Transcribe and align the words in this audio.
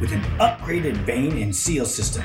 with 0.00 0.12
an 0.12 0.22
upgraded 0.38 0.96
vane 0.98 1.42
and 1.42 1.52
seal 1.54 1.84
system. 1.84 2.24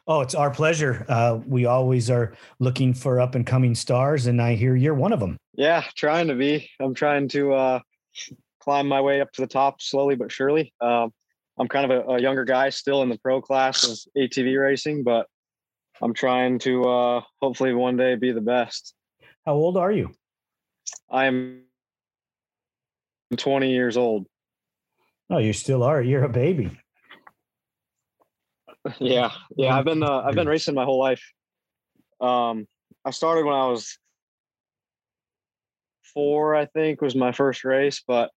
Oh, 0.06 0.20
it's 0.20 0.34
our 0.34 0.50
pleasure. 0.50 1.04
Uh, 1.08 1.40
we 1.46 1.66
always 1.66 2.10
are 2.10 2.34
looking 2.58 2.94
for 2.94 3.20
up 3.20 3.34
and 3.34 3.46
coming 3.46 3.74
stars, 3.74 4.26
and 4.26 4.40
I 4.40 4.54
hear 4.54 4.76
you're 4.76 4.94
one 4.94 5.12
of 5.12 5.20
them. 5.20 5.36
Yeah, 5.54 5.84
trying 5.96 6.28
to 6.28 6.34
be. 6.34 6.68
I'm 6.80 6.94
trying 6.94 7.28
to 7.28 7.52
uh, 7.52 7.80
climb 8.60 8.88
my 8.88 9.00
way 9.00 9.20
up 9.20 9.32
to 9.32 9.40
the 9.40 9.46
top 9.46 9.80
slowly 9.80 10.14
but 10.14 10.30
surely. 10.30 10.72
Um, 10.80 11.12
I'm 11.58 11.68
kind 11.68 11.90
of 11.90 12.08
a, 12.08 12.12
a, 12.12 12.20
younger 12.20 12.44
guy 12.44 12.70
still 12.70 13.02
in 13.02 13.08
the 13.08 13.18
pro 13.18 13.40
class 13.40 13.84
of 13.84 13.98
ATV 14.16 14.60
racing, 14.60 15.02
but 15.02 15.26
I'm 16.00 16.14
trying 16.14 16.58
to 16.60 16.84
uh, 16.84 17.20
hopefully 17.40 17.74
one 17.74 17.96
day 17.96 18.14
be 18.14 18.30
the 18.30 18.40
best. 18.40 18.94
How 19.44 19.54
old 19.54 19.76
are 19.76 19.90
you? 19.90 20.14
I'm 21.10 21.62
20 23.36 23.70
years 23.70 23.96
old. 23.96 24.26
Oh, 25.30 25.38
you 25.38 25.52
still 25.52 25.82
are. 25.82 26.00
You're 26.00 26.24
a 26.24 26.28
baby. 26.28 26.78
Yeah, 29.00 29.30
yeah. 29.56 29.76
I've 29.76 29.84
been 29.84 30.02
uh, 30.02 30.22
I've 30.24 30.34
been 30.34 30.48
racing 30.48 30.74
my 30.74 30.84
whole 30.84 30.98
life. 30.98 31.22
Um, 32.20 32.66
I 33.04 33.10
started 33.10 33.44
when 33.44 33.54
I 33.54 33.66
was 33.66 33.98
four, 36.14 36.54
I 36.54 36.66
think, 36.66 37.00
was 37.00 37.14
my 37.14 37.32
first 37.32 37.64
race. 37.64 38.02
But 38.06 38.30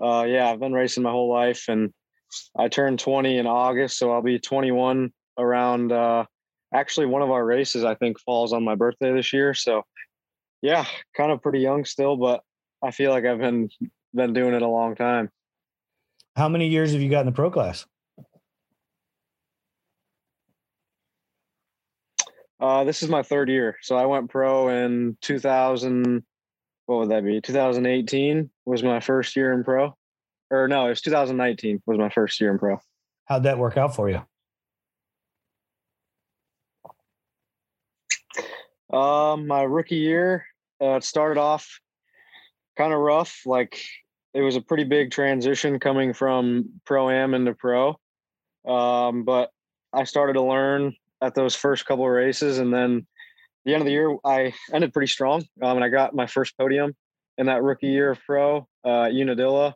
uh, 0.00 0.24
yeah, 0.26 0.50
I've 0.50 0.60
been 0.60 0.72
racing 0.72 1.02
my 1.02 1.10
whole 1.10 1.30
life, 1.30 1.66
and 1.68 1.92
I 2.58 2.68
turned 2.68 2.98
20 2.98 3.38
in 3.38 3.46
August, 3.46 3.98
so 3.98 4.12
I'll 4.12 4.22
be 4.22 4.38
21 4.38 5.12
around. 5.38 5.92
Uh, 5.92 6.24
actually, 6.72 7.06
one 7.06 7.22
of 7.22 7.30
our 7.30 7.44
races 7.44 7.84
I 7.84 7.94
think 7.94 8.18
falls 8.20 8.52
on 8.52 8.64
my 8.64 8.74
birthday 8.74 9.12
this 9.12 9.32
year, 9.32 9.54
so 9.54 9.82
yeah, 10.62 10.84
kind 11.16 11.32
of 11.32 11.42
pretty 11.42 11.60
young 11.60 11.84
still, 11.84 12.16
but 12.16 12.42
I 12.82 12.90
feel 12.90 13.10
like 13.10 13.24
I've 13.24 13.38
been 13.38 13.68
been 14.14 14.32
doing 14.32 14.54
it 14.54 14.62
a 14.62 14.68
long 14.68 14.94
time. 14.94 15.30
How 16.36 16.48
many 16.48 16.68
years 16.68 16.92
have 16.92 17.00
you 17.00 17.10
got 17.10 17.20
in 17.20 17.26
the 17.26 17.32
pro 17.32 17.50
class? 17.50 17.86
Uh, 22.62 22.84
this 22.84 23.02
is 23.02 23.08
my 23.08 23.24
third 23.24 23.48
year. 23.48 23.76
So 23.82 23.96
I 23.96 24.06
went 24.06 24.30
pro 24.30 24.68
in 24.68 25.16
2000. 25.20 26.22
What 26.86 26.98
would 27.00 27.10
that 27.10 27.24
be? 27.24 27.40
2018 27.40 28.50
was 28.64 28.84
my 28.84 29.00
first 29.00 29.34
year 29.34 29.52
in 29.52 29.64
pro. 29.64 29.96
Or 30.48 30.68
no, 30.68 30.86
it 30.86 30.90
was 30.90 31.00
2019 31.00 31.82
was 31.86 31.98
my 31.98 32.08
first 32.08 32.40
year 32.40 32.52
in 32.52 32.60
pro. 32.60 32.78
How'd 33.24 33.42
that 33.44 33.58
work 33.58 33.76
out 33.76 33.96
for 33.96 34.08
you? 34.08 34.22
Um, 38.96 39.48
my 39.48 39.62
rookie 39.62 39.96
year, 39.96 40.46
uh, 40.80 40.96
it 40.96 41.04
started 41.04 41.40
off 41.40 41.80
kind 42.76 42.92
of 42.92 43.00
rough. 43.00 43.40
Like 43.44 43.82
it 44.34 44.42
was 44.42 44.54
a 44.54 44.60
pretty 44.60 44.84
big 44.84 45.10
transition 45.10 45.80
coming 45.80 46.12
from 46.12 46.80
pro 46.84 47.10
am 47.10 47.34
into 47.34 47.54
pro. 47.54 47.98
Um, 48.64 49.24
but 49.24 49.50
I 49.92 50.04
started 50.04 50.34
to 50.34 50.42
learn 50.42 50.94
at 51.22 51.34
those 51.34 51.54
first 51.54 51.86
couple 51.86 52.04
of 52.04 52.10
races, 52.10 52.58
and 52.58 52.74
then 52.74 53.06
the 53.64 53.74
end 53.74 53.82
of 53.82 53.86
the 53.86 53.92
year, 53.92 54.16
I 54.24 54.52
ended 54.72 54.92
pretty 54.92 55.06
strong. 55.10 55.44
Um, 55.62 55.76
and 55.76 55.84
I 55.84 55.88
got 55.88 56.14
my 56.14 56.26
first 56.26 56.56
podium 56.58 56.94
in 57.38 57.46
that 57.46 57.62
rookie 57.62 57.88
year 57.88 58.10
of 58.10 58.20
pro 58.26 58.66
uh, 58.84 59.08
Unadilla, 59.08 59.74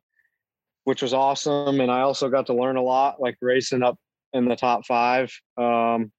which 0.84 1.02
was 1.02 1.14
awesome. 1.14 1.80
And 1.80 1.90
I 1.90 2.00
also 2.00 2.28
got 2.28 2.46
to 2.46 2.54
learn 2.54 2.76
a 2.76 2.82
lot, 2.82 3.20
like 3.20 3.36
racing 3.40 3.82
up 3.82 3.96
in 4.32 4.46
the 4.46 4.56
top 4.56 4.84
five. 4.86 5.32
Um, 5.56 6.10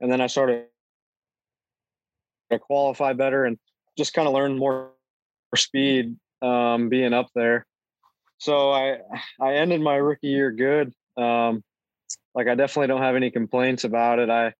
and 0.00 0.10
then 0.10 0.20
I 0.20 0.28
started 0.28 0.66
to 2.52 2.58
qualify 2.58 3.12
better 3.12 3.44
and 3.44 3.58
just 3.96 4.14
kind 4.14 4.28
of 4.28 4.34
learn 4.34 4.56
more 4.56 4.92
speed 5.56 6.16
um, 6.40 6.88
being 6.88 7.12
up 7.12 7.28
there. 7.34 7.66
So 8.38 8.70
I 8.70 8.98
I 9.40 9.54
ended 9.54 9.80
my 9.80 9.96
rookie 9.96 10.28
year 10.28 10.52
good. 10.52 10.92
Um, 11.16 11.64
like 12.34 12.46
I 12.46 12.54
definitely 12.54 12.86
don't 12.86 13.02
have 13.02 13.16
any 13.16 13.32
complaints 13.32 13.82
about 13.82 14.20
it. 14.20 14.30
I 14.30 14.54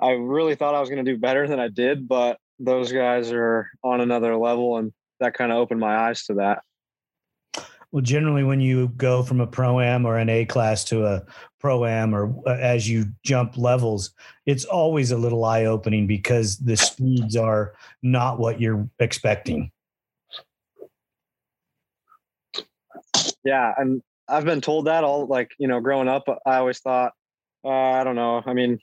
I 0.00 0.12
really 0.12 0.54
thought 0.54 0.74
I 0.74 0.80
was 0.80 0.88
going 0.88 1.04
to 1.04 1.12
do 1.12 1.18
better 1.18 1.48
than 1.48 1.58
I 1.58 1.68
did, 1.68 2.06
but 2.06 2.38
those 2.58 2.92
guys 2.92 3.32
are 3.32 3.70
on 3.82 4.00
another 4.00 4.36
level, 4.36 4.76
and 4.76 4.92
that 5.20 5.34
kind 5.34 5.52
of 5.52 5.58
opened 5.58 5.80
my 5.80 5.96
eyes 6.08 6.24
to 6.24 6.34
that. 6.34 6.62
Well, 7.90 8.02
generally, 8.02 8.44
when 8.44 8.60
you 8.60 8.88
go 8.88 9.22
from 9.22 9.40
a 9.40 9.46
pro 9.46 9.80
am 9.80 10.04
or 10.04 10.18
an 10.18 10.28
A 10.28 10.44
class 10.44 10.84
to 10.84 11.06
a 11.06 11.22
pro 11.58 11.86
am, 11.86 12.14
or 12.14 12.34
uh, 12.46 12.56
as 12.56 12.88
you 12.88 13.06
jump 13.24 13.56
levels, 13.56 14.10
it's 14.44 14.66
always 14.66 15.10
a 15.10 15.16
little 15.16 15.44
eye 15.44 15.64
opening 15.64 16.06
because 16.06 16.58
the 16.58 16.76
speeds 16.76 17.34
are 17.34 17.74
not 18.02 18.38
what 18.38 18.60
you're 18.60 18.88
expecting. 18.98 19.70
Yeah, 23.42 23.72
and 23.78 24.02
I've 24.28 24.44
been 24.44 24.60
told 24.60 24.86
that 24.86 25.02
all 25.02 25.26
like 25.26 25.52
you 25.58 25.66
know 25.66 25.80
growing 25.80 26.08
up. 26.08 26.24
I 26.44 26.56
always 26.56 26.80
thought, 26.80 27.14
uh, 27.64 27.70
I 27.70 28.04
don't 28.04 28.16
know. 28.16 28.42
I 28.44 28.52
mean, 28.52 28.80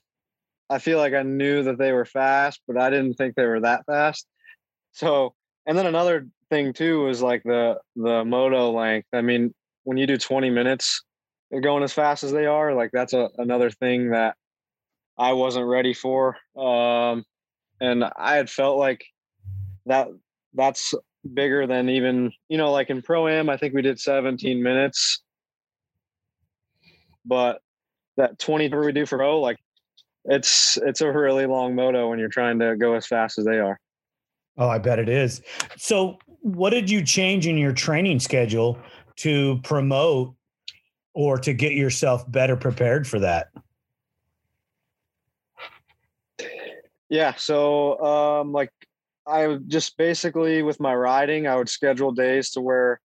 I 0.69 0.79
feel 0.79 0.97
like 0.97 1.13
I 1.13 1.23
knew 1.23 1.63
that 1.63 1.77
they 1.77 1.91
were 1.91 2.05
fast, 2.05 2.61
but 2.67 2.77
I 2.77 2.89
didn't 2.89 3.15
think 3.15 3.35
they 3.35 3.45
were 3.45 3.61
that 3.61 3.85
fast. 3.85 4.27
So, 4.93 5.33
and 5.65 5.77
then 5.77 5.85
another 5.85 6.27
thing 6.49 6.73
too 6.73 7.03
was 7.03 7.21
like 7.21 7.43
the 7.43 7.79
the 7.95 8.23
moto 8.25 8.71
length. 8.71 9.07
I 9.13 9.21
mean, 9.21 9.53
when 9.83 9.97
you 9.97 10.07
do 10.07 10.17
20 10.17 10.49
minutes 10.49 11.03
they're 11.51 11.61
going 11.61 11.83
as 11.83 11.93
fast 11.93 12.23
as 12.23 12.31
they 12.31 12.45
are, 12.45 12.73
like 12.73 12.91
that's 12.91 13.13
a, 13.13 13.29
another 13.37 13.69
thing 13.69 14.11
that 14.11 14.35
I 15.17 15.33
wasn't 15.33 15.67
ready 15.67 15.93
for. 15.93 16.37
Um, 16.57 17.23
and 17.79 18.03
I 18.03 18.35
had 18.35 18.49
felt 18.49 18.77
like 18.77 19.05
that 19.85 20.07
that's 20.53 20.93
bigger 21.33 21.67
than 21.67 21.89
even, 21.89 22.31
you 22.49 22.57
know, 22.57 22.71
like 22.71 22.89
in 22.89 23.01
pro 23.01 23.27
am, 23.27 23.49
I 23.49 23.57
think 23.57 23.73
we 23.73 23.81
did 23.81 23.99
17 23.99 24.61
minutes, 24.61 25.23
but 27.25 27.61
that 28.17 28.39
20 28.39 28.69
we 28.69 28.91
do 28.91 29.05
for 29.05 29.17
pro, 29.17 29.39
like 29.39 29.57
it's 30.25 30.77
it's 30.77 31.01
a 31.01 31.11
really 31.11 31.45
long 31.45 31.75
moto 31.75 32.09
when 32.09 32.19
you're 32.19 32.29
trying 32.29 32.59
to 32.59 32.75
go 32.75 32.93
as 32.93 33.05
fast 33.05 33.37
as 33.37 33.45
they 33.45 33.59
are. 33.59 33.79
Oh, 34.57 34.69
I 34.69 34.77
bet 34.77 34.99
it 34.99 35.09
is. 35.09 35.41
So, 35.77 36.17
what 36.41 36.69
did 36.69 36.89
you 36.89 37.03
change 37.03 37.47
in 37.47 37.57
your 37.57 37.73
training 37.73 38.19
schedule 38.19 38.79
to 39.17 39.59
promote 39.63 40.33
or 41.13 41.37
to 41.37 41.53
get 41.53 41.73
yourself 41.73 42.29
better 42.31 42.55
prepared 42.55 43.07
for 43.07 43.19
that? 43.19 43.47
Yeah. 47.09 47.35
So, 47.35 47.99
um, 47.99 48.51
like, 48.51 48.71
I 49.27 49.47
would 49.47 49.69
just 49.69 49.97
basically 49.97 50.61
with 50.61 50.79
my 50.79 50.93
riding, 50.93 51.47
I 51.47 51.55
would 51.55 51.69
schedule 51.69 52.11
days 52.11 52.51
to 52.51 52.61
where, 52.61 52.99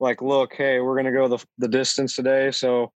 like, 0.00 0.22
look, 0.22 0.54
hey, 0.54 0.80
we're 0.80 0.94
going 0.94 1.06
to 1.06 1.12
go 1.12 1.28
the, 1.28 1.44
the 1.58 1.68
distance 1.68 2.14
today. 2.14 2.50
So 2.50 2.92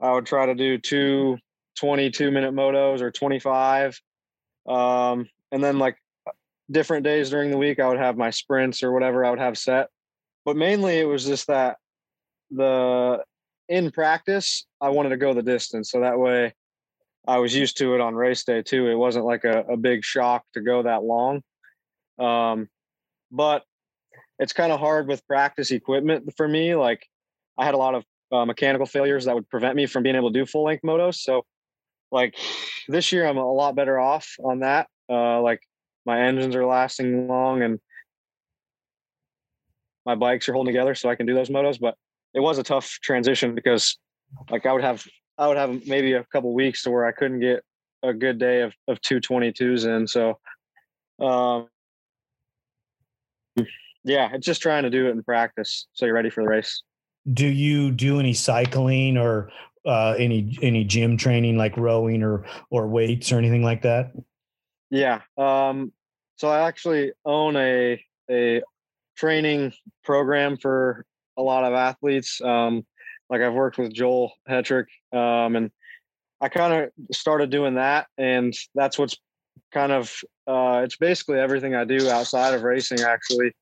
I 0.00 0.12
would 0.12 0.26
try 0.26 0.46
to 0.46 0.54
do 0.54 0.78
two 0.78 1.38
22 1.76 2.30
minute 2.30 2.54
motos 2.54 3.00
or 3.00 3.10
25. 3.10 4.00
Um, 4.68 5.28
and 5.52 5.62
then, 5.62 5.78
like, 5.78 5.96
different 6.70 7.04
days 7.04 7.30
during 7.30 7.50
the 7.50 7.58
week, 7.58 7.80
I 7.80 7.88
would 7.88 7.98
have 7.98 8.16
my 8.16 8.30
sprints 8.30 8.82
or 8.82 8.92
whatever 8.92 9.24
I 9.24 9.30
would 9.30 9.38
have 9.38 9.58
set. 9.58 9.88
But 10.44 10.56
mainly 10.56 10.98
it 10.98 11.04
was 11.04 11.24
just 11.24 11.48
that 11.48 11.76
the 12.50 13.22
in 13.68 13.90
practice, 13.90 14.66
I 14.80 14.88
wanted 14.90 15.10
to 15.10 15.16
go 15.16 15.32
the 15.32 15.42
distance. 15.42 15.90
So 15.90 16.00
that 16.00 16.18
way 16.18 16.54
I 17.26 17.38
was 17.38 17.54
used 17.54 17.76
to 17.78 17.94
it 17.94 18.00
on 18.00 18.14
race 18.14 18.44
day 18.44 18.62
too. 18.62 18.88
It 18.88 18.94
wasn't 18.94 19.24
like 19.24 19.44
a, 19.44 19.60
a 19.60 19.76
big 19.76 20.04
shock 20.04 20.44
to 20.54 20.60
go 20.60 20.82
that 20.82 21.04
long. 21.04 21.42
Um, 22.18 22.68
but 23.30 23.64
it's 24.38 24.52
kind 24.52 24.72
of 24.72 24.80
hard 24.80 25.06
with 25.06 25.26
practice 25.26 25.70
equipment 25.70 26.32
for 26.36 26.48
me. 26.48 26.74
Like 26.74 27.06
I 27.56 27.64
had 27.64 27.74
a 27.74 27.78
lot 27.78 27.94
of 27.94 28.04
uh, 28.32 28.44
mechanical 28.44 28.86
failures 28.86 29.26
that 29.26 29.34
would 29.34 29.48
prevent 29.48 29.76
me 29.76 29.86
from 29.86 30.02
being 30.02 30.16
able 30.16 30.32
to 30.32 30.38
do 30.38 30.46
full 30.46 30.64
length 30.64 30.82
motos. 30.82 31.16
So 31.16 31.44
like 32.12 32.34
this 32.88 33.12
year, 33.12 33.26
I'm 33.26 33.36
a 33.36 33.52
lot 33.52 33.74
better 33.74 33.98
off 33.98 34.36
on 34.42 34.60
that. 34.60 34.88
Uh, 35.08 35.40
like 35.40 35.60
my 36.06 36.22
engines 36.22 36.56
are 36.56 36.66
lasting 36.66 37.28
long 37.28 37.62
and 37.62 37.78
my 40.06 40.14
bikes 40.14 40.48
are 40.48 40.52
holding 40.52 40.72
together 40.72 40.94
so 40.94 41.08
I 41.08 41.14
can 41.14 41.26
do 41.26 41.34
those 41.34 41.50
motos. 41.50 41.78
But 41.80 41.94
it 42.34 42.40
was 42.40 42.58
a 42.58 42.62
tough 42.62 42.98
transition 43.02 43.54
because 43.54 43.98
like 44.50 44.66
I 44.66 44.72
would 44.72 44.82
have 44.82 45.04
I 45.38 45.48
would 45.48 45.56
have 45.56 45.86
maybe 45.86 46.12
a 46.12 46.24
couple 46.24 46.52
weeks 46.54 46.82
to 46.82 46.90
where 46.90 47.06
I 47.06 47.12
couldn't 47.12 47.40
get 47.40 47.62
a 48.02 48.12
good 48.12 48.38
day 48.38 48.62
of, 48.62 48.74
of 48.88 49.00
222s 49.00 49.86
in. 49.86 50.06
So 50.06 50.38
um 51.20 51.68
yeah, 54.04 54.30
it's 54.32 54.46
just 54.46 54.62
trying 54.62 54.84
to 54.84 54.90
do 54.90 55.08
it 55.08 55.10
in 55.10 55.22
practice 55.22 55.86
so 55.92 56.06
you're 56.06 56.14
ready 56.14 56.30
for 56.30 56.42
the 56.42 56.48
race. 56.48 56.82
Do 57.32 57.46
you 57.46 57.90
do 57.90 58.18
any 58.18 58.32
cycling 58.32 59.18
or 59.18 59.50
uh, 59.86 60.14
any 60.18 60.58
any 60.62 60.84
gym 60.84 61.16
training 61.16 61.56
like 61.56 61.76
rowing 61.76 62.22
or 62.22 62.44
or 62.70 62.86
weights 62.86 63.32
or 63.32 63.38
anything 63.38 63.62
like 63.62 63.82
that? 63.82 64.12
Yeah. 64.90 65.20
Um, 65.38 65.92
so 66.36 66.48
I 66.48 66.66
actually 66.66 67.12
own 67.24 67.56
a 67.56 68.02
a 68.30 68.62
training 69.16 69.72
program 70.04 70.56
for 70.56 71.04
a 71.36 71.42
lot 71.42 71.64
of 71.64 71.72
athletes. 71.72 72.40
Um, 72.40 72.84
like 73.28 73.40
I've 73.40 73.54
worked 73.54 73.78
with 73.78 73.92
Joel 73.92 74.32
Hetrick, 74.48 74.86
um, 75.12 75.56
and 75.56 75.70
I 76.40 76.48
kind 76.48 76.72
of 76.72 77.16
started 77.16 77.50
doing 77.50 77.74
that, 77.74 78.08
and 78.18 78.54
that's 78.74 78.98
what's 78.98 79.16
kind 79.72 79.92
of 79.92 80.12
uh, 80.46 80.82
it's 80.84 80.96
basically 80.96 81.38
everything 81.38 81.74
I 81.74 81.84
do 81.84 82.10
outside 82.10 82.54
of 82.54 82.62
racing. 82.62 83.00
Actually, 83.00 83.52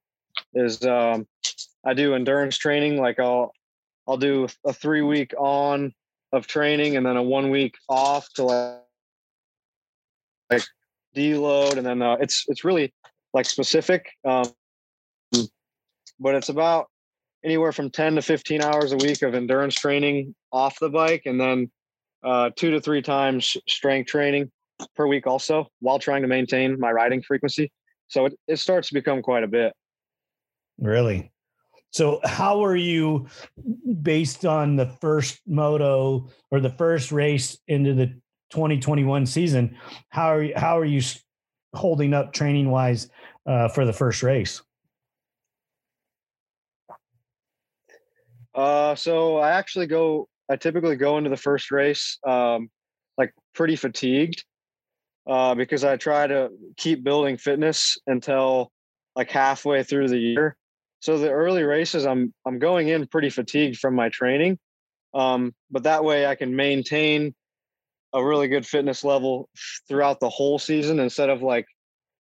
is 0.55 0.83
um, 0.85 1.27
I 1.85 1.95
do 1.95 2.15
endurance 2.15 2.57
training. 2.57 2.99
Like 2.99 3.19
I'll 3.21 3.53
I'll 4.07 4.17
do 4.17 4.49
a 4.65 4.73
three 4.73 5.03
week 5.03 5.35
on 5.39 5.93
of 6.33 6.47
training, 6.47 6.97
and 6.97 7.05
then 7.05 7.17
a 7.17 7.23
one 7.23 7.51
week 7.51 7.75
off 7.89 8.29
to 8.35 8.45
like, 8.45 8.81
like 10.51 10.65
deload, 11.17 11.77
and 11.77 11.87
then 11.87 12.03
uh, 12.03 12.17
it's 12.21 12.45
it's 12.49 12.65
really 12.65 12.93
like 13.35 13.47
specific. 13.47 14.07
Um, 14.25 14.51
but 16.21 16.35
it's 16.35 16.49
about 16.49 16.89
anywhere 17.45 17.73
from 17.73 17.91
10 17.91 18.17
to 18.17 18.23
15 18.23 18.63
hours 18.63 18.93
a 18.93 18.97
week 18.97 19.23
of 19.23 19.35
endurance 19.35 19.75
training 19.75 20.35
off 20.53 20.79
the 20.81 20.89
bike 20.89 21.23
and 21.27 21.41
then 21.41 21.71
uh, 22.25 22.51
two 22.57 22.71
to 22.71 22.81
three 22.81 23.03
times 23.03 23.57
strength 23.69 24.09
training 24.09 24.51
per 24.97 25.07
week 25.07 25.27
also 25.27 25.67
while 25.81 25.99
trying 25.99 26.23
to 26.23 26.29
maintain 26.29 26.79
my 26.79 26.91
riding 26.91 27.23
frequency 27.23 27.71
so 28.09 28.27
it, 28.27 28.35
it 28.49 28.57
starts 28.57 28.89
to 28.89 28.95
become 28.95 29.23
quite 29.23 29.45
a 29.45 29.49
bit 29.49 29.73
really 30.79 31.31
so 31.91 32.21
how 32.25 32.65
are 32.65 32.77
you 32.77 33.27
based 34.03 34.45
on 34.45 34.77
the 34.77 34.87
first 34.87 35.41
moto 35.47 36.29
or 36.51 36.61
the 36.61 36.71
first 36.71 37.13
race 37.13 37.59
into 37.69 37.95
the 37.95 38.07
2021 38.51 39.27
season 39.27 39.77
how 40.11 40.29
are 40.29 40.43
you 40.43 40.53
how 40.57 40.79
are 40.79 40.85
you 40.85 41.03
holding 41.75 42.15
up 42.15 42.33
training 42.33 42.71
wise 42.71 43.11
uh, 43.47 43.69
for 43.69 43.85
the 43.85 43.93
first 43.93 44.23
race 44.23 44.63
Uh, 48.59 48.97
so 48.97 49.37
I 49.37 49.53
actually 49.53 49.87
go. 49.87 50.29
I 50.51 50.57
typically 50.57 50.97
go 50.97 51.17
into 51.17 51.31
the 51.31 51.37
first 51.37 51.71
race 51.71 52.19
um, 52.27 52.71
like 53.17 53.33
pretty 53.55 53.77
fatigued 53.77 54.45
uh, 55.29 55.55
because 55.55 55.85
I 55.85 55.97
try 55.97 56.27
to 56.27 56.51
keep 56.77 57.05
building 57.05 57.37
fitness 57.37 57.99
until 58.09 58.73
like 59.15 59.31
halfway 59.31 59.85
through 59.85 60.09
the 60.09 60.19
year. 60.19 60.57
So 61.01 61.19
the 61.19 61.31
early 61.31 61.63
races, 61.63 62.07
I'm 62.07 62.35
I'm 62.47 62.59
going 62.59 62.89
in 62.89 63.07
pretty 63.07 63.31
fatigued 63.31 63.79
from 63.79 63.95
my 63.95 64.09
training, 64.09 64.59
um, 65.15 65.55
but 65.71 65.85
that 65.85 66.05
way 66.05 66.27
I 66.27 66.35
can 66.35 66.57
maintain 66.57 67.35
a 68.13 68.25
really 68.25 68.49
good 68.49 68.67
fitness 68.67 69.05
level 69.05 69.49
throughout 69.87 70.21
the 70.21 70.31
whole 70.31 70.59
season 70.59 70.99
instead 70.99 71.29
of 71.29 71.43
like 71.43 71.67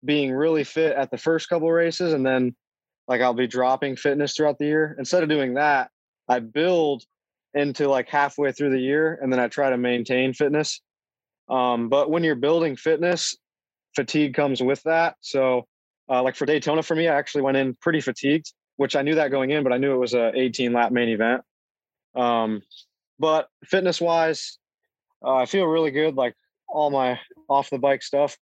being 0.05 0.33
really 0.33 0.65
fit 0.65 0.97
at 0.97 1.11
the 1.11 1.19
first 1.19 1.49
couple 1.49 1.71
races 1.71 2.13
and 2.13 2.25
then 2.25 2.55
like 3.09 3.21
I'll 3.21 3.35
be 3.35 3.47
dropping 3.47 3.97
fitness 3.97 4.35
throughout 4.35 4.59
the 4.59 4.67
year. 4.67 4.95
Instead 4.99 5.23
of 5.23 5.29
doing 5.29 5.55
that, 5.55 5.91
I 6.29 6.39
build 6.39 7.03
into 7.55 7.89
like 7.89 8.09
halfway 8.09 8.53
through 8.53 8.71
the 8.71 8.81
year 8.81 9.19
and 9.21 9.33
then 9.33 9.41
I 9.41 9.49
try 9.49 9.71
to 9.71 9.77
maintain 9.77 10.33
fitness. 10.33 10.81
Um, 11.49 11.89
but 11.89 12.11
when 12.11 12.25
you're 12.25 12.35
building 12.37 12.77
fitness, 12.77 13.37
fatigue 13.95 14.35
comes 14.35 14.63
with 14.63 14.83
that. 14.85 15.17
So, 15.21 15.67
uh, 16.09 16.23
like 16.23 16.37
for 16.37 16.47
Daytona 16.47 16.83
for 16.83 16.95
me, 16.95 17.09
I 17.09 17.17
actually 17.17 17.43
went 17.43 17.57
in 17.57 17.77
pretty 17.81 18.01
fatigued, 18.01 18.53
which 18.77 18.97
I 18.97 19.03
knew 19.03 19.17
that 19.17 19.31
going 19.31 19.51
in, 19.51 19.63
but 19.63 19.73
I 19.73 19.79
knew 19.79 19.93
it 19.93 19.99
was 19.99 20.15
a 20.15 20.33
18 20.35 20.73
lap 20.73 20.93
main 20.93 21.09
event. 21.09 21.43
Um, 22.15 22.63
but 23.19 23.49
fitness 23.65 24.01
wise, 24.01 24.59
uh, 25.25 25.37
I 25.37 25.47
feel 25.47 25.67
really 25.67 25.91
good, 25.91 26.17
like 26.17 26.35
all 26.69 26.91
my 26.91 27.21
off 27.49 27.71
the 27.71 27.79
bike 27.79 28.03
stuff. 28.03 28.37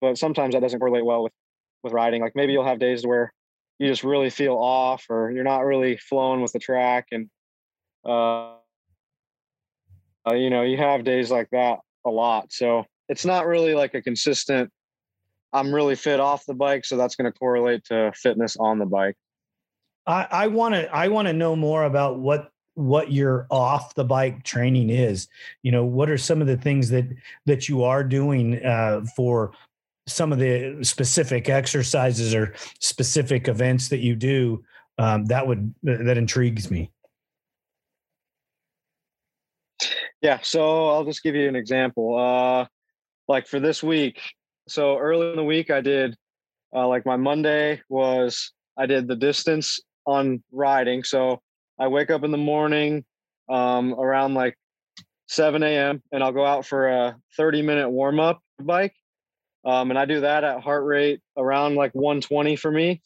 But 0.00 0.16
sometimes 0.16 0.54
that 0.54 0.60
doesn't 0.60 0.78
correlate 0.78 1.04
well 1.04 1.24
with 1.24 1.32
with 1.82 1.92
riding. 1.92 2.22
Like 2.22 2.36
maybe 2.36 2.52
you'll 2.52 2.64
have 2.64 2.78
days 2.78 3.06
where 3.06 3.32
you 3.78 3.88
just 3.88 4.04
really 4.04 4.30
feel 4.30 4.54
off 4.54 5.04
or 5.08 5.30
you're 5.30 5.44
not 5.44 5.64
really 5.64 5.96
flowing 5.96 6.42
with 6.42 6.52
the 6.52 6.58
track 6.58 7.06
and 7.12 7.28
uh, 8.04 8.54
uh, 10.28 10.34
you 10.34 10.50
know 10.50 10.62
you 10.62 10.76
have 10.76 11.04
days 11.04 11.30
like 11.30 11.48
that 11.50 11.78
a 12.06 12.10
lot 12.10 12.52
so 12.52 12.84
it's 13.08 13.24
not 13.24 13.46
really 13.46 13.74
like 13.74 13.94
a 13.94 14.02
consistent 14.02 14.70
i'm 15.52 15.74
really 15.74 15.94
fit 15.94 16.20
off 16.20 16.44
the 16.46 16.54
bike 16.54 16.84
so 16.84 16.96
that's 16.96 17.16
going 17.16 17.30
to 17.30 17.38
correlate 17.38 17.84
to 17.84 18.12
fitness 18.14 18.56
on 18.58 18.78
the 18.78 18.86
bike 18.86 19.16
i 20.06 20.46
want 20.46 20.74
to 20.74 20.88
i 20.94 21.08
want 21.08 21.28
to 21.28 21.34
know 21.34 21.54
more 21.54 21.84
about 21.84 22.18
what 22.18 22.50
what 22.74 23.12
your 23.12 23.46
off 23.50 23.94
the 23.94 24.04
bike 24.04 24.42
training 24.44 24.88
is 24.88 25.28
you 25.62 25.72
know 25.72 25.84
what 25.84 26.08
are 26.08 26.16
some 26.16 26.40
of 26.40 26.46
the 26.46 26.56
things 26.56 26.88
that 26.88 27.04
that 27.44 27.68
you 27.68 27.82
are 27.82 28.04
doing 28.04 28.64
uh, 28.64 29.04
for 29.16 29.52
some 30.08 30.32
of 30.32 30.38
the 30.38 30.78
specific 30.82 31.48
exercises 31.48 32.34
or 32.34 32.54
specific 32.80 33.46
events 33.46 33.88
that 33.88 33.98
you 33.98 34.16
do, 34.16 34.64
um, 34.98 35.26
that 35.26 35.46
would 35.46 35.74
that 35.82 36.16
intrigues 36.16 36.70
me. 36.70 36.90
Yeah, 40.20 40.40
so 40.42 40.88
I'll 40.88 41.04
just 41.04 41.22
give 41.22 41.36
you 41.36 41.48
an 41.48 41.54
example. 41.54 42.18
Uh, 42.18 42.66
like 43.28 43.46
for 43.46 43.60
this 43.60 43.82
week, 43.82 44.20
so 44.68 44.98
early 44.98 45.30
in 45.30 45.36
the 45.36 45.44
week, 45.44 45.70
I 45.70 45.80
did 45.80 46.16
uh, 46.74 46.86
like 46.86 47.06
my 47.06 47.16
Monday 47.16 47.80
was 47.88 48.52
I 48.76 48.86
did 48.86 49.08
the 49.08 49.16
distance 49.16 49.80
on 50.06 50.42
riding. 50.52 51.02
So 51.04 51.40
I 51.78 51.88
wake 51.88 52.10
up 52.10 52.24
in 52.24 52.30
the 52.30 52.38
morning 52.38 53.04
um, 53.48 53.94
around 53.94 54.34
like 54.34 54.56
7 55.26 55.62
a.m. 55.62 56.02
and 56.12 56.22
I'll 56.22 56.32
go 56.32 56.46
out 56.46 56.66
for 56.66 56.88
a 56.88 57.16
30 57.36 57.62
minute 57.62 57.90
warm 57.90 58.20
up 58.20 58.40
bike 58.60 58.94
um, 59.64 59.90
and 59.90 59.98
I 59.98 60.04
do 60.04 60.20
that 60.20 60.44
at 60.44 60.62
heart 60.62 60.84
rate 60.84 61.20
around 61.36 61.74
like 61.74 61.94
120 61.94 62.56
for 62.56 62.70
me. 62.70 63.02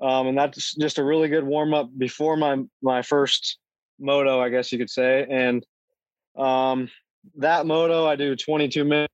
Um, 0.00 0.28
and 0.28 0.38
that's 0.38 0.74
just 0.74 0.98
a 0.98 1.04
really 1.04 1.28
good 1.28 1.44
warm 1.44 1.72
up 1.72 1.88
before 1.96 2.36
my 2.36 2.58
my 2.82 3.02
first 3.02 3.58
moto, 3.98 4.40
I 4.40 4.50
guess 4.50 4.70
you 4.70 4.78
could 4.78 4.90
say. 4.90 5.26
And 5.28 5.66
um, 6.36 6.90
that 7.38 7.66
moto, 7.66 8.06
I 8.06 8.14
do 8.14 8.36
22 8.36 8.84
minutes. 8.84 9.12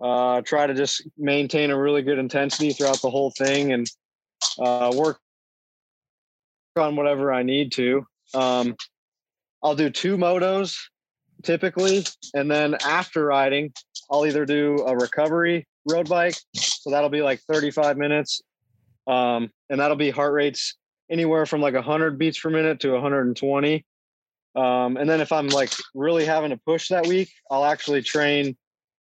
Uh, 0.00 0.40
try 0.42 0.66
to 0.66 0.74
just 0.74 1.06
maintain 1.18 1.70
a 1.70 1.78
really 1.78 2.02
good 2.02 2.18
intensity 2.18 2.72
throughout 2.72 3.00
the 3.02 3.10
whole 3.10 3.30
thing 3.30 3.72
and 3.72 3.90
uh, 4.58 4.90
work 4.94 5.18
on 6.76 6.96
whatever 6.96 7.32
I 7.32 7.42
need 7.42 7.72
to. 7.72 8.06
Um, 8.34 8.76
I'll 9.62 9.74
do 9.74 9.90
two 9.90 10.16
motos 10.16 10.76
typically, 11.42 12.04
and 12.34 12.50
then 12.50 12.76
after 12.84 13.26
riding, 13.26 13.72
I'll 14.10 14.26
either 14.26 14.46
do 14.46 14.84
a 14.86 14.96
recovery 14.96 15.66
road 15.88 16.08
bike. 16.08 16.36
So 16.54 16.90
that'll 16.90 17.10
be 17.10 17.22
like 17.22 17.40
35 17.40 17.96
minutes. 17.96 18.42
Um, 19.06 19.50
and 19.68 19.80
that'll 19.80 19.96
be 19.96 20.10
heart 20.10 20.32
rates 20.32 20.76
anywhere 21.10 21.46
from 21.46 21.60
like 21.60 21.74
100 21.74 22.18
beats 22.18 22.38
per 22.38 22.50
minute 22.50 22.80
to 22.80 22.92
120. 22.92 23.84
Um, 24.56 24.96
and 24.96 25.08
then 25.08 25.20
if 25.20 25.32
I'm 25.32 25.48
like 25.48 25.72
really 25.94 26.24
having 26.24 26.50
to 26.50 26.56
push 26.56 26.88
that 26.88 27.06
week, 27.06 27.30
I'll 27.50 27.64
actually 27.64 28.02
train, 28.02 28.56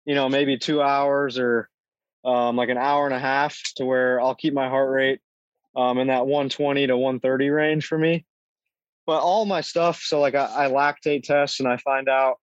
you 0.08 0.16
know, 0.16 0.30
maybe 0.30 0.58
two 0.58 0.82
hours 0.82 1.38
or 1.38 1.70
um, 2.24 2.56
like 2.56 2.70
an 2.70 2.78
hour 2.78 3.06
and 3.06 3.14
a 3.14 3.20
half 3.20 3.60
to 3.76 3.86
where 3.86 4.22
I'll 4.22 4.36
keep 4.36 4.54
my 4.54 4.70
heart 4.70 4.90
rate 4.90 5.20
um, 5.76 5.98
in 5.98 6.08
that 6.08 6.26
120 6.26 6.88
to 6.88 6.98
130 6.98 7.50
range 7.50 7.86
for 7.86 7.98
me. 7.98 8.26
But 9.06 9.20
all 9.20 9.46
my 9.46 9.60
stuff, 9.60 10.02
so 10.02 10.22
like 10.22 10.34
I, 10.34 10.66
I 10.66 10.70
lactate 10.70 11.24
test 11.24 11.60
and 11.60 11.68
I 11.68 11.76
find 11.76 12.08
out 12.08 12.38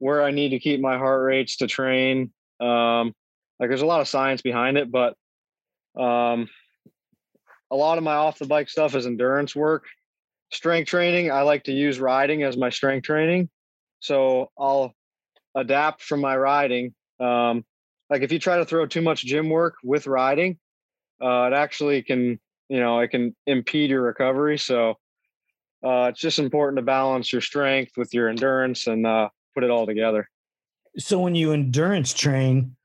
where 0.00 0.24
I 0.24 0.32
need 0.32 0.50
to 0.50 0.58
keep 0.58 0.80
my 0.80 0.98
heart 0.98 1.22
rates 1.22 1.58
to 1.58 1.68
train. 1.68 2.32
Um, 2.60 3.14
like 3.60 3.70
there's 3.70 3.82
a 3.82 3.86
lot 3.86 4.00
of 4.00 4.08
science 4.08 4.42
behind 4.42 4.76
it, 4.76 4.90
but 4.90 5.14
um, 5.96 6.48
a 7.70 7.76
lot 7.76 7.96
of 7.96 8.02
my 8.02 8.14
off 8.14 8.40
the 8.40 8.46
bike 8.46 8.68
stuff 8.68 8.96
is 8.96 9.06
endurance 9.06 9.54
work. 9.54 9.84
Strength 10.52 10.88
training, 10.88 11.30
I 11.30 11.42
like 11.42 11.64
to 11.64 11.72
use 11.72 12.00
riding 12.00 12.42
as 12.42 12.56
my 12.56 12.70
strength 12.70 13.04
training. 13.04 13.50
So 14.00 14.50
I'll 14.58 14.94
adapt 15.54 16.02
from 16.02 16.20
my 16.20 16.36
riding. 16.36 16.92
Um, 17.20 17.64
like 18.10 18.22
if 18.22 18.32
you 18.32 18.38
try 18.38 18.58
to 18.58 18.64
throw 18.64 18.86
too 18.86 19.02
much 19.02 19.24
gym 19.24 19.48
work 19.48 19.76
with 19.82 20.06
riding, 20.06 20.58
uh, 21.22 21.48
it 21.50 21.54
actually 21.54 22.02
can, 22.02 22.38
you 22.68 22.80
know, 22.80 23.00
it 23.00 23.08
can 23.08 23.34
impede 23.46 23.90
your 23.90 24.02
recovery. 24.02 24.58
So 24.58 24.94
uh, 25.84 26.08
it's 26.10 26.20
just 26.20 26.38
important 26.38 26.78
to 26.78 26.82
balance 26.82 27.32
your 27.32 27.42
strength 27.42 27.92
with 27.96 28.12
your 28.14 28.28
endurance 28.28 28.86
and 28.86 29.06
uh, 29.06 29.28
put 29.54 29.64
it 29.64 29.70
all 29.70 29.86
together. 29.86 30.28
So 30.98 31.18
when 31.18 31.34
you 31.34 31.52
endurance 31.52 32.14
train, 32.14 32.76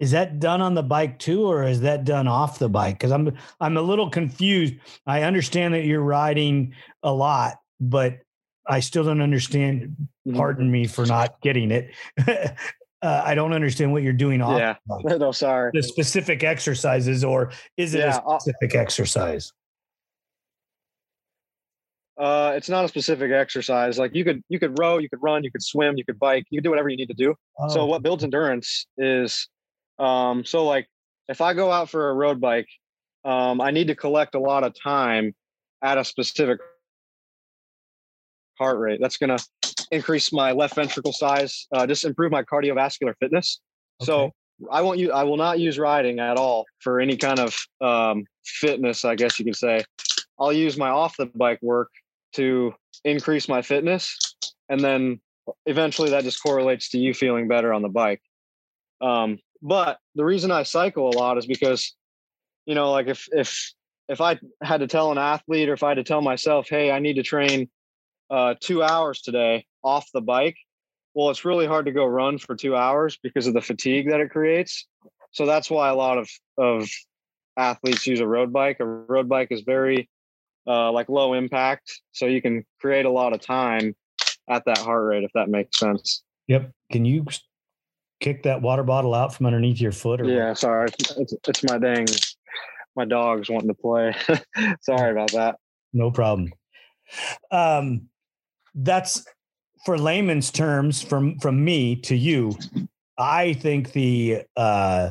is 0.00 0.12
that 0.12 0.38
done 0.38 0.60
on 0.60 0.74
the 0.74 0.82
bike 0.82 1.18
too, 1.18 1.44
or 1.44 1.64
is 1.64 1.80
that 1.80 2.04
done 2.04 2.28
off 2.28 2.58
the 2.60 2.68
bike? 2.68 2.94
Because 2.94 3.10
I'm 3.10 3.36
I'm 3.60 3.76
a 3.76 3.82
little 3.82 4.08
confused. 4.08 4.74
I 5.06 5.22
understand 5.22 5.74
that 5.74 5.84
you're 5.84 6.00
riding 6.00 6.74
a 7.02 7.12
lot, 7.12 7.56
but 7.80 8.18
I 8.66 8.80
still 8.80 9.02
don't 9.02 9.20
understand. 9.20 9.96
Mm-hmm. 10.26 10.36
Pardon 10.36 10.70
me 10.70 10.86
for 10.86 11.04
not 11.04 11.40
getting 11.40 11.72
it. 11.72 11.94
uh, 13.02 13.22
I 13.24 13.34
don't 13.34 13.52
understand 13.52 13.92
what 13.92 14.02
you're 14.02 14.12
doing 14.12 14.40
off. 14.42 14.58
Yeah, 14.58 14.76
the, 14.86 15.18
no, 15.20 15.32
sorry. 15.32 15.70
the 15.74 15.82
specific 15.82 16.42
exercises, 16.44 17.22
or 17.24 17.52
is 17.76 17.94
it 17.94 18.00
Yeah, 18.00 18.18
a 18.18 18.20
I'll- 18.28 18.40
specific 18.40 18.74
exercise? 18.74 19.52
Uh, 22.16 22.52
it's 22.56 22.68
not 22.68 22.84
a 22.84 22.88
specific 22.88 23.30
exercise. 23.30 23.96
Like 23.96 24.12
you 24.12 24.24
could 24.24 24.42
you 24.48 24.58
could 24.58 24.76
row, 24.78 24.98
you 24.98 25.08
could 25.08 25.22
run, 25.22 25.44
you 25.44 25.52
could 25.52 25.62
swim, 25.62 25.96
you 25.96 26.04
could 26.04 26.18
bike, 26.18 26.44
you 26.50 26.58
could 26.58 26.64
do 26.64 26.70
whatever 26.70 26.88
you 26.88 26.96
need 26.96 27.06
to 27.06 27.14
do. 27.14 27.34
So 27.68 27.82
Oh, 27.82 27.86
what 27.86 28.02
builds 28.02 28.24
endurance 28.24 28.86
is 28.96 29.48
um 30.00 30.44
so 30.44 30.64
like 30.66 30.88
if 31.28 31.40
I 31.40 31.54
go 31.54 31.70
out 31.70 31.90
for 31.90 32.10
a 32.10 32.14
road 32.14 32.40
bike, 32.40 32.66
um 33.24 33.60
I 33.60 33.70
need 33.70 33.86
to 33.86 33.94
collect 33.94 34.34
a 34.34 34.40
lot 34.40 34.64
of 34.64 34.74
time 34.82 35.32
at 35.80 35.96
a 35.96 36.04
specific 36.04 36.58
heart 38.58 38.78
rate. 38.80 38.98
That's 39.00 39.16
going 39.16 39.36
to 39.38 39.67
increase 39.90 40.32
my 40.32 40.52
left 40.52 40.74
ventricle 40.74 41.12
size, 41.12 41.66
uh, 41.72 41.86
just 41.86 42.04
improve 42.04 42.32
my 42.32 42.42
cardiovascular 42.42 43.14
fitness. 43.20 43.60
So 44.02 44.32
I 44.70 44.82
won't 44.82 44.98
use 44.98 45.10
I 45.12 45.24
will 45.24 45.36
not 45.36 45.58
use 45.58 45.78
riding 45.78 46.18
at 46.20 46.36
all 46.36 46.64
for 46.80 47.00
any 47.00 47.16
kind 47.16 47.38
of 47.38 47.56
um 47.80 48.24
fitness, 48.44 49.04
I 49.04 49.14
guess 49.14 49.38
you 49.38 49.44
could 49.44 49.56
say. 49.56 49.84
I'll 50.38 50.52
use 50.52 50.76
my 50.76 50.88
off 50.88 51.16
the 51.16 51.26
bike 51.26 51.58
work 51.62 51.90
to 52.34 52.74
increase 53.04 53.48
my 53.48 53.62
fitness 53.62 54.16
and 54.68 54.80
then 54.80 55.20
eventually 55.66 56.10
that 56.10 56.24
just 56.24 56.42
correlates 56.42 56.90
to 56.90 56.98
you 56.98 57.14
feeling 57.14 57.48
better 57.48 57.72
on 57.72 57.82
the 57.82 57.88
bike 57.88 58.20
um, 59.00 59.38
but 59.62 59.98
the 60.14 60.24
reason 60.24 60.50
i 60.50 60.62
cycle 60.62 61.08
a 61.08 61.16
lot 61.16 61.38
is 61.38 61.46
because 61.46 61.94
you 62.66 62.74
know 62.74 62.90
like 62.90 63.06
if 63.06 63.28
if 63.32 63.72
if 64.08 64.20
i 64.20 64.38
had 64.62 64.80
to 64.80 64.86
tell 64.86 65.10
an 65.10 65.18
athlete 65.18 65.68
or 65.68 65.72
if 65.72 65.82
i 65.82 65.88
had 65.88 65.96
to 65.96 66.04
tell 66.04 66.20
myself 66.20 66.68
hey 66.68 66.90
i 66.90 66.98
need 66.98 67.14
to 67.14 67.22
train 67.22 67.68
uh, 68.30 68.54
two 68.60 68.82
hours 68.82 69.22
today 69.22 69.64
off 69.82 70.06
the 70.12 70.20
bike 70.20 70.56
well 71.14 71.30
it's 71.30 71.44
really 71.44 71.66
hard 71.66 71.86
to 71.86 71.92
go 71.92 72.04
run 72.04 72.38
for 72.38 72.54
two 72.54 72.76
hours 72.76 73.18
because 73.22 73.46
of 73.46 73.54
the 73.54 73.60
fatigue 73.60 74.10
that 74.10 74.20
it 74.20 74.30
creates 74.30 74.86
so 75.30 75.46
that's 75.46 75.70
why 75.70 75.88
a 75.88 75.94
lot 75.94 76.18
of 76.18 76.28
of 76.56 76.88
athletes 77.56 78.06
use 78.06 78.20
a 78.20 78.26
road 78.26 78.52
bike 78.52 78.78
a 78.80 78.84
road 78.84 79.28
bike 79.28 79.48
is 79.50 79.62
very 79.62 80.08
uh, 80.68 80.92
like 80.92 81.08
low 81.08 81.32
impact, 81.32 82.02
so 82.12 82.26
you 82.26 82.42
can 82.42 82.64
create 82.80 83.06
a 83.06 83.10
lot 83.10 83.32
of 83.32 83.40
time 83.40 83.96
at 84.48 84.64
that 84.66 84.78
heart 84.78 85.04
rate, 85.06 85.24
if 85.24 85.32
that 85.34 85.48
makes 85.48 85.78
sense. 85.78 86.22
Yep. 86.46 86.70
Can 86.92 87.04
you 87.04 87.24
kick 88.20 88.42
that 88.42 88.60
water 88.60 88.82
bottle 88.82 89.14
out 89.14 89.34
from 89.34 89.46
underneath 89.46 89.80
your 89.80 89.92
foot? 89.92 90.20
Or? 90.20 90.24
Yeah, 90.24 90.52
sorry, 90.52 90.88
it's, 91.16 91.34
it's 91.46 91.64
my 91.64 91.78
dang, 91.78 92.06
my 92.94 93.06
dog's 93.06 93.48
wanting 93.48 93.68
to 93.68 93.74
play. 93.74 94.14
sorry 94.82 95.10
about 95.10 95.32
that. 95.32 95.56
No 95.94 96.10
problem. 96.10 96.52
Um, 97.50 98.08
that's 98.78 99.24
for 99.84 99.98
layman's 99.98 100.50
terms 100.50 101.02
from 101.02 101.38
from 101.38 101.64
me 101.64 101.96
to 101.96 102.16
you. 102.16 102.56
I 103.16 103.52
think 103.54 103.92
the 103.92 104.42
uh, 104.56 105.10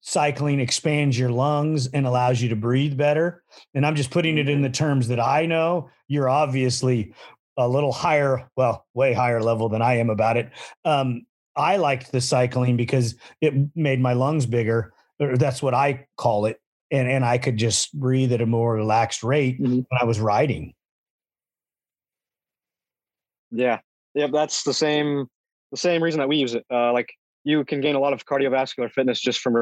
cycling 0.00 0.60
expands 0.60 1.18
your 1.18 1.30
lungs 1.30 1.86
and 1.88 2.06
allows 2.06 2.40
you 2.42 2.48
to 2.48 2.56
breathe 2.56 2.96
better. 2.96 3.42
And 3.74 3.86
I'm 3.86 3.94
just 3.94 4.10
putting 4.10 4.38
it 4.38 4.48
in 4.48 4.62
the 4.62 4.70
terms 4.70 5.08
that 5.08 5.20
I 5.20 5.46
know. 5.46 5.90
You're 6.08 6.28
obviously 6.28 7.14
a 7.56 7.68
little 7.68 7.92
higher, 7.92 8.48
well, 8.56 8.86
way 8.94 9.12
higher 9.12 9.42
level 9.42 9.68
than 9.68 9.82
I 9.82 9.98
am 9.98 10.10
about 10.10 10.36
it. 10.36 10.50
Um, 10.84 11.26
I 11.54 11.76
liked 11.76 12.10
the 12.10 12.20
cycling 12.20 12.76
because 12.76 13.14
it 13.40 13.54
made 13.76 14.00
my 14.00 14.14
lungs 14.14 14.46
bigger. 14.46 14.92
Or 15.20 15.36
that's 15.36 15.62
what 15.62 15.74
I 15.74 16.06
call 16.16 16.46
it. 16.46 16.58
And, 16.90 17.08
and 17.08 17.24
I 17.24 17.38
could 17.38 17.58
just 17.58 17.92
breathe 17.98 18.32
at 18.32 18.40
a 18.40 18.46
more 18.46 18.74
relaxed 18.74 19.22
rate 19.22 19.60
Mhm. 19.60 19.84
when 19.88 20.00
I 20.00 20.04
was 20.04 20.18
riding. 20.18 20.74
Yeah, 23.52 23.80
yeah, 24.14 24.28
that's 24.32 24.62
the 24.64 24.74
same, 24.74 25.26
the 25.70 25.76
same 25.76 26.02
reason 26.02 26.18
that 26.18 26.28
we 26.28 26.36
use 26.36 26.54
it. 26.54 26.64
Uh, 26.72 26.92
like 26.92 27.10
you 27.44 27.64
can 27.64 27.80
gain 27.80 27.94
a 27.94 28.00
lot 28.00 28.12
of 28.12 28.24
cardiovascular 28.24 28.90
fitness 28.90 29.20
just 29.20 29.40
from 29.40 29.54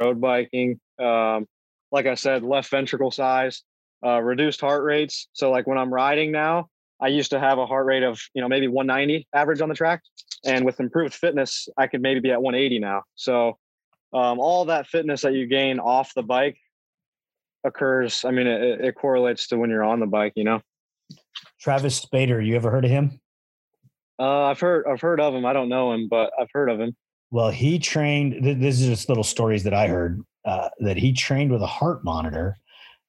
road 0.00 0.20
biking. 0.20 0.78
Um, 0.98 1.46
like 1.90 2.06
I 2.06 2.14
said, 2.14 2.42
left 2.42 2.70
ventricle 2.70 3.10
size, 3.10 3.62
uh, 4.04 4.20
reduced 4.20 4.60
heart 4.60 4.82
rates. 4.82 5.28
So 5.32 5.50
like 5.50 5.66
when 5.66 5.78
I'm 5.78 5.92
riding 5.92 6.32
now, 6.32 6.68
I 7.00 7.08
used 7.08 7.30
to 7.30 7.40
have 7.40 7.58
a 7.58 7.66
heart 7.66 7.86
rate 7.86 8.02
of 8.02 8.20
you 8.34 8.42
know 8.42 8.48
maybe 8.48 8.68
190 8.68 9.26
average 9.34 9.60
on 9.60 9.68
the 9.68 9.74
track, 9.74 10.02
and 10.44 10.64
with 10.64 10.80
improved 10.80 11.14
fitness, 11.14 11.68
I 11.76 11.86
could 11.86 12.02
maybe 12.02 12.20
be 12.20 12.30
at 12.30 12.40
180 12.42 12.78
now. 12.78 13.02
So 13.14 13.58
um, 14.12 14.38
all 14.38 14.66
that 14.66 14.86
fitness 14.86 15.22
that 15.22 15.32
you 15.34 15.46
gain 15.46 15.80
off 15.80 16.12
the 16.14 16.22
bike 16.22 16.56
occurs. 17.64 18.24
I 18.24 18.30
mean, 18.30 18.46
it, 18.46 18.80
it 18.80 18.94
correlates 18.94 19.48
to 19.48 19.58
when 19.58 19.70
you're 19.70 19.84
on 19.84 20.00
the 20.00 20.06
bike. 20.06 20.32
You 20.36 20.44
know. 20.44 20.60
Travis 21.64 22.04
Spader, 22.04 22.44
you 22.44 22.56
ever 22.56 22.70
heard 22.70 22.84
of 22.84 22.90
him? 22.90 23.18
Uh, 24.18 24.42
I've 24.42 24.60
heard 24.60 24.84
I've 24.86 25.00
heard 25.00 25.18
of 25.18 25.34
him. 25.34 25.46
I 25.46 25.54
don't 25.54 25.70
know 25.70 25.94
him, 25.94 26.08
but 26.10 26.30
I've 26.38 26.50
heard 26.52 26.68
of 26.68 26.78
him. 26.78 26.94
Well, 27.30 27.48
he 27.48 27.78
trained. 27.78 28.34
th- 28.44 28.58
This 28.58 28.82
is 28.82 28.86
just 28.86 29.08
little 29.08 29.24
stories 29.24 29.64
that 29.64 29.72
I 29.72 29.88
heard 29.88 30.20
uh, 30.44 30.68
that 30.80 30.98
he 30.98 31.14
trained 31.14 31.50
with 31.50 31.62
a 31.62 31.66
heart 31.66 32.04
monitor, 32.04 32.58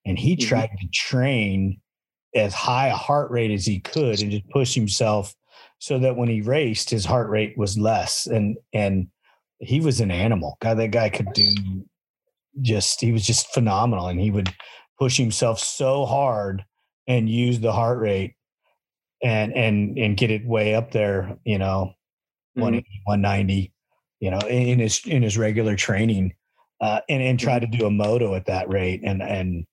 and 0.05 0.17
he 0.17 0.38
Mhm. 0.38 0.47
tried 0.47 0.69
to 0.79 0.88
train 0.93 1.81
as 2.33 2.53
high 2.53 2.88
a 2.88 2.95
heart 2.95 3.29
rate 3.29 3.51
as 3.51 3.65
he 3.65 3.81
could, 3.81 4.21
and 4.21 4.31
just 4.31 4.50
push 4.51 4.74
himself 4.74 5.35
so 5.79 6.00
that 6.00 6.15
when 6.15 6.29
he 6.29 6.39
raced, 6.39 6.89
his 6.89 7.03
heart 7.03 7.29
rate 7.29 7.57
was 7.57 7.77
less. 7.77 8.25
And 8.25 8.57
and 8.71 9.09
he 9.59 9.81
was 9.81 10.00
an 10.00 10.12
animal. 10.12 10.55
God, 10.62 10.75
that 10.75 10.91
guy 10.91 11.09
could 11.09 11.33
do 11.33 11.85
just. 12.62 13.01
He 13.01 13.12
was 13.12 13.27
just 13.27 13.53
phenomenal, 13.53 14.07
and 14.07 14.21
he 14.21 14.31
would 14.31 14.47
push 14.97 15.17
himself 15.17 15.59
so 15.59 16.05
hard 16.05 16.63
and 17.05 17.29
use 17.29 17.59
the 17.59 17.74
heart 17.74 18.00
rate 18.00 18.33
and 19.25 19.51
and 19.53 19.98
and 19.98 20.15
get 20.15 20.32
it 20.32 20.46
way 20.46 20.75
up 20.75 20.91
there. 20.91 21.38
You 21.44 21.58
know. 21.58 21.96
180, 22.55 23.01
190, 23.03 23.72
you 24.20 24.32
know, 24.32 24.39
in 24.48 24.67
in 24.67 24.79
his 24.79 25.01
in 25.05 25.22
his 25.22 25.38
regular 25.38 25.75
training, 25.75 26.34
uh, 26.82 27.01
and 27.10 27.22
and 27.22 27.39
try 27.39 27.60
to 27.60 27.67
do 27.67 27.86
a 27.86 27.91
moto 27.91 28.36
at 28.36 28.46
that 28.46 28.70
rate. 28.70 29.01
And 29.03 29.22
and 29.22 29.65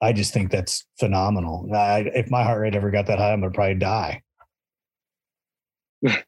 I 0.00 0.12
just 0.12 0.32
think 0.32 0.50
that's 0.50 0.84
phenomenal. 0.98 1.68
I, 1.74 2.10
if 2.14 2.30
my 2.30 2.42
heart 2.42 2.60
rate 2.60 2.74
ever 2.74 2.90
got 2.90 3.06
that 3.06 3.18
high, 3.18 3.32
I'm 3.32 3.40
gonna 3.40 3.52
probably 3.52 3.74
die. 3.74 4.22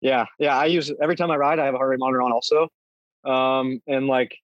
yeah, 0.00 0.26
yeah. 0.38 0.56
I 0.56 0.66
use 0.66 0.92
every 1.00 1.16
time 1.16 1.30
I 1.30 1.36
ride. 1.36 1.58
I 1.58 1.64
have 1.64 1.74
a 1.74 1.78
heart 1.78 1.90
rate 1.90 2.00
monitor 2.00 2.22
on 2.22 2.32
also, 2.32 2.68
um, 3.24 3.80
and 3.86 4.06
like 4.06 4.36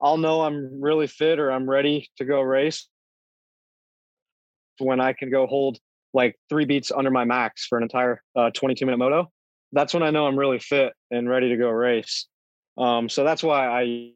I'll 0.00 0.18
know 0.18 0.42
I'm 0.42 0.80
really 0.80 1.06
fit 1.06 1.38
or 1.38 1.50
I'm 1.50 1.68
ready 1.68 2.10
to 2.18 2.24
go 2.24 2.40
race 2.42 2.86
when 4.78 5.00
I 5.00 5.12
can 5.14 5.30
go 5.30 5.46
hold 5.46 5.78
like 6.12 6.36
three 6.48 6.64
beats 6.64 6.90
under 6.90 7.10
my 7.10 7.24
max 7.24 7.66
for 7.66 7.78
an 7.78 7.82
entire 7.82 8.22
uh, 8.36 8.50
22 8.50 8.84
minute 8.84 8.98
moto. 8.98 9.30
That's 9.72 9.94
when 9.94 10.02
I 10.02 10.10
know 10.10 10.26
I'm 10.26 10.38
really 10.38 10.58
fit 10.58 10.92
and 11.10 11.28
ready 11.28 11.50
to 11.50 11.56
go 11.56 11.68
race. 11.70 12.26
Um, 12.76 13.08
so 13.08 13.24
that's 13.24 13.42
why 13.42 13.66
I 13.68 14.12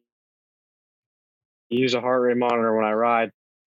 use 1.69 1.95
a 1.95 2.01
heart 2.01 2.23
rate 2.23 2.37
monitor 2.37 2.75
when 2.75 2.85
I 2.85 2.93
ride. 2.93 3.31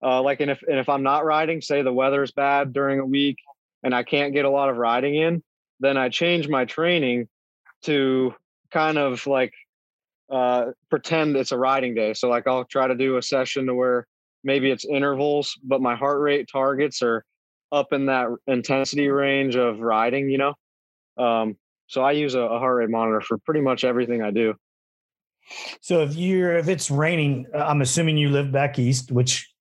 Uh, 0.03 0.22
like, 0.22 0.39
and 0.39 0.51
if 0.51 0.62
and 0.67 0.77
if 0.77 0.88
I'm 0.89 1.03
not 1.03 1.25
riding, 1.25 1.62
say 1.62 1.81
the 1.81 1.93
weather's 1.93 2.31
bad 2.31 2.74
during 2.74 3.00
a 3.00 3.05
week 3.05 3.38
and 3.84 3.93
I 3.93 4.03
can't 4.03 4.34
get 4.34 4.45
a 4.45 4.50
lot 4.50 4.69
of 4.69 4.77
riding 4.77 5.15
in, 5.15 5.43
then 5.79 5.98
I 5.98 6.10
change 6.10 6.48
my 6.48 6.65
training 6.65 7.27
to 7.84 8.34
kind 8.72 8.98
of 8.98 9.25
like 9.27 9.53
uh, 10.31 10.72
pretend 10.89 11.36
it's 11.36 11.51
a 11.51 11.57
riding 11.57 11.95
day. 11.95 12.13
So 12.13 12.29
like 12.29 12.48
I'll 12.48 12.65
try 12.65 12.88
to 12.88 12.95
do 12.95 13.17
a 13.17 13.22
session 13.22 13.67
to 13.67 13.74
where 13.74 14.07
maybe 14.43 14.72
it's 14.72 14.86
intervals, 14.86 15.57
but 15.63 15.81
my 15.81 15.95
heart 15.95 16.19
rate 16.19 16.50
targets 16.51 17.01
are 17.01 17.25
up 17.75 17.91
in 17.91 18.05
that 18.05 18.29
intensity 18.48 19.10
range 19.10 19.55
of 19.55 19.79
riding, 19.79 20.29
you 20.29 20.38
know. 20.38 20.53
Um, 21.17 21.58
so 21.88 22.01
I 22.01 22.13
use 22.13 22.34
a, 22.34 22.39
a 22.39 22.58
heart 22.58 22.77
rate 22.77 22.89
monitor 22.89 23.22
for 23.22 23.38
pretty 23.39 23.62
much 23.62 23.84
everything 23.84 24.22
I 24.22 24.32
do. 24.32 24.55
So 25.82 26.01
if 26.01 26.15
you're 26.15 26.58
if 26.58 26.67
it's 26.67 26.89
raining, 26.89 27.46
uh, 27.53 27.60
I'm 27.60 27.82
assuming 27.82 28.17
you 28.17 28.29
live 28.29 28.51
back 28.51 28.79
east, 28.79 29.12
which 29.12 29.51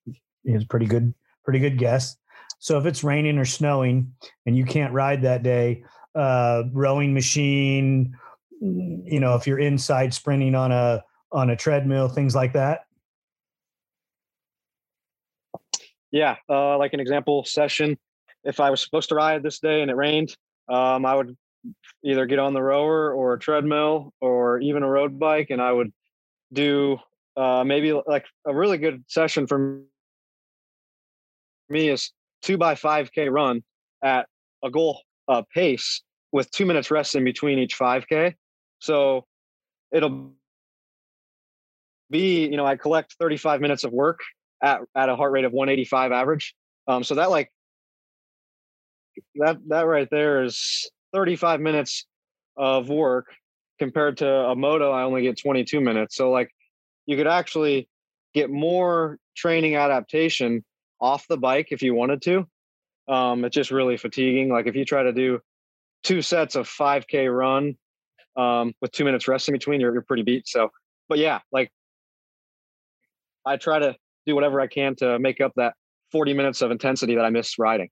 is 0.44 0.64
pretty 0.64 0.86
good, 0.86 1.12
pretty 1.44 1.58
good 1.58 1.76
guess. 1.76 2.16
So 2.58 2.78
if 2.78 2.86
it's 2.86 3.04
raining 3.04 3.36
or 3.36 3.44
snowing 3.44 4.14
and 4.46 4.56
you 4.56 4.64
can't 4.64 4.94
ride 4.94 5.22
that 5.22 5.42
day, 5.42 5.84
uh, 6.14 6.62
rowing 6.72 7.12
machine, 7.12 8.16
mm, 8.62 9.02
you 9.04 9.20
know, 9.20 9.34
if 9.34 9.46
you're 9.46 9.58
inside 9.58 10.14
sprinting 10.14 10.54
on 10.54 10.72
a 10.72 11.02
on 11.32 11.50
a 11.50 11.56
treadmill, 11.56 12.08
things 12.08 12.34
like 12.34 12.52
that. 12.54 12.86
Yeah, 16.14 16.36
uh, 16.48 16.78
like 16.78 16.92
an 16.92 17.00
example 17.00 17.44
session. 17.44 17.98
If 18.44 18.60
I 18.60 18.70
was 18.70 18.80
supposed 18.80 19.08
to 19.08 19.16
ride 19.16 19.42
this 19.42 19.58
day 19.58 19.82
and 19.82 19.90
it 19.90 19.96
rained, 19.96 20.36
um, 20.68 21.04
I 21.04 21.16
would 21.16 21.36
either 22.04 22.24
get 22.26 22.38
on 22.38 22.54
the 22.54 22.62
rower 22.62 23.12
or 23.12 23.32
a 23.32 23.38
treadmill 23.38 24.12
or 24.20 24.60
even 24.60 24.84
a 24.84 24.88
road 24.88 25.18
bike, 25.18 25.48
and 25.50 25.60
I 25.60 25.72
would 25.72 25.92
do 26.52 26.98
uh, 27.36 27.64
maybe 27.66 27.92
like 28.06 28.26
a 28.46 28.54
really 28.54 28.78
good 28.78 29.02
session 29.08 29.48
for 29.48 29.80
me 31.68 31.88
is 31.88 32.12
two 32.42 32.58
by 32.58 32.76
five 32.76 33.10
k 33.10 33.28
run 33.28 33.64
at 34.00 34.28
a 34.62 34.70
goal 34.70 35.00
uh, 35.26 35.42
pace 35.52 36.00
with 36.30 36.48
two 36.52 36.64
minutes 36.64 36.92
rest 36.92 37.16
in 37.16 37.24
between 37.24 37.58
each 37.58 37.74
five 37.74 38.06
k. 38.06 38.36
So 38.78 39.26
it'll 39.92 40.30
be 42.08 42.46
you 42.46 42.56
know 42.56 42.64
I 42.66 42.76
collect 42.76 43.16
35 43.18 43.60
minutes 43.60 43.82
of 43.82 43.90
work 43.90 44.20
at 44.64 44.80
at 44.96 45.08
a 45.08 45.16
heart 45.16 45.32
rate 45.32 45.44
of 45.44 45.52
185 45.52 46.12
average. 46.12 46.54
Um, 46.88 47.04
so 47.04 47.14
that 47.16 47.30
like 47.30 47.52
that 49.36 49.58
that 49.68 49.82
right 49.82 50.08
there 50.10 50.42
is 50.42 50.90
35 51.12 51.60
minutes 51.60 52.06
of 52.56 52.88
work 52.88 53.26
compared 53.78 54.16
to 54.16 54.28
a 54.28 54.54
moto 54.54 54.90
i 54.90 55.02
only 55.02 55.22
get 55.22 55.38
22 55.38 55.80
minutes. 55.80 56.16
So 56.16 56.30
like 56.30 56.50
you 57.06 57.16
could 57.16 57.26
actually 57.26 57.88
get 58.32 58.50
more 58.50 59.18
training 59.36 59.76
adaptation 59.76 60.64
off 61.00 61.26
the 61.28 61.36
bike 61.36 61.68
if 61.70 61.82
you 61.82 61.94
wanted 61.94 62.22
to. 62.22 62.46
Um, 63.06 63.44
it's 63.44 63.54
just 63.54 63.70
really 63.70 63.96
fatiguing. 63.96 64.48
Like 64.48 64.66
if 64.66 64.74
you 64.74 64.84
try 64.84 65.02
to 65.02 65.12
do 65.12 65.40
two 66.02 66.22
sets 66.22 66.54
of 66.54 66.68
5k 66.68 67.36
run 67.36 67.76
um, 68.36 68.72
with 68.80 68.92
two 68.92 69.04
minutes 69.04 69.28
rest 69.28 69.48
in 69.48 69.52
between 69.52 69.80
you're, 69.80 69.92
you're 69.92 70.02
pretty 70.02 70.22
beat. 70.22 70.48
So 70.48 70.70
but 71.08 71.18
yeah 71.18 71.40
like 71.52 71.70
i 73.46 73.56
try 73.56 73.78
to 73.78 73.94
do 74.26 74.34
whatever 74.34 74.60
i 74.60 74.66
can 74.66 74.94
to 74.96 75.18
make 75.18 75.40
up 75.40 75.52
that 75.56 75.74
40 76.12 76.34
minutes 76.34 76.62
of 76.62 76.70
intensity 76.70 77.14
that 77.14 77.24
i 77.24 77.30
missed 77.30 77.58
riding 77.58 77.88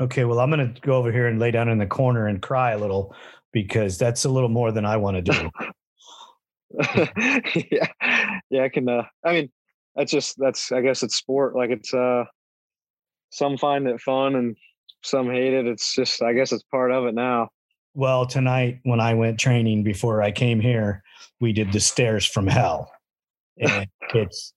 Okay, 0.00 0.24
well, 0.24 0.40
I'm 0.40 0.50
going 0.50 0.74
to 0.74 0.80
go 0.80 0.94
over 0.94 1.12
here 1.12 1.28
and 1.28 1.38
lay 1.38 1.50
down 1.52 1.68
in 1.68 1.78
the 1.78 1.86
corner 1.86 2.26
and 2.26 2.42
cry 2.42 2.72
a 2.72 2.78
little 2.78 3.14
because 3.52 3.96
that's 3.96 4.24
a 4.24 4.28
little 4.28 4.48
more 4.48 4.72
than 4.72 4.84
I 4.84 4.96
want 4.96 5.24
to 5.24 5.32
do. 5.32 5.50
yeah, 7.70 7.86
yeah, 8.50 8.62
I 8.64 8.68
can. 8.68 8.88
Uh, 8.88 9.04
I 9.24 9.32
mean, 9.32 9.52
that's 9.94 10.10
just 10.10 10.34
that's. 10.36 10.72
I 10.72 10.80
guess 10.80 11.04
it's 11.04 11.14
sport. 11.14 11.54
Like 11.54 11.70
it's. 11.70 11.94
uh 11.94 12.24
Some 13.30 13.56
find 13.56 13.86
it 13.86 14.00
fun 14.00 14.34
and 14.34 14.56
some 15.04 15.30
hate 15.30 15.52
it. 15.52 15.66
It's 15.66 15.94
just. 15.94 16.20
I 16.22 16.32
guess 16.32 16.50
it's 16.50 16.64
part 16.64 16.90
of 16.90 17.06
it 17.06 17.14
now. 17.14 17.50
Well, 17.94 18.26
tonight 18.26 18.80
when 18.82 18.98
I 18.98 19.14
went 19.14 19.38
training 19.38 19.84
before 19.84 20.20
I 20.20 20.32
came 20.32 20.58
here, 20.58 21.04
we 21.40 21.52
did 21.52 21.70
the 21.70 21.78
stairs 21.78 22.26
from 22.26 22.48
hell, 22.48 22.90
and 23.58 23.86
it's 24.12 24.53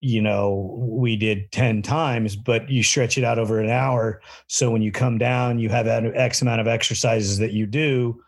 you 0.00 0.22
know, 0.22 0.76
we 0.78 1.16
did 1.16 1.52
10 1.52 1.82
times, 1.82 2.34
but 2.34 2.68
you 2.70 2.82
stretch 2.82 3.18
it 3.18 3.24
out 3.24 3.38
over 3.38 3.60
an 3.60 3.68
hour. 3.68 4.22
So 4.46 4.70
when 4.70 4.82
you 4.82 4.92
come 4.92 5.18
down, 5.18 5.58
you 5.58 5.68
have 5.68 5.86
an 5.86 6.12
X 6.16 6.40
amount 6.40 6.60
of 6.60 6.66
exercises 6.66 7.38
that 7.38 7.52
you 7.52 7.66
do. 7.66 8.22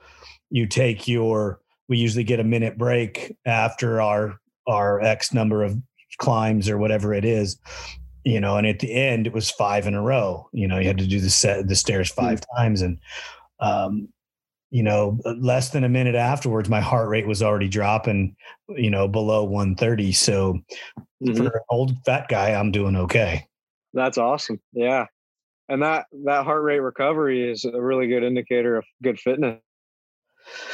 You 0.50 0.66
take 0.66 1.08
your, 1.08 1.60
we 1.88 1.96
usually 1.96 2.24
get 2.24 2.40
a 2.40 2.44
minute 2.44 2.76
break 2.76 3.34
after 3.46 4.02
our, 4.02 4.38
our 4.66 5.00
X 5.00 5.32
number 5.32 5.64
of 5.64 5.76
climbs 6.18 6.68
or 6.68 6.76
whatever 6.76 7.14
it 7.14 7.24
is, 7.24 7.58
you 8.24 8.38
know, 8.38 8.58
and 8.58 8.66
at 8.66 8.80
the 8.80 8.92
end 8.92 9.26
it 9.26 9.32
was 9.32 9.50
five 9.50 9.86
in 9.86 9.94
a 9.94 10.02
row, 10.02 10.48
you 10.52 10.68
know, 10.68 10.78
you 10.78 10.86
had 10.86 10.98
to 10.98 11.06
do 11.06 11.20
the 11.20 11.30
set, 11.30 11.68
the 11.68 11.74
stairs 11.74 12.10
5 12.10 12.40
mm-hmm. 12.40 12.56
times. 12.56 12.82
And, 12.82 12.98
um, 13.60 14.08
you 14.72 14.82
know, 14.82 15.20
less 15.38 15.68
than 15.68 15.84
a 15.84 15.88
minute 15.88 16.14
afterwards, 16.14 16.70
my 16.70 16.80
heart 16.80 17.10
rate 17.10 17.26
was 17.26 17.42
already 17.42 17.68
dropping, 17.68 18.34
you 18.70 18.88
know, 18.88 19.06
below 19.06 19.44
130. 19.44 20.12
So 20.12 20.54
mm-hmm. 21.22 21.36
for 21.36 21.44
an 21.44 21.62
old 21.68 21.92
fat 22.06 22.26
guy, 22.28 22.54
I'm 22.54 22.72
doing 22.72 22.96
okay. 22.96 23.46
That's 23.92 24.16
awesome. 24.16 24.62
Yeah. 24.72 25.04
And 25.68 25.82
that, 25.82 26.06
that 26.24 26.46
heart 26.46 26.62
rate 26.62 26.78
recovery 26.78 27.50
is 27.50 27.66
a 27.66 27.80
really 27.80 28.06
good 28.08 28.24
indicator 28.24 28.76
of 28.76 28.86
good 29.02 29.20
fitness. 29.20 29.60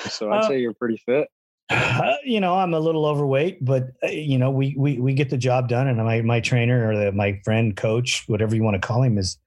So 0.08 0.30
I'd 0.30 0.44
uh, 0.44 0.48
say 0.48 0.61
you're 0.61 0.74
pretty 0.74 1.02
fit. 1.04 1.26
Uh, 1.68 2.12
you 2.24 2.38
know, 2.38 2.54
I'm 2.54 2.74
a 2.74 2.80
little 2.80 3.04
overweight, 3.04 3.64
but 3.64 3.88
uh, 4.04 4.11
you 4.11 4.38
know, 4.38 4.52
we, 4.52 4.76
we, 4.78 5.00
we 5.00 5.12
get 5.12 5.28
the 5.28 5.37
job 5.37 5.68
done. 5.68 5.88
And 5.88 5.98
my, 5.98 6.22
my 6.22 6.38
trainer 6.38 6.88
or 6.88 6.96
the, 6.96 7.11
my 7.11 7.40
friend, 7.44 7.76
coach, 7.76 8.22
whatever 8.28 8.54
you 8.54 8.62
want 8.62 8.80
to 8.80 8.87
call 8.87 9.02
him 9.02 9.18
is, 9.18 9.38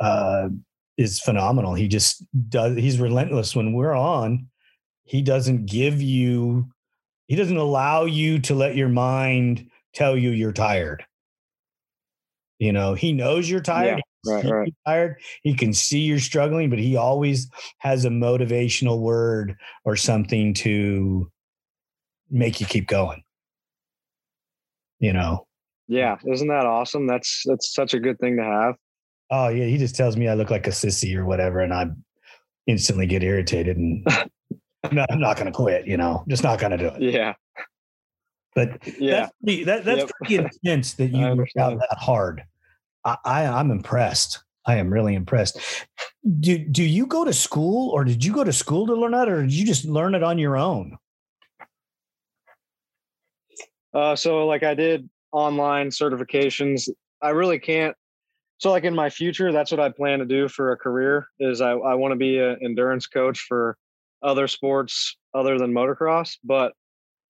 uh, 0.00 0.48
is 1.00 1.18
phenomenal. 1.18 1.72
He 1.72 1.88
just 1.88 2.22
does 2.50 2.76
he's 2.76 3.00
relentless 3.00 3.56
when 3.56 3.72
we're 3.72 3.94
on. 3.94 4.46
He 5.04 5.22
doesn't 5.22 5.64
give 5.64 6.02
you 6.02 6.68
he 7.26 7.36
doesn't 7.36 7.56
allow 7.56 8.04
you 8.04 8.38
to 8.40 8.54
let 8.54 8.76
your 8.76 8.90
mind 8.90 9.66
tell 9.94 10.14
you 10.14 10.30
you're 10.30 10.52
tired. 10.52 11.02
You 12.58 12.72
know, 12.72 12.92
he 12.92 13.14
knows 13.14 13.48
you're 13.48 13.62
tired. 13.62 14.02
Yeah, 14.26 14.34
right, 14.34 14.44
right. 14.44 14.74
tired. 14.86 15.16
He 15.42 15.54
can 15.54 15.72
see 15.72 16.00
you're 16.00 16.18
struggling, 16.18 16.68
but 16.68 16.78
he 16.78 16.96
always 16.96 17.48
has 17.78 18.04
a 18.04 18.10
motivational 18.10 19.00
word 19.00 19.56
or 19.86 19.96
something 19.96 20.52
to 20.54 21.30
make 22.28 22.60
you 22.60 22.66
keep 22.66 22.86
going. 22.86 23.22
You 24.98 25.14
know. 25.14 25.46
Yeah, 25.88 26.18
isn't 26.26 26.48
that 26.48 26.66
awesome? 26.66 27.06
That's 27.06 27.42
that's 27.46 27.72
such 27.72 27.94
a 27.94 28.00
good 28.00 28.18
thing 28.18 28.36
to 28.36 28.44
have 28.44 28.74
oh 29.30 29.48
yeah, 29.48 29.66
he 29.66 29.78
just 29.78 29.96
tells 29.96 30.16
me 30.16 30.28
I 30.28 30.34
look 30.34 30.50
like 30.50 30.66
a 30.66 30.70
sissy 30.70 31.16
or 31.16 31.24
whatever, 31.24 31.60
and 31.60 31.72
I 31.72 31.86
instantly 32.66 33.06
get 33.06 33.22
irritated 33.22 33.76
and 33.76 34.06
no, 34.92 35.04
I'm 35.10 35.20
not 35.20 35.36
going 35.36 35.46
to 35.46 35.52
quit. 35.52 35.86
You 35.86 35.96
know, 35.96 36.24
just 36.28 36.42
not 36.42 36.58
going 36.58 36.72
to 36.72 36.78
do 36.78 36.86
it. 36.86 37.02
Yeah. 37.02 37.34
But 38.54 38.78
yeah, 38.98 39.20
that's 39.20 39.32
pretty, 39.44 39.64
that, 39.64 39.84
that's 39.84 39.98
yep. 40.00 40.10
pretty 40.18 40.36
intense 40.36 40.94
that 40.94 41.06
you 41.12 41.34
work 41.36 41.48
out 41.58 41.78
that 41.78 41.98
hard. 41.98 42.42
I, 43.04 43.16
I 43.24 43.46
I'm 43.46 43.70
impressed. 43.70 44.42
I 44.66 44.76
am 44.76 44.92
really 44.92 45.14
impressed. 45.14 45.58
Do 46.40 46.58
do 46.58 46.82
you 46.82 47.06
go 47.06 47.24
to 47.24 47.32
school 47.32 47.90
or 47.90 48.04
did 48.04 48.24
you 48.24 48.32
go 48.32 48.44
to 48.44 48.52
school 48.52 48.86
to 48.86 48.94
learn 48.94 49.12
that 49.12 49.28
or 49.28 49.42
did 49.42 49.52
you 49.52 49.64
just 49.64 49.84
learn 49.84 50.14
it 50.14 50.22
on 50.22 50.38
your 50.38 50.56
own? 50.56 50.98
Uh, 53.94 54.14
so 54.14 54.46
like 54.46 54.62
I 54.62 54.74
did 54.74 55.08
online 55.32 55.88
certifications. 55.88 56.88
I 57.22 57.30
really 57.30 57.58
can't 57.58 57.96
so 58.60 58.70
like 58.70 58.84
in 58.84 58.94
my 58.94 59.10
future 59.10 59.50
that's 59.52 59.72
what 59.72 59.80
i 59.80 59.88
plan 59.88 60.20
to 60.20 60.24
do 60.24 60.46
for 60.46 60.72
a 60.72 60.76
career 60.76 61.26
is 61.40 61.60
i, 61.60 61.70
I 61.70 61.94
want 61.94 62.12
to 62.12 62.16
be 62.16 62.38
an 62.38 62.58
endurance 62.62 63.06
coach 63.06 63.40
for 63.40 63.76
other 64.22 64.46
sports 64.46 65.16
other 65.34 65.58
than 65.58 65.72
motocross 65.72 66.36
but 66.44 66.72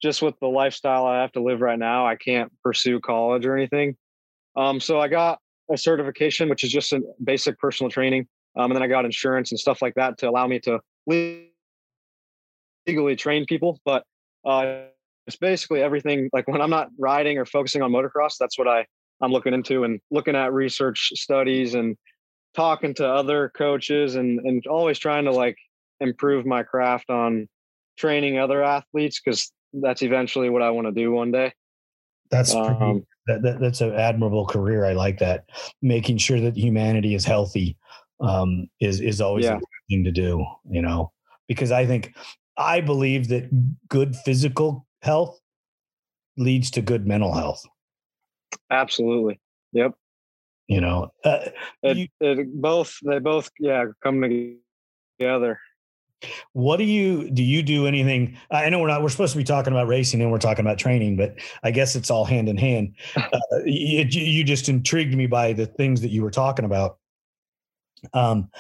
just 0.03 0.21
with 0.21 0.35
the 0.41 0.49
lifestyle 0.49 1.07
i 1.07 1.21
have 1.21 1.33
to 1.33 1.43
live 1.43 1.63
right 1.63 1.79
now 1.79 2.07
i 2.07 2.17
can't 2.17 2.53
pursue 2.63 3.01
college 3.01 3.47
or 3.47 3.57
anything. 3.57 3.97
Um, 4.57 4.81
so 4.81 5.01
i 5.01 5.09
got 5.09 5.39
a 5.73 5.79
certification 5.79 6.49
which 6.49 6.65
is 6.65 6.71
just 6.71 6.93
a 6.93 7.01
basic 7.23 7.59
personal 7.59 7.91
training 7.91 8.27
um, 8.57 8.71
and 8.71 8.77
then 8.77 8.83
i 8.83 8.89
got 8.89 9.05
insurance 9.05 9.53
and 9.53 9.59
stuff 9.59 9.81
like 9.81 9.95
that 9.95 10.19
to 10.19 10.29
allow 10.29 10.47
me 10.47 10.59
to 10.61 10.81
legally 12.87 13.17
train 13.17 13.47
people 13.47 13.79
but 13.85 14.05
uh, 14.45 14.83
it's 15.27 15.37
basically 15.37 15.81
everything 15.81 16.29
like 16.33 16.49
when 16.49 16.61
i'm 16.61 16.71
not 16.71 16.89
riding 16.99 17.39
or 17.39 17.47
focusing 17.47 17.83
on 17.83 17.93
motocross 17.93 18.35
that's 18.41 18.59
what 18.59 18.67
i 18.67 18.85
I'm 19.21 19.33
looking 19.33 19.55
into 19.55 19.85
and 19.85 20.01
looking 20.11 20.37
at 20.37 20.53
research 20.53 21.13
studies 21.15 21.75
and 21.75 21.97
talking 22.55 22.95
to 22.95 23.07
other 23.07 23.51
coaches 23.57 24.17
and 24.17 24.41
and 24.41 24.67
always 24.67 24.99
trying 24.99 25.25
to 25.25 25.33
like 25.33 25.57
improve 26.01 26.47
my 26.47 26.63
craft 26.63 27.11
on 27.11 27.49
training 27.97 28.39
other 28.39 28.63
athletes 28.63 29.21
because 29.23 29.53
that's 29.75 30.03
eventually 30.03 30.51
what 30.51 30.63
I 30.63 30.71
want 30.71 30.87
to 30.87 30.93
do 30.93 31.13
one 31.13 31.31
day. 31.31 31.53
That's 32.31 32.55
pretty, 32.55 32.69
um, 32.69 33.07
that, 33.27 33.43
that, 33.43 33.61
that's 33.61 33.81
an 33.81 33.95
admirable 33.95 34.47
career. 34.47 34.85
I 34.85 34.93
like 34.93 35.19
that. 35.19 35.45
Making 35.83 36.17
sure 36.19 36.41
that 36.41 36.57
humanity 36.57 37.15
is 37.15 37.25
healthy 37.25 37.77
um, 38.21 38.69
is 38.81 39.01
is 39.01 39.21
always 39.21 39.45
yeah. 39.45 39.57
a 39.57 39.61
thing 39.89 40.05
to 40.05 40.13
do. 40.13 40.45
You 40.69 40.83
know, 40.83 41.13
because 41.49 41.73
I 41.73 41.87
think 41.87 42.15
I 42.57 42.81
believe 42.81 43.29
that 43.29 43.51
good 43.89 44.17
physical 44.17 44.87
health 45.03 45.41
leads 46.37 46.71
to 46.73 46.83
good 46.83 47.07
mental 47.07 47.35
health. 47.35 47.67
Absolutely. 48.71 49.41
Yep. 49.73 49.95
You 50.69 50.81
know, 50.81 51.13
uh, 51.25 51.47
it, 51.83 51.97
you, 51.97 52.09
it 52.21 52.55
both 52.55 52.97
they 53.05 53.19
both 53.19 53.51
yeah 53.59 53.87
come 54.05 54.23
together. 54.23 55.59
What 56.53 56.77
do 56.77 56.85
you 56.85 57.31
do? 57.31 57.43
You 57.43 57.63
do 57.63 57.87
anything? 57.87 58.37
I 58.51 58.69
know 58.71 58.79
we're 58.79 58.89
not. 58.89 59.03
We're 59.03 59.09
supposed 59.09 59.33
to 59.33 59.39
be 59.39 59.45
talking 59.45 59.73
about 59.73 59.89
racing 59.89 60.21
and 60.23 60.31
we're 60.31 60.39
talking 60.39 60.65
about 60.65 60.79
training, 60.79 61.17
but 61.17 61.35
I 61.63 61.71
guess 61.71 61.97
it's 61.97 62.11
all 62.11 62.25
hand 62.25 62.49
in 62.49 62.57
hand. 62.57 62.95
Uh, 63.17 63.39
you, 63.65 64.05
you 64.05 64.45
just 64.45 64.69
intrigued 64.69 65.15
me 65.15 65.27
by 65.27 65.53
the 65.55 65.67
things 65.67 66.03
that 66.03 66.11
you 66.11 66.23
were 66.23 66.31
talking 66.31 66.65
about. 66.65 66.99
Um, 68.13 68.51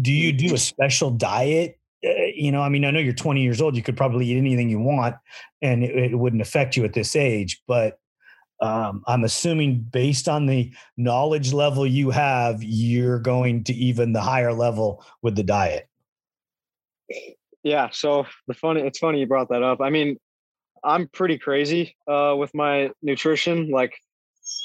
do 0.00 0.12
you 0.12 0.32
do 0.32 0.54
a 0.54 0.58
special 0.58 1.10
diet? 1.10 1.78
Uh, 2.04 2.10
you 2.34 2.52
know, 2.52 2.60
I 2.60 2.68
mean, 2.68 2.84
I 2.84 2.90
know 2.90 3.00
you're 3.00 3.12
20 3.12 3.42
years 3.42 3.60
old. 3.60 3.76
You 3.76 3.82
could 3.82 3.96
probably 3.96 4.26
eat 4.26 4.36
anything 4.36 4.68
you 4.68 4.80
want, 4.80 5.16
and 5.62 5.82
it, 5.82 6.12
it 6.12 6.16
wouldn't 6.16 6.42
affect 6.42 6.76
you 6.76 6.84
at 6.84 6.92
this 6.92 7.16
age. 7.16 7.62
But 7.66 7.98
um, 8.60 9.02
I'm 9.06 9.24
assuming, 9.24 9.80
based 9.80 10.28
on 10.28 10.46
the 10.46 10.72
knowledge 10.96 11.52
level 11.52 11.86
you 11.86 12.10
have, 12.10 12.62
you're 12.62 13.18
going 13.18 13.64
to 13.64 13.74
even 13.74 14.12
the 14.12 14.20
higher 14.20 14.52
level 14.52 15.04
with 15.22 15.36
the 15.36 15.42
diet. 15.42 15.88
Yeah. 17.62 17.90
So 17.90 18.26
the 18.46 18.54
funny, 18.54 18.80
it's 18.80 18.98
funny 18.98 19.20
you 19.20 19.26
brought 19.26 19.48
that 19.50 19.62
up. 19.62 19.80
I 19.80 19.90
mean, 19.90 20.18
I'm 20.84 21.08
pretty 21.08 21.38
crazy 21.38 21.96
uh, 22.06 22.34
with 22.38 22.54
my 22.54 22.90
nutrition. 23.02 23.70
Like, 23.70 23.94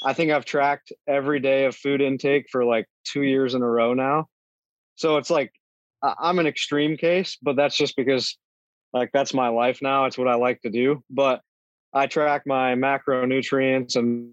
I 0.04 0.12
think 0.12 0.30
I've 0.30 0.44
tracked 0.44 0.92
every 1.08 1.40
day 1.40 1.64
of 1.64 1.74
food 1.74 2.00
intake 2.00 2.46
for 2.50 2.64
like 2.64 2.86
two 3.04 3.22
years 3.22 3.54
in 3.54 3.62
a 3.62 3.68
row 3.68 3.94
now. 3.94 4.28
So 4.94 5.16
it's 5.16 5.30
like 5.30 5.52
I'm 6.02 6.38
an 6.38 6.46
extreme 6.46 6.96
case, 6.96 7.36
but 7.42 7.56
that's 7.56 7.76
just 7.76 7.96
because 7.96 8.36
like 8.92 9.10
that's 9.12 9.34
my 9.34 9.48
life 9.48 9.80
now. 9.82 10.04
It's 10.04 10.18
what 10.18 10.28
I 10.28 10.34
like 10.34 10.60
to 10.62 10.70
do. 10.70 11.02
But 11.10 11.40
I 11.92 12.06
track 12.06 12.42
my 12.46 12.74
macronutrients 12.74 13.96
and 13.96 14.32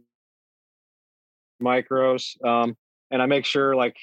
micros, 1.61 2.43
um, 2.45 2.75
and 3.11 3.21
I 3.21 3.25
make 3.25 3.45
sure 3.45 3.75
like 3.75 3.95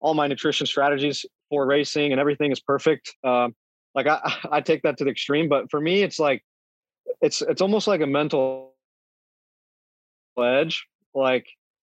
all 0.00 0.14
my 0.14 0.26
nutrition 0.26 0.66
strategies 0.66 1.24
for 1.50 1.66
racing 1.66 2.12
and 2.12 2.20
everything 2.20 2.50
is 2.52 2.60
perfect. 2.60 3.14
Um, 3.22 3.54
like 3.94 4.06
I, 4.06 4.20
I 4.50 4.60
take 4.60 4.82
that 4.82 4.96
to 4.98 5.04
the 5.04 5.10
extreme, 5.10 5.48
but 5.48 5.70
for 5.70 5.80
me, 5.80 6.02
it's 6.02 6.18
like 6.18 6.42
it's 7.20 7.42
it's 7.42 7.60
almost 7.60 7.86
like 7.86 8.00
a 8.00 8.06
mental 8.06 8.74
edge. 10.38 10.86
Like 11.14 11.46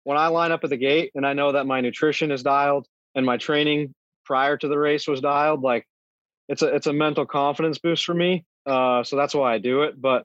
when 0.04 0.18
I 0.18 0.26
line 0.28 0.52
up 0.52 0.64
at 0.64 0.70
the 0.70 0.76
gate 0.76 1.12
and 1.14 1.26
I 1.26 1.32
know 1.32 1.52
that 1.52 1.66
my 1.66 1.80
nutrition 1.80 2.30
is 2.30 2.42
dialed 2.42 2.86
and 3.14 3.24
my 3.24 3.36
training 3.36 3.94
prior 4.24 4.56
to 4.56 4.68
the 4.68 4.78
race 4.78 5.06
was 5.06 5.20
dialed, 5.20 5.62
like 5.62 5.86
it's 6.48 6.62
a 6.62 6.74
it's 6.74 6.86
a 6.86 6.92
mental 6.92 7.26
confidence 7.26 7.78
boost 7.78 8.04
for 8.04 8.14
me. 8.14 8.44
Uh, 8.66 9.02
so 9.04 9.16
that's 9.16 9.34
why 9.34 9.54
I 9.54 9.58
do 9.58 9.82
it. 9.82 10.00
But 10.00 10.24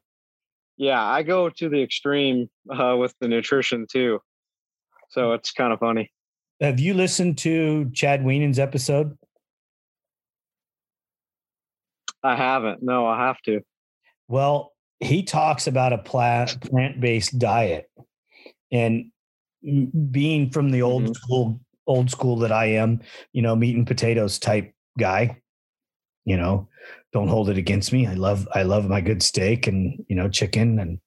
yeah, 0.78 1.04
I 1.04 1.24
go 1.24 1.50
to 1.50 1.70
the 1.70 1.82
extreme 1.82 2.50
uh, 2.70 2.96
with 2.98 3.14
the 3.20 3.28
nutrition 3.28 3.86
too. 3.90 4.20
So 5.10 5.34
it's 5.34 5.52
kind 5.52 5.74
of 5.74 5.80
funny. 5.80 6.12
Have 6.62 6.80
you 6.80 6.94
listened 6.94 7.38
to 7.40 7.90
Chad 7.94 8.22
Wienen's 8.22 8.60
episode? 8.60 9.18
I 12.24 12.36
haven't. 12.36 12.84
No, 12.84 13.08
I 13.08 13.28
have 13.28 13.42
to. 13.44 13.62
Well, 14.28 14.74
he 15.00 15.24
talks 15.24 15.68
about 15.68 15.94
a 15.94 15.98
plant 15.98 16.62
plant 16.62 17.00
based 17.00 17.40
diet, 17.40 17.90
and 18.72 19.12
being 20.12 20.50
from 20.50 20.72
the 20.72 20.82
old 20.82 21.04
mm-hmm. 21.04 21.14
school 21.14 21.60
old 21.88 22.12
school 22.12 22.38
that 22.38 22.52
I 22.52 22.66
am, 22.66 23.02
you 23.34 23.42
know, 23.42 23.56
meat 23.56 23.76
and 23.76 23.88
potatoes 23.88 24.38
type 24.38 24.74
guy. 24.98 25.42
You 26.26 26.38
know, 26.38 26.68
don't 27.14 27.28
hold 27.28 27.50
it 27.50 27.58
against 27.58 27.92
me. 27.92 28.06
I 28.06 28.14
love 28.14 28.48
I 28.54 28.64
love 28.64 28.88
my 28.88 29.02
good 29.02 29.24
steak 29.24 29.68
and 29.68 30.04
you 30.08 30.16
know 30.16 30.30
chicken 30.30 30.80
and 30.80 31.00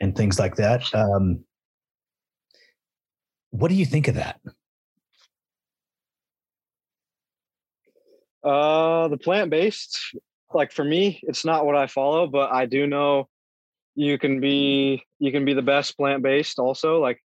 and 0.00 0.16
things 0.16 0.38
like 0.38 0.56
that. 0.56 0.82
Um, 0.94 1.44
what 3.50 3.68
do 3.68 3.74
you 3.74 3.86
think 3.86 4.08
of 4.08 4.14
that? 4.14 4.40
Uh, 8.44 9.08
the 9.08 9.18
plant 9.18 9.50
based 9.50 9.98
like 10.54 10.72
for 10.72 10.84
me, 10.84 11.20
it's 11.24 11.44
not 11.44 11.66
what 11.66 11.76
I 11.76 11.86
follow, 11.86 12.26
but 12.26 12.50
I 12.52 12.66
do 12.66 12.86
know 12.86 13.28
you 13.94 14.18
can 14.18 14.40
be 14.40 15.02
you 15.18 15.32
can 15.32 15.44
be 15.44 15.54
the 15.54 15.62
best 15.62 15.96
plant 15.96 16.22
based 16.22 16.58
also. 16.58 17.00
Like 17.00 17.22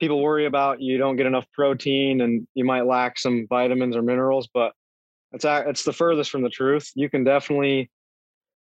people 0.00 0.22
worry 0.22 0.46
about 0.46 0.80
you 0.80 0.98
don't 0.98 1.16
get 1.16 1.26
enough 1.26 1.46
protein 1.52 2.20
and 2.20 2.46
you 2.54 2.64
might 2.64 2.86
lack 2.86 3.18
some 3.18 3.46
vitamins 3.48 3.96
or 3.96 4.02
minerals, 4.02 4.48
but 4.52 4.72
it's 5.36 5.44
it's 5.44 5.84
the 5.84 5.92
furthest 5.92 6.30
from 6.30 6.42
the 6.42 6.50
truth. 6.50 6.90
You 6.94 7.08
can 7.08 7.24
definitely 7.24 7.90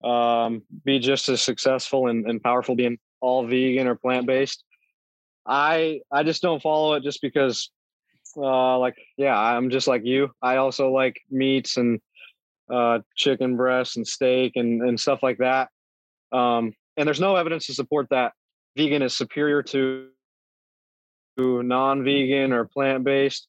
um, 0.03 0.63
be 0.83 0.99
just 0.99 1.29
as 1.29 1.41
successful 1.41 2.07
and, 2.07 2.29
and 2.29 2.43
powerful 2.43 2.75
being 2.75 2.97
all 3.21 3.47
vegan 3.47 3.88
or 3.88 3.95
plant 3.95 4.27
based. 4.27 4.63
I 5.45 6.01
I 6.12 6.23
just 6.23 6.41
don't 6.41 6.62
follow 6.62 6.93
it 6.95 7.03
just 7.03 7.21
because 7.21 7.71
uh 8.36 8.77
like 8.79 8.95
yeah, 9.17 9.38
I'm 9.38 9.69
just 9.69 9.88
like 9.88 10.03
you. 10.05 10.31
I 10.41 10.57
also 10.57 10.91
like 10.91 11.15
meats 11.29 11.77
and 11.77 12.01
uh, 12.69 12.99
chicken 13.15 13.55
breasts 13.55 13.95
and 13.95 14.07
steak 14.07 14.53
and, 14.55 14.81
and 14.81 14.99
stuff 14.99 15.21
like 15.23 15.38
that. 15.39 15.69
Um, 16.31 16.73
and 16.97 17.07
there's 17.07 17.19
no 17.19 17.36
evidence 17.36 17.67
to 17.67 17.73
support 17.73 18.07
that 18.09 18.33
vegan 18.75 19.01
is 19.01 19.15
superior 19.15 19.62
to, 19.63 20.07
to 21.38 21.63
non-vegan 21.63 22.53
or 22.53 22.65
plant-based. 22.65 23.47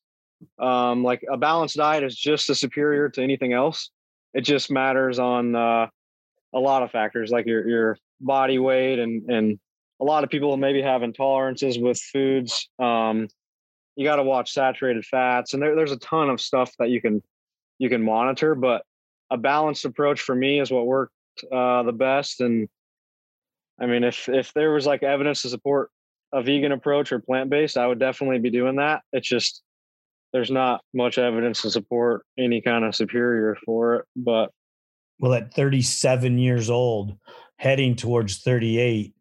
Um, 0.59 1.02
like 1.02 1.24
a 1.30 1.37
balanced 1.37 1.76
diet 1.76 2.04
is 2.04 2.16
just 2.16 2.50
as 2.50 2.61
superior 2.61 3.09
to 3.11 3.22
anything 3.22 3.52
else. 3.52 3.90
It 4.33 4.42
just 4.42 4.70
matters 4.70 5.18
on 5.18 5.54
uh, 5.54 5.88
a 6.52 6.59
lot 6.59 6.83
of 6.83 6.90
factors 6.90 7.30
like 7.30 7.46
your 7.46 7.68
your 7.68 7.98
body 8.20 8.59
weight 8.59 8.98
and 8.98 9.30
and 9.30 9.59
a 10.00 10.04
lot 10.04 10.24
of 10.24 10.30
people 10.30 10.57
maybe 10.57 10.83
have 10.83 11.02
intolerances 11.02 11.80
with 11.80 12.00
foods. 12.00 12.68
Um, 12.78 13.28
you 13.96 14.04
got 14.04 14.16
to 14.16 14.22
watch 14.22 14.52
saturated 14.52 15.04
fats 15.04 15.54
and 15.54 15.62
there, 15.62 15.76
there's 15.76 15.92
a 15.92 15.98
ton 15.98 16.30
of 16.30 16.40
stuff 16.40 16.72
that 16.78 16.90
you 16.90 17.00
can 17.00 17.22
you 17.78 17.88
can 17.88 18.02
monitor, 18.02 18.54
but 18.54 18.83
a 19.30 19.37
balanced 19.37 19.85
approach 19.85 20.20
for 20.20 20.35
me 20.35 20.61
is 20.61 20.70
what 20.70 20.87
worked 20.87 21.12
uh, 21.50 21.83
the 21.83 21.92
best. 21.92 22.40
And 22.40 22.68
I 23.80 23.87
mean, 23.87 24.04
if 24.04 24.28
if 24.28 24.52
there 24.54 24.72
was 24.72 24.87
like 24.87 25.02
evidence 25.02 25.42
to 25.42 25.48
support 25.48 25.90
a 26.33 26.42
vegan 26.42 26.72
approach 26.72 27.12
or 27.12 27.18
plant 27.18 27.50
based, 27.50 27.76
I 27.76 27.87
would 27.87 27.98
definitely 27.98 28.38
be 28.38 28.50
doing 28.50 28.76
that. 28.76 29.02
It's 29.12 29.28
just 29.28 29.62
there's 30.35 30.51
not 30.51 30.83
much 30.92 31.16
evidence 31.16 31.62
to 31.62 31.70
support 31.70 32.27
any 32.37 32.61
kind 32.61 32.85
of 32.85 32.94
superior 32.94 33.57
for 33.64 33.94
it. 33.94 34.05
But 34.16 34.51
well, 35.20 35.33
at 35.33 35.55
37 35.55 36.38
years 36.38 36.68
old, 36.68 37.16
heading 37.57 37.94
towards 37.94 38.38
38, 38.38 39.14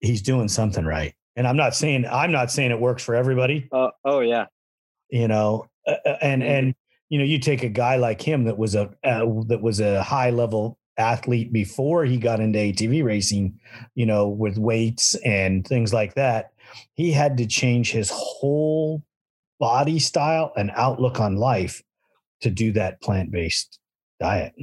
he's 0.00 0.22
doing 0.22 0.48
something 0.48 0.86
right. 0.86 1.14
And 1.36 1.46
I'm 1.46 1.58
not 1.58 1.74
saying 1.74 2.06
I'm 2.06 2.32
not 2.32 2.50
saying 2.50 2.70
it 2.70 2.80
works 2.80 3.04
for 3.04 3.14
everybody. 3.14 3.68
Uh, 3.70 3.90
oh 4.06 4.20
yeah, 4.20 4.46
you 5.10 5.28
know, 5.28 5.66
uh, 5.86 5.96
uh 6.06 6.16
and 6.22 6.42
mm-hmm. 6.42 6.50
and 6.50 6.74
you 7.10 7.18
know, 7.18 7.24
you 7.24 7.38
take 7.38 7.62
a 7.62 7.68
guy 7.68 7.96
like 7.96 8.22
him 8.22 8.44
that 8.44 8.56
was 8.56 8.74
a 8.74 8.90
uh, 9.04 9.26
that 9.48 9.60
was 9.60 9.80
a 9.80 10.02
high 10.02 10.30
level 10.30 10.78
athlete 10.96 11.52
before 11.52 12.06
he 12.06 12.16
got 12.16 12.40
into 12.40 12.58
ATV 12.58 13.04
racing, 13.04 13.60
you 13.94 14.06
know, 14.06 14.26
with 14.26 14.56
weights 14.56 15.14
and 15.16 15.66
things 15.66 15.92
like 15.92 16.14
that. 16.14 16.52
He 16.94 17.12
had 17.12 17.36
to 17.36 17.46
change 17.46 17.92
his 17.92 18.10
whole 18.10 19.02
body 19.58 19.98
style 19.98 20.52
and 20.56 20.70
outlook 20.74 21.20
on 21.20 21.36
life 21.36 21.82
to 22.42 22.50
do 22.50 22.72
that 22.72 23.00
plant 23.00 23.30
based 23.30 23.78
diet. 24.20 24.54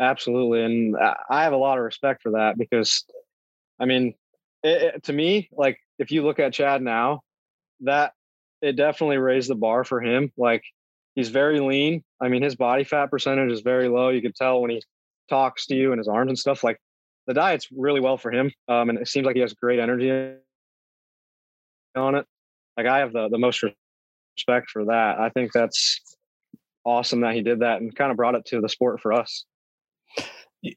Absolutely. 0.00 0.62
And 0.62 0.96
I 1.28 1.42
have 1.42 1.52
a 1.52 1.56
lot 1.56 1.78
of 1.78 1.84
respect 1.84 2.22
for 2.22 2.32
that 2.32 2.56
because, 2.56 3.04
I 3.80 3.84
mean, 3.84 4.14
it, 4.62 4.94
it, 4.94 5.02
to 5.04 5.12
me, 5.12 5.48
like 5.52 5.78
if 5.98 6.10
you 6.10 6.24
look 6.24 6.38
at 6.38 6.52
Chad 6.52 6.82
now, 6.82 7.22
that 7.80 8.12
it 8.62 8.76
definitely 8.76 9.18
raised 9.18 9.50
the 9.50 9.56
bar 9.56 9.84
for 9.84 10.00
him. 10.00 10.32
Like 10.36 10.62
he's 11.14 11.30
very 11.30 11.60
lean. 11.60 12.04
I 12.20 12.28
mean, 12.28 12.42
his 12.42 12.54
body 12.54 12.84
fat 12.84 13.10
percentage 13.10 13.50
is 13.50 13.60
very 13.60 13.88
low. 13.88 14.08
You 14.10 14.22
can 14.22 14.32
tell 14.32 14.60
when 14.60 14.70
he 14.70 14.82
talks 15.28 15.66
to 15.66 15.74
you 15.74 15.92
and 15.92 15.98
his 15.98 16.08
arms 16.08 16.28
and 16.28 16.38
stuff. 16.38 16.62
Like 16.62 16.78
the 17.26 17.34
diet's 17.34 17.68
really 17.76 18.00
well 18.00 18.16
for 18.16 18.30
him. 18.30 18.52
Um, 18.68 18.90
and 18.90 18.98
it 18.98 19.08
seems 19.08 19.26
like 19.26 19.34
he 19.34 19.42
has 19.42 19.54
great 19.54 19.80
energy 19.80 20.10
on 21.98 22.14
it. 22.14 22.26
Like 22.76 22.86
I 22.86 22.98
have 22.98 23.12
the 23.12 23.28
the 23.28 23.38
most 23.38 23.62
respect 24.36 24.70
for 24.70 24.86
that. 24.86 25.18
I 25.18 25.30
think 25.30 25.52
that's 25.52 26.00
awesome 26.84 27.20
that 27.20 27.34
he 27.34 27.42
did 27.42 27.60
that 27.60 27.80
and 27.80 27.94
kind 27.94 28.10
of 28.10 28.16
brought 28.16 28.34
it 28.34 28.44
to 28.46 28.60
the 28.60 28.68
sport 28.68 29.00
for 29.00 29.12
us. 29.12 29.44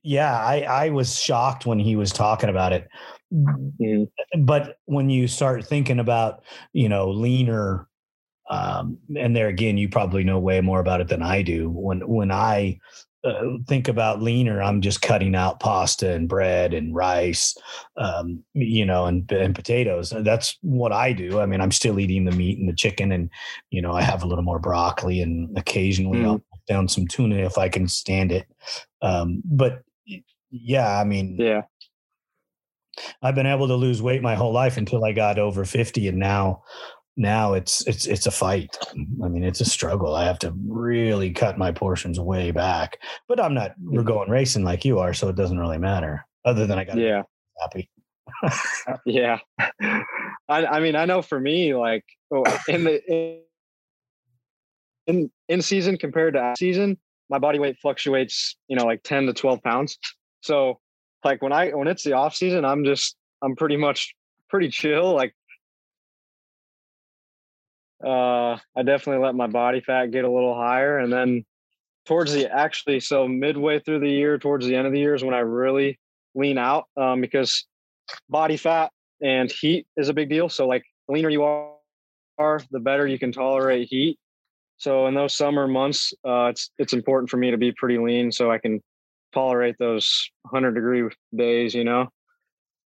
Yeah, 0.03 0.37
I, 0.37 0.61
I 0.61 0.89
was 0.89 1.19
shocked 1.19 1.65
when 1.65 1.79
he 1.79 1.95
was 1.95 2.11
talking 2.11 2.49
about 2.49 2.73
it. 2.73 2.87
Mm-hmm. 3.33 4.43
But 4.43 4.77
when 4.85 5.09
you 5.09 5.27
start 5.27 5.65
thinking 5.65 5.99
about, 5.99 6.43
you 6.73 6.87
know, 6.87 7.09
leaner, 7.09 7.87
um, 8.49 8.97
and 9.17 9.35
there 9.35 9.47
again, 9.47 9.77
you 9.77 9.89
probably 9.89 10.23
know 10.23 10.37
way 10.37 10.61
more 10.61 10.79
about 10.79 11.01
it 11.01 11.07
than 11.07 11.23
I 11.23 11.41
do. 11.41 11.69
When 11.69 12.07
when 12.07 12.31
I 12.31 12.79
uh, 13.23 13.57
think 13.67 13.87
about 13.87 14.21
leaner, 14.21 14.61
I'm 14.61 14.81
just 14.81 15.01
cutting 15.01 15.35
out 15.35 15.59
pasta 15.59 16.11
and 16.11 16.27
bread 16.27 16.73
and 16.73 16.95
rice, 16.95 17.55
um, 17.97 18.43
you 18.53 18.85
know, 18.85 19.05
and 19.05 19.31
and 19.31 19.53
potatoes. 19.53 20.13
That's 20.15 20.57
what 20.61 20.91
I 20.91 21.13
do. 21.13 21.39
I 21.39 21.45
mean, 21.45 21.61
I'm 21.61 21.71
still 21.71 21.99
eating 21.99 22.25
the 22.25 22.31
meat 22.31 22.57
and 22.57 22.67
the 22.67 22.73
chicken, 22.73 23.11
and 23.11 23.29
you 23.69 23.81
know, 23.81 23.93
I 23.93 24.01
have 24.01 24.23
a 24.23 24.27
little 24.27 24.43
more 24.43 24.59
broccoli, 24.59 25.21
and 25.21 25.55
occasionally 25.57 26.19
mm. 26.19 26.25
I'll 26.25 26.39
put 26.39 26.65
down 26.67 26.87
some 26.87 27.07
tuna 27.07 27.35
if 27.35 27.57
I 27.57 27.69
can 27.69 27.87
stand 27.87 28.31
it. 28.31 28.47
Um, 29.01 29.41
but 29.45 29.83
yeah, 30.49 30.99
I 30.99 31.03
mean, 31.03 31.35
yeah, 31.39 31.61
I've 33.21 33.35
been 33.35 33.47
able 33.47 33.67
to 33.67 33.75
lose 33.75 34.01
weight 34.01 34.21
my 34.21 34.35
whole 34.35 34.51
life 34.51 34.77
until 34.77 35.05
I 35.05 35.11
got 35.11 35.39
over 35.39 35.65
50 35.65 36.07
and 36.07 36.17
now 36.17 36.63
now 37.17 37.53
it's 37.53 37.85
it's 37.87 38.05
it's 38.07 38.25
a 38.25 38.31
fight. 38.31 38.77
I 39.23 39.27
mean, 39.27 39.43
it's 39.43 39.61
a 39.61 39.65
struggle. 39.65 40.15
I 40.15 40.25
have 40.25 40.39
to 40.39 40.53
really 40.67 41.31
cut 41.31 41.57
my 41.57 41.71
portions 41.71 42.19
way 42.19 42.51
back. 42.51 42.97
But 43.27 43.39
I'm 43.39 43.53
not 43.53 43.73
we're 43.81 43.99
mm-hmm. 43.99 44.07
going 44.07 44.29
racing 44.29 44.63
like 44.63 44.85
you 44.85 44.99
are, 44.99 45.13
so 45.13 45.27
it 45.29 45.35
doesn't 45.35 45.59
really 45.59 45.77
matter. 45.77 46.25
Other 46.45 46.65
than 46.65 46.79
I 46.79 46.83
got 46.83 46.97
yeah 46.97 47.23
happy. 47.61 47.89
Uh, 48.43 48.97
yeah. 49.05 49.39
I, 50.49 50.65
I 50.65 50.79
mean, 50.79 50.95
I 50.95 51.05
know 51.05 51.21
for 51.21 51.39
me, 51.39 51.75
like 51.75 52.03
oh, 52.33 52.43
in 52.67 52.83
the 52.83 53.41
in 55.07 55.31
in 55.47 55.61
season 55.61 55.97
compared 55.97 56.33
to 56.33 56.53
season, 56.57 56.97
my 57.29 57.39
body 57.39 57.59
weight 57.59 57.77
fluctuates, 57.81 58.57
you 58.67 58.75
know, 58.75 58.85
like 58.85 59.03
10 59.03 59.27
to 59.27 59.33
12 59.33 59.63
pounds. 59.63 59.97
So 60.41 60.79
like 61.23 61.41
when 61.41 61.53
I 61.53 61.69
when 61.69 61.87
it's 61.87 62.03
the 62.03 62.13
off 62.13 62.35
season, 62.35 62.65
I'm 62.65 62.83
just 62.83 63.15
I'm 63.41 63.55
pretty 63.55 63.77
much 63.77 64.13
pretty 64.49 64.69
chill. 64.69 65.13
Like 65.13 65.33
uh 68.03 68.57
I 68.75 68.83
definitely 68.83 69.23
let 69.23 69.35
my 69.35 69.47
body 69.47 69.81
fat 69.81 70.11
get 70.11 70.25
a 70.25 70.31
little 70.31 70.55
higher 70.55 70.97
and 70.97 71.11
then 71.11 71.45
towards 72.05 72.33
the 72.33 72.51
actually 72.51 72.99
so 72.99 73.27
midway 73.27 73.79
through 73.79 73.99
the 73.99 74.09
year 74.09 74.37
towards 74.37 74.65
the 74.65 74.75
end 74.75 74.87
of 74.87 74.93
the 74.93 74.99
year 74.99 75.13
is 75.13 75.23
when 75.23 75.33
I 75.33 75.39
really 75.39 75.99
lean 76.35 76.57
out 76.57 76.85
um, 76.97 77.21
because 77.21 77.65
body 78.29 78.57
fat 78.57 78.91
and 79.21 79.51
heat 79.51 79.85
is 79.97 80.09
a 80.09 80.13
big 80.13 80.29
deal. 80.29 80.49
So 80.49 80.67
like 80.67 80.83
the 81.07 81.13
leaner 81.13 81.29
you 81.29 81.43
are, 81.43 82.61
the 82.71 82.79
better 82.79 83.07
you 83.07 83.19
can 83.19 83.31
tolerate 83.31 83.87
heat. 83.89 84.17
So 84.77 85.05
in 85.07 85.13
those 85.13 85.35
summer 85.35 85.67
months, 85.67 86.11
uh, 86.27 86.45
it's 86.45 86.71
it's 86.79 86.93
important 86.93 87.29
for 87.29 87.37
me 87.37 87.51
to 87.51 87.57
be 87.57 87.71
pretty 87.71 87.99
lean 87.99 88.31
so 88.31 88.51
I 88.51 88.57
can 88.57 88.81
tolerate 89.31 89.75
those 89.77 90.29
100 90.49 90.71
degree 90.73 91.07
days. 91.35 91.75
You 91.75 91.83
know, 91.83 92.09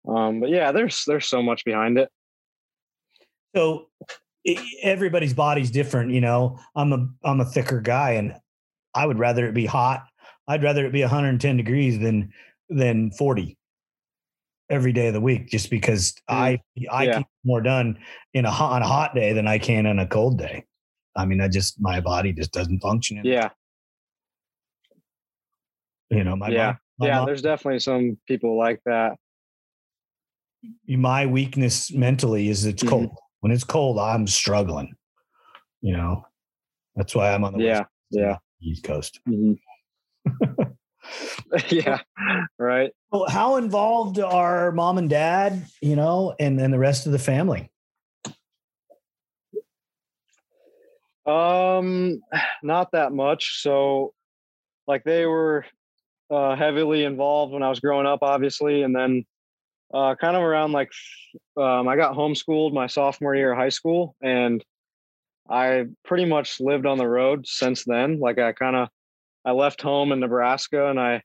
um, 0.07 0.39
but 0.39 0.49
yeah, 0.49 0.71
there's 0.71 1.03
there's 1.05 1.27
so 1.27 1.43
much 1.43 1.65
behind 1.65 1.97
it. 1.97 2.09
So 3.53 3.89
everybody's 4.81 5.33
body's 5.33 5.71
different. 5.71 6.11
You 6.11 6.21
know, 6.21 6.59
I'm 6.75 6.93
a 6.93 7.07
I'm 7.23 7.41
a 7.41 7.45
thicker 7.45 7.81
guy, 7.81 8.11
and 8.11 8.35
I 8.95 9.05
would 9.05 9.19
rather 9.19 9.47
it 9.47 9.53
be 9.53 9.65
hot. 9.65 10.03
I'd 10.47 10.63
rather 10.63 10.85
it 10.85 10.91
be 10.91 11.01
110 11.01 11.57
degrees 11.57 11.99
than 11.99 12.31
than 12.69 13.11
40 13.11 13.57
every 14.69 14.93
day 14.93 15.07
of 15.07 15.13
the 15.13 15.21
week 15.21 15.49
just 15.49 15.69
because 15.69 16.13
mm. 16.29 16.35
I 16.35 16.61
I 16.89 17.03
yeah. 17.05 17.21
more 17.43 17.61
done 17.61 17.99
in 18.33 18.45
a 18.45 18.51
hot 18.51 18.73
on 18.73 18.81
a 18.81 18.87
hot 18.87 19.13
day 19.13 19.33
than 19.33 19.47
I 19.47 19.59
can 19.59 19.85
on 19.85 19.99
a 19.99 20.07
cold 20.07 20.37
day. 20.37 20.65
I 21.15 21.25
mean, 21.25 21.41
I 21.41 21.47
just 21.47 21.79
my 21.79 21.99
body 21.99 22.31
just 22.31 22.51
doesn't 22.51 22.79
function. 22.79 23.21
Yeah. 23.23 23.49
You 26.09 26.23
know, 26.23 26.35
my 26.35 26.49
yeah, 26.49 26.75
my 26.99 27.07
yeah. 27.07 27.17
Mom, 27.17 27.25
there's 27.25 27.41
definitely 27.41 27.79
some 27.79 28.17
people 28.27 28.57
like 28.57 28.81
that. 28.85 29.17
My 30.87 31.25
weakness 31.25 31.91
mentally 31.91 32.49
is 32.49 32.65
it's 32.65 32.83
mm-hmm. 32.83 32.89
cold. 32.89 33.17
When 33.41 33.51
it's 33.51 33.63
cold, 33.63 33.99
I'm 33.99 34.27
struggling. 34.27 34.93
You 35.81 35.97
know, 35.97 36.25
that's 36.95 37.13
why 37.13 37.33
I'm 37.33 37.43
on 37.43 37.53
the 37.53 37.63
yeah, 37.63 37.79
West 37.79 37.89
yeah, 38.11 38.37
East 38.61 38.83
Coast. 38.83 39.19
Mm-hmm. 39.29 40.63
yeah, 41.69 41.99
right. 42.59 42.91
Well, 43.11 43.27
how 43.27 43.57
involved 43.57 44.19
are 44.19 44.71
mom 44.71 44.97
and 44.97 45.09
dad, 45.09 45.65
you 45.81 45.95
know, 45.95 46.35
and 46.39 46.59
and 46.61 46.73
the 46.73 46.79
rest 46.79 47.05
of 47.05 47.11
the 47.11 47.19
family? 47.19 47.71
Um, 51.25 52.21
not 52.63 52.91
that 52.91 53.11
much. 53.11 53.61
So, 53.61 54.13
like 54.87 55.03
they 55.03 55.25
were 55.25 55.65
uh, 56.29 56.55
heavily 56.55 57.03
involved 57.03 57.53
when 57.53 57.63
I 57.63 57.69
was 57.69 57.79
growing 57.79 58.05
up, 58.05 58.19
obviously, 58.21 58.83
and 58.83 58.95
then 58.95 59.25
uh, 59.93 60.15
kind 60.15 60.35
of 60.35 60.43
around 60.43 60.71
like 60.71 60.91
um, 61.57 61.87
I 61.87 61.95
got 61.95 62.15
homeschooled 62.15 62.73
my 62.73 62.87
sophomore 62.87 63.35
year 63.35 63.51
of 63.51 63.57
high 63.57 63.69
school, 63.69 64.15
and 64.21 64.63
I 65.49 65.85
pretty 66.05 66.25
much 66.25 66.59
lived 66.59 66.85
on 66.85 66.97
the 66.97 67.07
road 67.07 67.45
since 67.47 67.83
then. 67.83 68.19
Like 68.19 68.39
I 68.39 68.53
kind 68.53 68.75
of 68.75 68.89
I 69.45 69.51
left 69.51 69.81
home 69.81 70.11
in 70.11 70.19
Nebraska 70.19 70.89
and 70.89 70.99
I 70.99 71.23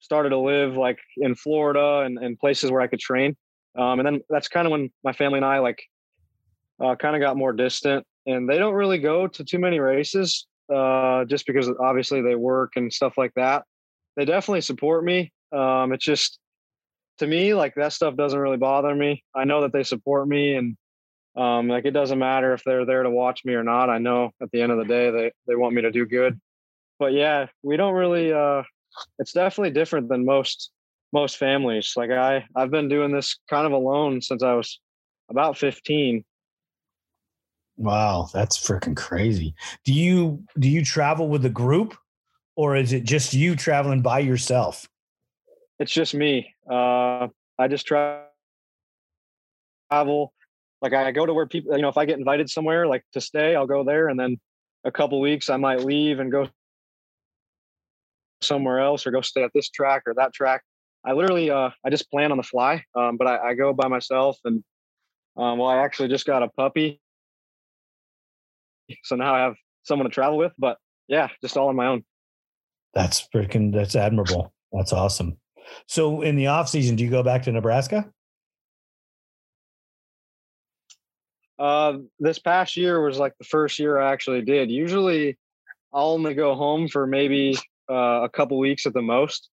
started 0.00 0.30
to 0.30 0.38
live 0.38 0.76
like 0.76 0.98
in 1.16 1.34
Florida 1.34 2.00
and, 2.00 2.18
and 2.18 2.38
places 2.38 2.70
where 2.70 2.82
I 2.82 2.86
could 2.86 3.00
train. 3.00 3.36
Um, 3.76 3.98
and 3.98 4.06
then 4.06 4.20
that's 4.28 4.48
kind 4.48 4.66
of 4.66 4.70
when 4.70 4.90
my 5.02 5.12
family 5.12 5.38
and 5.38 5.46
I 5.46 5.58
like 5.58 5.82
uh, 6.82 6.94
kind 6.96 7.16
of 7.16 7.20
got 7.20 7.36
more 7.36 7.52
distant 7.52 8.06
and 8.26 8.48
they 8.48 8.58
don't 8.58 8.74
really 8.74 8.98
go 8.98 9.26
to 9.26 9.44
too 9.44 9.58
many 9.58 9.80
races 9.80 10.46
uh, 10.72 11.24
just 11.24 11.46
because 11.46 11.70
obviously 11.80 12.22
they 12.22 12.34
work 12.34 12.72
and 12.76 12.92
stuff 12.92 13.18
like 13.18 13.32
that. 13.34 13.64
They 14.16 14.24
definitely 14.24 14.60
support 14.60 15.04
me. 15.04 15.32
Um, 15.52 15.92
it's 15.92 16.04
just 16.04 16.38
to 17.18 17.26
me 17.26 17.54
like 17.54 17.74
that 17.76 17.92
stuff 17.92 18.16
doesn't 18.16 18.38
really 18.38 18.56
bother 18.56 18.94
me. 18.94 19.22
I 19.34 19.44
know 19.44 19.62
that 19.62 19.72
they 19.72 19.82
support 19.82 20.28
me 20.28 20.54
and 20.54 20.76
um, 21.36 21.68
like 21.68 21.84
it 21.84 21.90
doesn't 21.92 22.18
matter 22.18 22.52
if 22.52 22.62
they're 22.64 22.86
there 22.86 23.02
to 23.02 23.10
watch 23.10 23.44
me 23.44 23.54
or 23.54 23.64
not. 23.64 23.90
I 23.90 23.98
know 23.98 24.30
at 24.40 24.50
the 24.52 24.62
end 24.62 24.72
of 24.72 24.78
the 24.78 24.84
day 24.84 25.10
they 25.10 25.32
they 25.46 25.56
want 25.56 25.74
me 25.74 25.82
to 25.82 25.90
do 25.90 26.06
good 26.06 26.40
but 26.98 27.12
yeah, 27.12 27.46
we 27.62 27.76
don't 27.76 27.94
really. 27.94 28.32
uh 28.32 28.62
It's 29.18 29.32
definitely 29.32 29.72
different 29.72 30.08
than 30.08 30.24
most 30.24 30.70
most 31.12 31.36
families. 31.36 31.94
Like 31.96 32.10
I, 32.10 32.44
I've 32.56 32.70
been 32.70 32.88
doing 32.88 33.12
this 33.12 33.38
kind 33.48 33.66
of 33.66 33.72
alone 33.72 34.20
since 34.20 34.42
I 34.42 34.54
was 34.54 34.80
about 35.28 35.58
fifteen. 35.58 36.24
Wow, 37.76 38.28
that's 38.32 38.58
freaking 38.58 38.96
crazy. 38.96 39.54
Do 39.84 39.92
you 39.92 40.44
do 40.58 40.68
you 40.68 40.84
travel 40.84 41.28
with 41.28 41.44
a 41.44 41.50
group, 41.50 41.96
or 42.56 42.76
is 42.76 42.92
it 42.92 43.04
just 43.04 43.34
you 43.34 43.56
traveling 43.56 44.02
by 44.02 44.20
yourself? 44.20 44.88
It's 45.80 45.92
just 45.92 46.14
me. 46.14 46.53
Uh, 46.70 47.28
I 47.58 47.68
just 47.68 47.86
travel. 47.86 48.32
Like 50.82 50.92
I 50.92 51.12
go 51.12 51.24
to 51.24 51.32
where 51.32 51.46
people, 51.46 51.76
you 51.76 51.82
know, 51.82 51.88
if 51.88 51.96
I 51.96 52.04
get 52.04 52.18
invited 52.18 52.50
somewhere 52.50 52.86
like 52.86 53.04
to 53.12 53.20
stay, 53.20 53.54
I'll 53.54 53.66
go 53.66 53.84
there, 53.84 54.08
and 54.08 54.18
then 54.18 54.38
a 54.84 54.92
couple 54.92 55.20
weeks 55.20 55.48
I 55.48 55.56
might 55.56 55.80
leave 55.84 56.20
and 56.20 56.30
go 56.30 56.48
somewhere 58.42 58.80
else 58.80 59.06
or 59.06 59.10
go 59.10 59.22
stay 59.22 59.42
at 59.42 59.50
this 59.54 59.70
track 59.70 60.02
or 60.06 60.14
that 60.14 60.32
track. 60.34 60.62
I 61.04 61.12
literally, 61.12 61.50
uh, 61.50 61.70
I 61.84 61.90
just 61.90 62.10
plan 62.10 62.30
on 62.30 62.36
the 62.36 62.42
fly, 62.42 62.84
um, 62.94 63.16
but 63.16 63.26
I, 63.26 63.50
I, 63.50 63.54
go 63.54 63.72
by 63.72 63.88
myself. 63.88 64.38
And 64.44 64.64
um, 65.36 65.58
well, 65.58 65.68
I 65.68 65.78
actually 65.78 66.08
just 66.08 66.26
got 66.26 66.42
a 66.42 66.48
puppy, 66.48 67.00
so 69.02 69.16
now 69.16 69.34
I 69.34 69.40
have 69.40 69.54
someone 69.82 70.08
to 70.08 70.14
travel 70.14 70.38
with. 70.38 70.52
But 70.58 70.78
yeah, 71.08 71.28
just 71.42 71.56
all 71.56 71.68
on 71.68 71.76
my 71.76 71.86
own. 71.86 72.04
That's 72.94 73.26
freaking. 73.34 73.72
That's 73.72 73.96
admirable. 73.96 74.52
That's 74.72 74.92
awesome. 74.92 75.36
So, 75.86 76.22
in 76.22 76.36
the 76.36 76.48
off 76.48 76.68
season, 76.68 76.96
do 76.96 77.04
you 77.04 77.10
go 77.10 77.22
back 77.22 77.42
to 77.44 77.52
Nebraska? 77.52 78.10
Uh, 81.58 81.98
this 82.18 82.38
past 82.38 82.76
year 82.76 83.00
was 83.00 83.18
like 83.18 83.32
the 83.38 83.44
first 83.44 83.78
year 83.78 83.98
I 83.98 84.12
actually 84.12 84.42
did. 84.42 84.70
Usually, 84.70 85.38
I'll 85.92 86.10
only 86.10 86.34
go 86.34 86.54
home 86.54 86.88
for 86.88 87.06
maybe 87.06 87.56
uh, 87.90 88.22
a 88.22 88.28
couple 88.28 88.58
weeks 88.58 88.86
at 88.86 88.94
the 88.94 89.02
most. 89.02 89.50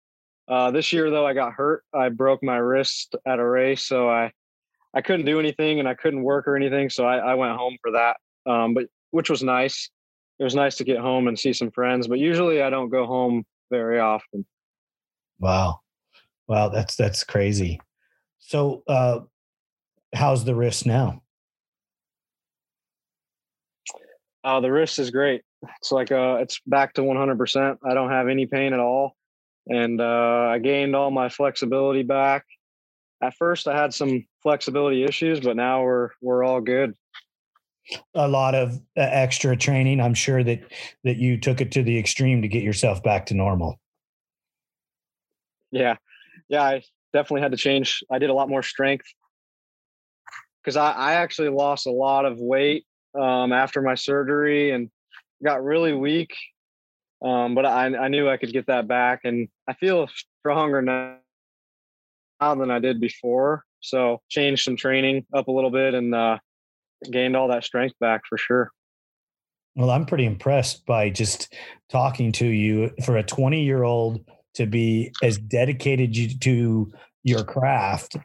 Uh, 0.47 0.71
this 0.71 0.93
year, 0.93 1.09
though, 1.09 1.25
I 1.25 1.33
got 1.33 1.53
hurt. 1.53 1.83
I 1.93 2.09
broke 2.09 2.43
my 2.43 2.57
wrist 2.57 3.15
at 3.25 3.39
a 3.39 3.45
race, 3.45 3.85
so 3.85 4.09
I 4.09 4.31
I 4.93 5.01
couldn't 5.01 5.25
do 5.25 5.39
anything 5.39 5.79
and 5.79 5.87
I 5.87 5.93
couldn't 5.93 6.23
work 6.23 6.47
or 6.47 6.55
anything. 6.55 6.89
So 6.89 7.05
I, 7.05 7.17
I 7.17 7.35
went 7.35 7.57
home 7.57 7.77
for 7.81 7.91
that, 7.91 8.17
um, 8.45 8.73
but 8.73 8.85
which 9.11 9.29
was 9.29 9.43
nice. 9.43 9.89
It 10.39 10.43
was 10.43 10.55
nice 10.55 10.75
to 10.77 10.83
get 10.83 10.99
home 10.99 11.27
and 11.27 11.37
see 11.37 11.51
some 11.51 11.71
friends. 11.71 12.07
But 12.07 12.19
usually, 12.19 12.61
I 12.61 12.69
don't 12.69 12.89
go 12.89 13.05
home 13.05 13.43
very 13.69 13.99
often. 13.99 14.45
Wow, 15.39 15.81
wow, 16.47 16.69
that's 16.69 16.95
that's 16.95 17.23
crazy. 17.23 17.79
So, 18.39 18.83
uh, 18.87 19.19
how's 20.13 20.45
the 20.45 20.55
wrist 20.55 20.85
now? 20.85 21.21
Uh, 24.43 24.61
the 24.61 24.71
wrist 24.71 24.99
is 24.99 25.11
great. 25.11 25.41
It's 25.79 25.91
like 25.91 26.11
uh 26.11 26.37
it's 26.39 26.61
back 26.67 26.93
to 26.93 27.01
100% 27.01 27.77
i 27.83 27.93
don't 27.93 28.11
have 28.11 28.27
any 28.27 28.45
pain 28.45 28.73
at 28.73 28.79
all 28.79 29.15
and 29.67 29.99
uh 29.99 30.49
i 30.51 30.59
gained 30.59 30.95
all 30.95 31.11
my 31.11 31.29
flexibility 31.29 32.03
back. 32.03 32.45
At 33.21 33.33
first 33.35 33.67
i 33.67 33.75
had 33.75 33.93
some 33.93 34.25
flexibility 34.43 35.03
issues 35.03 35.39
but 35.39 35.55
now 35.55 35.83
we're 35.83 36.11
we're 36.21 36.43
all 36.43 36.61
good. 36.61 36.93
A 38.13 38.27
lot 38.27 38.53
of 38.53 38.75
uh, 38.97 39.01
extra 39.01 39.55
training. 39.55 40.01
I'm 40.01 40.13
sure 40.13 40.43
that 40.43 40.61
that 41.03 41.17
you 41.17 41.39
took 41.39 41.59
it 41.59 41.71
to 41.71 41.83
the 41.83 41.97
extreme 41.97 42.41
to 42.41 42.47
get 42.47 42.61
yourself 42.61 43.01
back 43.01 43.25
to 43.27 43.33
normal. 43.33 43.79
Yeah 45.71 45.95
yeah 46.49 46.63
i 46.63 46.81
definitely 47.13 47.41
had 47.41 47.51
to 47.51 47.57
change 47.57 48.03
i 48.11 48.19
did 48.19 48.29
a 48.29 48.33
lot 48.33 48.49
more 48.49 48.63
strength 48.63 49.05
because 50.67 50.75
I, 50.75 50.91
I 50.91 51.13
actually 51.13 51.47
lost 51.47 51.87
a 51.87 51.91
lot 51.91 52.25
of 52.25 52.39
weight 52.41 52.85
um, 53.17 53.53
after 53.53 53.81
my 53.81 53.95
surgery 53.95 54.71
and 54.71 54.89
got 55.41 55.63
really 55.63 55.93
weak. 55.93 56.35
Um, 57.23 57.55
but 57.55 57.65
I, 57.65 57.85
I 57.85 58.09
knew 58.09 58.29
I 58.29 58.35
could 58.35 58.51
get 58.51 58.67
that 58.67 58.85
back, 58.85 59.21
and 59.23 59.47
I 59.65 59.75
feel 59.75 60.09
stronger 60.41 60.81
now 60.81 61.19
than 62.41 62.69
I 62.69 62.79
did 62.79 62.99
before. 62.99 63.63
So 63.79 64.21
changed 64.27 64.65
some 64.65 64.75
training 64.75 65.25
up 65.33 65.47
a 65.47 65.51
little 65.51 65.71
bit 65.71 65.93
and 65.93 66.13
uh, 66.13 66.37
gained 67.09 67.37
all 67.37 67.47
that 67.47 67.63
strength 67.63 67.95
back 68.01 68.23
for 68.27 68.37
sure. 68.37 68.69
Well, 69.77 69.89
I'm 69.89 70.05
pretty 70.05 70.25
impressed 70.25 70.85
by 70.85 71.11
just 71.11 71.55
talking 71.89 72.33
to 72.33 72.45
you 72.45 72.91
for 73.05 73.15
a 73.15 73.23
20 73.23 73.63
year 73.63 73.83
old 73.83 74.19
to 74.57 74.65
be 74.65 75.11
as 75.23 75.37
dedicated 75.37 76.41
to 76.41 76.91
your 77.23 77.43
craft 77.43 78.17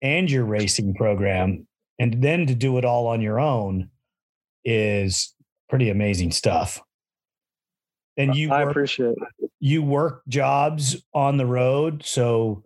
and 0.00 0.30
your 0.30 0.44
racing 0.44 0.94
program, 0.94 1.66
and 1.98 2.22
then 2.22 2.46
to 2.46 2.54
do 2.54 2.78
it 2.78 2.84
all 2.84 3.06
on 3.06 3.20
your 3.20 3.40
own 3.40 3.90
is 4.64 5.34
pretty 5.68 5.90
amazing 5.90 6.30
stuff. 6.30 6.80
And 8.16 8.34
you 8.34 8.50
I 8.50 8.64
work, 8.64 8.70
appreciate 8.72 9.16
it. 9.40 9.50
You 9.60 9.82
work 9.82 10.22
jobs 10.28 11.02
on 11.14 11.36
the 11.36 11.46
road, 11.46 12.04
so 12.04 12.64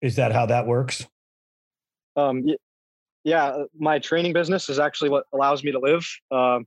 is 0.00 0.16
that 0.16 0.32
how 0.32 0.46
that 0.46 0.66
works? 0.66 1.06
Um 2.16 2.44
yeah, 3.24 3.64
my 3.78 3.98
training 3.98 4.32
business 4.32 4.68
is 4.68 4.78
actually 4.78 5.10
what 5.10 5.26
allows 5.32 5.62
me 5.62 5.72
to 5.72 5.78
live. 5.78 6.04
Um, 6.30 6.66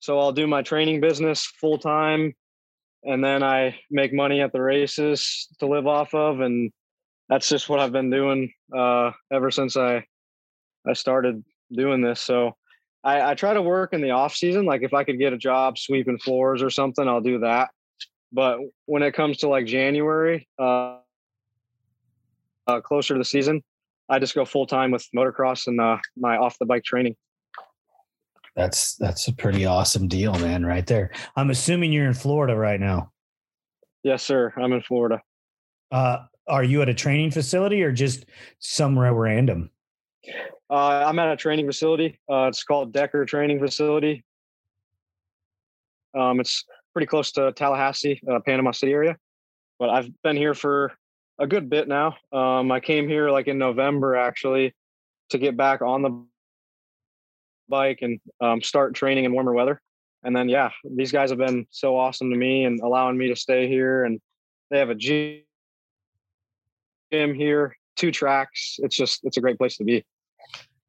so 0.00 0.18
I'll 0.18 0.32
do 0.32 0.46
my 0.46 0.62
training 0.62 1.00
business 1.00 1.44
full 1.60 1.78
time, 1.78 2.34
and 3.04 3.24
then 3.24 3.42
I 3.42 3.78
make 3.90 4.12
money 4.12 4.40
at 4.40 4.52
the 4.52 4.60
races 4.60 5.48
to 5.58 5.66
live 5.66 5.86
off 5.86 6.14
of, 6.14 6.40
and 6.40 6.70
that's 7.28 7.48
just 7.48 7.68
what 7.68 7.80
I've 7.80 7.92
been 7.92 8.10
doing 8.10 8.52
uh, 8.76 9.12
ever 9.32 9.50
since 9.50 9.76
I 9.76 10.04
I 10.86 10.92
started 10.94 11.44
doing 11.72 12.00
this. 12.00 12.20
So 12.20 12.56
I, 13.04 13.30
I 13.30 13.34
try 13.34 13.54
to 13.54 13.62
work 13.62 13.92
in 13.92 14.00
the 14.00 14.10
off 14.10 14.34
season. 14.34 14.64
Like 14.64 14.82
if 14.82 14.94
I 14.94 15.04
could 15.04 15.18
get 15.18 15.32
a 15.32 15.38
job 15.38 15.78
sweeping 15.78 16.18
floors 16.18 16.62
or 16.62 16.70
something, 16.70 17.06
I'll 17.06 17.20
do 17.20 17.40
that. 17.40 17.70
But 18.32 18.58
when 18.86 19.02
it 19.02 19.14
comes 19.14 19.38
to 19.38 19.48
like 19.48 19.66
January, 19.66 20.48
uh, 20.58 20.98
uh, 22.66 22.80
closer 22.80 23.14
to 23.14 23.18
the 23.18 23.24
season, 23.24 23.62
I 24.08 24.18
just 24.18 24.34
go 24.34 24.44
full 24.44 24.66
time 24.66 24.90
with 24.90 25.06
motocross 25.16 25.66
and 25.66 25.80
uh, 25.80 25.98
my 26.16 26.36
off 26.36 26.58
the 26.58 26.66
bike 26.66 26.84
training. 26.84 27.16
That's 28.56 28.96
that's 28.96 29.28
a 29.28 29.32
pretty 29.32 29.64
awesome 29.64 30.08
deal, 30.08 30.32
man, 30.38 30.64
right 30.66 30.86
there. 30.86 31.12
I'm 31.36 31.50
assuming 31.50 31.92
you're 31.92 32.06
in 32.06 32.14
Florida 32.14 32.56
right 32.56 32.80
now. 32.80 33.12
Yes, 34.02 34.22
sir. 34.22 34.52
I'm 34.56 34.72
in 34.72 34.82
Florida. 34.82 35.22
Uh, 35.92 36.18
are 36.48 36.64
you 36.64 36.82
at 36.82 36.88
a 36.88 36.94
training 36.94 37.30
facility 37.30 37.82
or 37.82 37.92
just 37.92 38.26
somewhere 38.58 39.12
random? 39.12 39.70
Uh, 40.68 41.04
I'm 41.06 41.18
at 41.18 41.32
a 41.32 41.36
training 41.36 41.66
facility. 41.66 42.18
Uh, 42.30 42.46
it's 42.48 42.62
called 42.64 42.92
Decker 42.92 43.24
Training 43.24 43.58
Facility. 43.58 44.24
Um, 46.16 46.40
it's 46.40 46.64
pretty 46.92 47.06
close 47.06 47.32
to 47.32 47.52
Tallahassee, 47.52 48.20
uh, 48.30 48.40
Panama 48.40 48.72
City 48.72 48.92
area. 48.92 49.16
But 49.78 49.90
I've 49.90 50.10
been 50.22 50.36
here 50.36 50.54
for 50.54 50.92
a 51.38 51.46
good 51.46 51.70
bit 51.70 51.88
now. 51.88 52.16
Um, 52.32 52.70
I 52.70 52.80
came 52.80 53.08
here 53.08 53.30
like 53.30 53.48
in 53.48 53.58
November 53.58 54.16
actually 54.16 54.74
to 55.30 55.38
get 55.38 55.56
back 55.56 55.82
on 55.82 56.02
the 56.02 56.24
bike 57.70 58.00
and 58.02 58.20
um, 58.40 58.60
start 58.60 58.94
training 58.94 59.24
in 59.24 59.32
warmer 59.32 59.54
weather. 59.54 59.80
And 60.22 60.36
then, 60.36 60.50
yeah, 60.50 60.70
these 60.84 61.12
guys 61.12 61.30
have 61.30 61.38
been 61.38 61.66
so 61.70 61.96
awesome 61.96 62.30
to 62.30 62.36
me 62.36 62.64
and 62.64 62.80
allowing 62.80 63.16
me 63.16 63.28
to 63.28 63.36
stay 63.36 63.68
here. 63.68 64.04
And 64.04 64.20
they 64.70 64.78
have 64.78 64.90
a 64.90 64.94
gym 64.94 65.44
here, 67.10 67.74
two 67.96 68.10
tracks. 68.10 68.76
It's 68.80 68.94
just, 68.94 69.20
it's 69.24 69.38
a 69.38 69.40
great 69.40 69.56
place 69.56 69.78
to 69.78 69.84
be. 69.84 70.04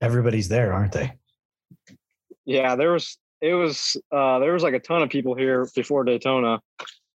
Everybody's 0.02 0.50
there, 0.50 0.74
aren't 0.74 0.92
they? 0.92 1.14
Yeah, 2.44 2.76
there 2.76 2.92
was, 2.92 3.18
it 3.40 3.54
was, 3.54 3.96
uh, 4.12 4.40
there 4.40 4.52
was 4.52 4.64
like 4.64 4.74
a 4.74 4.80
ton 4.80 5.02
of 5.02 5.10
people 5.10 5.36
here 5.36 5.68
before 5.76 6.04
Daytona. 6.04 6.60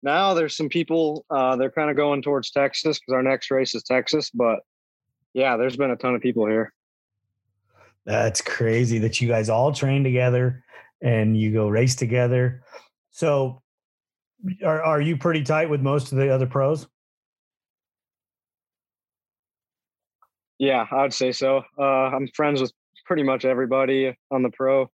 Now 0.03 0.35
there's 0.35 0.57
some 0.57 0.69
people, 0.69 1.25
uh, 1.31 1.57
they're 1.57 1.71
kind 1.71 1.89
of 1.89 1.97
going 1.97 2.23
towards 2.23 2.51
Texas 2.51 2.99
because 2.99 3.15
our 3.15 3.23
next 3.23 3.51
race 3.51 3.75
is 3.75 3.85
Texas. 3.85 4.31
But 4.31 4.61
yeah, 5.33 5.57
there's 5.57 5.77
been 5.77 5.93
a 5.93 5.97
ton 5.97 6.15
of 6.15 6.21
people 6.21 6.47
here. 6.47 6.75
That's 8.05 8.41
crazy 8.41 8.99
that 8.99 9.21
you 9.21 9.29
guys 9.29 9.49
all 9.49 9.73
train 9.73 10.03
together 10.03 10.65
and 11.01 11.37
you 11.37 11.53
go 11.53 11.69
race 11.69 11.95
together. 11.95 12.65
So 13.11 13.63
are 14.65 14.83
are 14.83 15.01
you 15.01 15.17
pretty 15.17 15.43
tight 15.43 15.71
with 15.71 15.81
most 15.81 16.13
of 16.13 16.19
the 16.19 16.29
other 16.31 16.47
pros? 16.47 16.87
Yeah, 20.59 20.87
I 20.91 21.03
would 21.03 21.15
say 21.15 21.33
so. 21.33 21.63
Uh, 21.79 21.83
I'm 21.83 22.29
friends 22.29 22.61
with 22.61 22.73
pretty 23.05 23.23
much 23.23 23.45
everybody 23.45 24.17
on 24.31 24.43
the 24.43 24.51
pro 24.51 24.89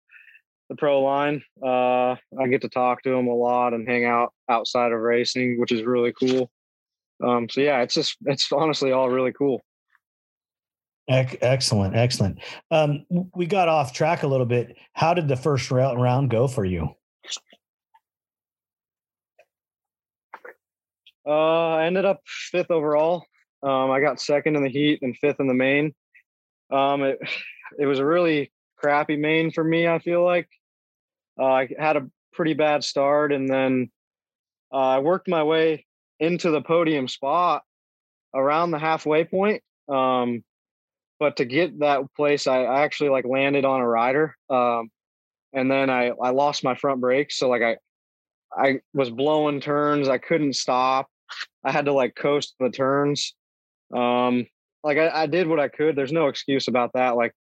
the 0.70 0.76
pro 0.76 1.02
line. 1.02 1.44
Uh, 1.64 2.16
I 2.40 2.48
get 2.50 2.62
to 2.62 2.70
talk 2.70 3.04
to 3.04 3.10
them 3.10 3.28
a 3.28 3.34
lot 3.34 3.74
and 3.74 3.88
hang 3.88 4.06
out 4.06 4.34
outside 4.50 4.92
of 4.92 5.00
racing, 5.00 5.60
which 5.60 5.72
is 5.72 5.84
really 5.84 6.14
cool. 6.14 6.50
Um, 7.24 7.50
so 7.50 7.62
yeah, 7.62 7.82
it's 7.82 7.94
just 7.94 8.18
it's 8.26 8.52
honestly 8.52 8.92
all 8.92 9.10
really 9.10 9.34
cool. 9.34 9.62
Excellent, 11.08 11.96
excellent. 11.96 12.40
Um, 12.70 13.06
we 13.34 13.46
got 13.46 13.70
off 13.70 13.94
track 13.94 14.24
a 14.24 14.28
little 14.28 14.46
bit. 14.46 14.76
How 14.94 15.14
did 15.14 15.28
the 15.28 15.38
first 15.38 15.72
round 15.72 16.30
go 16.30 16.48
for 16.48 16.66
you? 16.66 16.90
Uh, 21.26 21.76
I 21.76 21.86
ended 21.86 22.06
up 22.06 22.22
fifth 22.26 22.72
overall. 22.72 23.26
Um, 23.64 23.92
I 23.92 24.00
got 24.00 24.20
second 24.20 24.56
in 24.56 24.64
the 24.64 24.70
heat 24.70 25.00
and 25.02 25.18
fifth 25.18 25.40
in 25.40 25.48
the 25.48 25.54
main. 25.54 25.94
Um, 26.72 27.04
it 27.04 27.20
it 27.80 27.86
was 27.86 28.00
a 28.00 28.06
really 28.06 28.52
crappy 28.78 29.18
main 29.18 29.52
for 29.52 29.64
me. 29.64 29.88
I 29.88 30.00
feel 30.00 30.24
like 30.24 30.48
uh, 31.40 31.46
I 31.46 31.70
had 31.78 31.98
a 31.98 32.08
pretty 32.34 32.54
bad 32.54 32.84
start, 32.84 33.32
and 33.32 33.50
then 33.50 33.92
uh, 34.72 34.78
I 34.78 35.00
worked 35.00 35.28
my 35.28 35.44
way 35.44 35.86
into 36.20 36.52
the 36.52 36.62
podium 36.62 37.08
spot 37.08 37.64
around 38.34 38.72
the 38.72 38.80
halfway 38.80 39.24
point. 39.24 39.64
Um, 39.90 40.44
but 41.20 41.38
to 41.38 41.46
get 41.46 41.80
that 41.80 42.02
place, 42.16 42.48
I, 42.48 42.64
I 42.64 42.82
actually 42.82 43.10
like 43.10 43.26
landed 43.26 43.66
on 43.66 43.82
a 43.82 43.88
rider, 43.88 44.36
um, 44.50 44.90
and 45.54 45.70
then 45.72 45.90
I 45.90 46.12
I 46.22 46.30
lost 46.32 46.64
my 46.64 46.76
front 46.76 47.02
brakes. 47.02 47.38
So 47.38 47.50
like 47.50 47.62
I 47.62 47.78
I 48.56 48.80
was 48.94 49.10
blowing 49.10 49.60
turns. 49.62 50.10
I 50.10 50.18
couldn't 50.18 50.54
stop. 50.54 51.08
I 51.64 51.72
had 51.72 51.86
to 51.86 51.94
like 51.94 52.16
coast 52.16 52.56
the 52.60 52.70
turns. 52.70 53.34
Um, 53.96 54.46
like 54.84 54.98
I, 54.98 55.24
I 55.24 55.26
did 55.26 55.48
what 55.48 55.60
I 55.60 55.68
could. 55.68 55.96
There's 55.96 56.12
no 56.12 56.28
excuse 56.28 56.68
about 56.68 56.94
that. 56.94 57.16
Like 57.16 57.34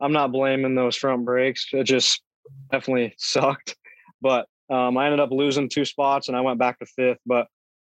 I'm 0.00 0.12
not 0.12 0.32
blaming 0.32 0.74
those 0.74 0.96
front 0.96 1.24
brakes. 1.24 1.68
It 1.72 1.84
just 1.84 2.22
definitely 2.70 3.14
sucked. 3.18 3.76
But 4.20 4.46
um, 4.70 4.96
I 4.96 5.06
ended 5.06 5.20
up 5.20 5.30
losing 5.30 5.68
two 5.68 5.84
spots 5.84 6.28
and 6.28 6.36
I 6.36 6.40
went 6.40 6.58
back 6.58 6.78
to 6.78 6.86
fifth. 6.86 7.20
But 7.26 7.46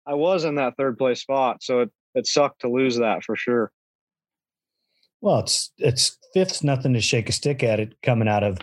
I 0.05 0.15
was 0.15 0.45
in 0.45 0.55
that 0.55 0.75
third 0.77 0.97
place 0.97 1.21
spot, 1.21 1.61
so 1.61 1.81
it 1.81 1.91
it 2.15 2.27
sucked 2.27 2.61
to 2.61 2.69
lose 2.69 2.97
that 2.97 3.23
for 3.23 3.35
sure. 3.35 3.71
Well, 5.21 5.39
it's 5.39 5.71
it's 5.77 6.17
fifth's 6.33 6.63
nothing 6.63 6.93
to 6.93 7.01
shake 7.01 7.29
a 7.29 7.31
stick 7.31 7.63
at 7.63 7.79
it 7.79 7.95
coming 8.01 8.27
out 8.27 8.43
of 8.43 8.57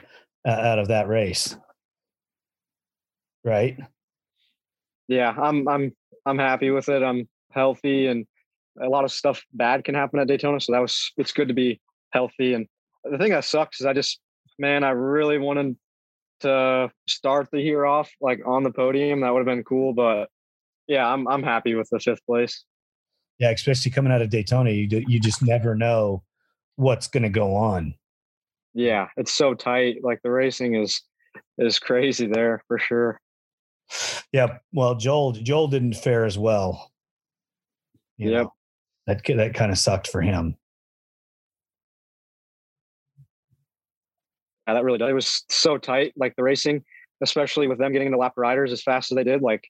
uh, 0.47 0.51
out 0.51 0.79
of 0.79 0.89
that 0.89 1.09
race, 1.09 1.57
right? 3.45 3.79
Yeah, 5.07 5.31
I'm 5.31 5.69
I'm 5.69 5.95
I'm 6.27 6.39
happy 6.39 6.71
with 6.71 6.89
it. 6.89 7.03
I'm 7.03 7.29
healthy, 7.53 8.07
and 8.07 8.27
a 8.83 8.89
lot 8.89 9.05
of 9.05 9.13
stuff 9.13 9.45
bad 9.53 9.85
can 9.85 9.95
happen 9.95 10.19
at 10.19 10.27
Daytona, 10.27 10.61
so 10.61 10.73
that 10.73 10.81
was 10.81 11.13
it's 11.17 11.33
good 11.33 11.49
to 11.49 11.55
be 11.55 11.81
healthy. 12.11 12.55
And 12.55 12.67
the 13.05 13.19
thing 13.19 13.31
that 13.31 13.45
sucks 13.45 13.81
is 13.81 13.87
I 13.87 13.93
just 13.93 14.21
man, 14.59 14.83
I 14.83 14.91
really 14.91 15.39
wanted 15.39 15.77
to 16.41 16.91
start 17.09 17.49
the 17.53 17.61
year 17.61 17.85
off 17.85 18.11
like 18.21 18.41
on 18.45 18.65
the 18.65 18.73
podium. 18.73 19.21
That 19.21 19.33
would 19.33 19.41
have 19.41 19.47
been 19.47 19.65
cool, 19.65 19.93
but 19.93 20.29
yeah, 20.89 21.07
I'm 21.07 21.29
I'm 21.29 21.45
happy 21.45 21.77
with 21.77 21.89
the 21.91 22.01
fifth 22.01 22.25
place. 22.27 22.65
Yeah, 23.39 23.51
especially 23.51 23.93
coming 23.93 24.11
out 24.11 24.23
of 24.23 24.31
Daytona, 24.31 24.71
you 24.71 24.89
do, 24.89 25.05
you 25.07 25.21
just 25.21 25.45
never 25.45 25.77
know 25.77 26.25
what's 26.79 27.09
going 27.09 27.25
to 27.25 27.29
go 27.29 27.57
on. 27.57 27.93
Yeah, 28.73 29.09
it's 29.17 29.33
so 29.33 29.55
tight. 29.55 29.99
Like 30.03 30.23
the 30.23 30.31
racing 30.31 30.77
is 30.77 31.03
is 31.59 31.79
crazy 31.79 32.27
there 32.27 32.63
for 32.69 32.79
sure. 32.79 33.21
Yeah, 34.33 34.59
well, 34.73 34.95
Joel 34.95 35.33
Joel 35.33 35.69
didn't 35.69 35.95
fare 35.95 36.25
as 36.25 36.39
well. 36.39 36.93
You 38.17 38.31
yep. 38.31 38.43
Know, 38.43 38.53
that 39.07 39.23
that 39.25 39.55
kind 39.55 39.73
of 39.73 39.79
sucked 39.79 40.09
for 40.09 40.23
him. 40.23 40.57
Yeah, 44.67 44.75
that 44.75 44.85
really 44.85 44.99
does. 44.99 45.11
It 45.11 45.15
was 45.15 45.45
so 45.49 45.79
tight, 45.79 46.13
like 46.17 46.37
the 46.37 46.43
racing, 46.43 46.85
especially 47.23 47.67
with 47.67 47.79
them 47.79 47.93
getting 47.93 48.11
the 48.11 48.19
lap 48.19 48.35
riders 48.37 48.71
as 48.71 48.83
fast 48.83 49.11
as 49.11 49.17
they 49.17 49.25
did. 49.25 49.43
Like 49.43 49.65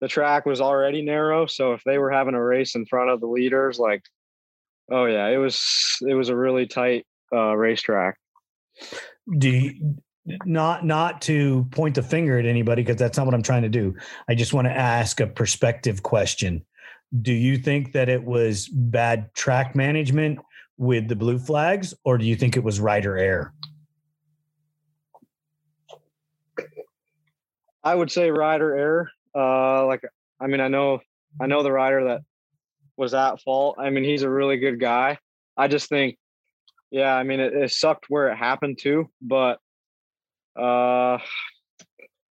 the 0.00 0.08
track 0.08 0.46
was 0.46 0.60
already 0.60 1.02
narrow, 1.02 1.46
so 1.46 1.72
if 1.72 1.82
they 1.82 1.98
were 1.98 2.10
having 2.10 2.34
a 2.34 2.44
race 2.44 2.76
in 2.76 2.86
front 2.86 3.10
of 3.10 3.20
the 3.20 3.26
leaders, 3.26 3.78
like 3.78 4.02
Oh 4.90 5.06
yeah, 5.06 5.28
it 5.28 5.38
was 5.38 5.98
it 6.02 6.14
was 6.14 6.28
a 6.28 6.36
really 6.36 6.66
tight 6.66 7.06
uh, 7.32 7.54
racetrack. 7.56 8.16
Do 9.38 9.48
you, 9.48 9.96
not 10.44 10.84
not 10.84 11.22
to 11.22 11.64
point 11.70 11.94
the 11.94 12.02
finger 12.02 12.38
at 12.38 12.46
anybody 12.46 12.82
because 12.82 12.96
that's 12.96 13.16
not 13.16 13.26
what 13.26 13.34
I'm 13.34 13.42
trying 13.42 13.62
to 13.62 13.68
do. 13.68 13.94
I 14.28 14.34
just 14.34 14.52
want 14.52 14.66
to 14.66 14.72
ask 14.72 15.20
a 15.20 15.26
perspective 15.26 16.02
question. 16.02 16.64
Do 17.20 17.32
you 17.32 17.58
think 17.58 17.92
that 17.92 18.08
it 18.08 18.24
was 18.24 18.68
bad 18.68 19.32
track 19.34 19.76
management 19.76 20.38
with 20.78 21.08
the 21.08 21.16
blue 21.16 21.38
flags, 21.38 21.94
or 22.04 22.18
do 22.18 22.24
you 22.24 22.36
think 22.36 22.56
it 22.56 22.64
was 22.64 22.80
rider 22.80 23.16
error? 23.16 23.52
I 27.84 27.94
would 27.94 28.10
say 28.10 28.30
rider 28.30 28.74
error. 28.74 29.10
Uh, 29.34 29.86
like 29.86 30.02
I 30.40 30.46
mean, 30.46 30.60
I 30.60 30.68
know 30.68 31.00
I 31.40 31.46
know 31.46 31.62
the 31.62 31.72
rider 31.72 32.04
that 32.04 32.22
was 32.96 33.14
at 33.14 33.40
fault. 33.40 33.76
I 33.78 33.90
mean, 33.90 34.04
he's 34.04 34.22
a 34.22 34.30
really 34.30 34.56
good 34.56 34.80
guy. 34.80 35.18
I 35.56 35.68
just 35.68 35.88
think, 35.88 36.16
yeah, 36.90 37.14
I 37.14 37.22
mean, 37.22 37.40
it, 37.40 37.52
it 37.52 37.70
sucked 37.70 38.06
where 38.08 38.28
it 38.28 38.36
happened 38.36 38.78
too, 38.80 39.10
but 39.20 39.58
uh, 40.56 41.18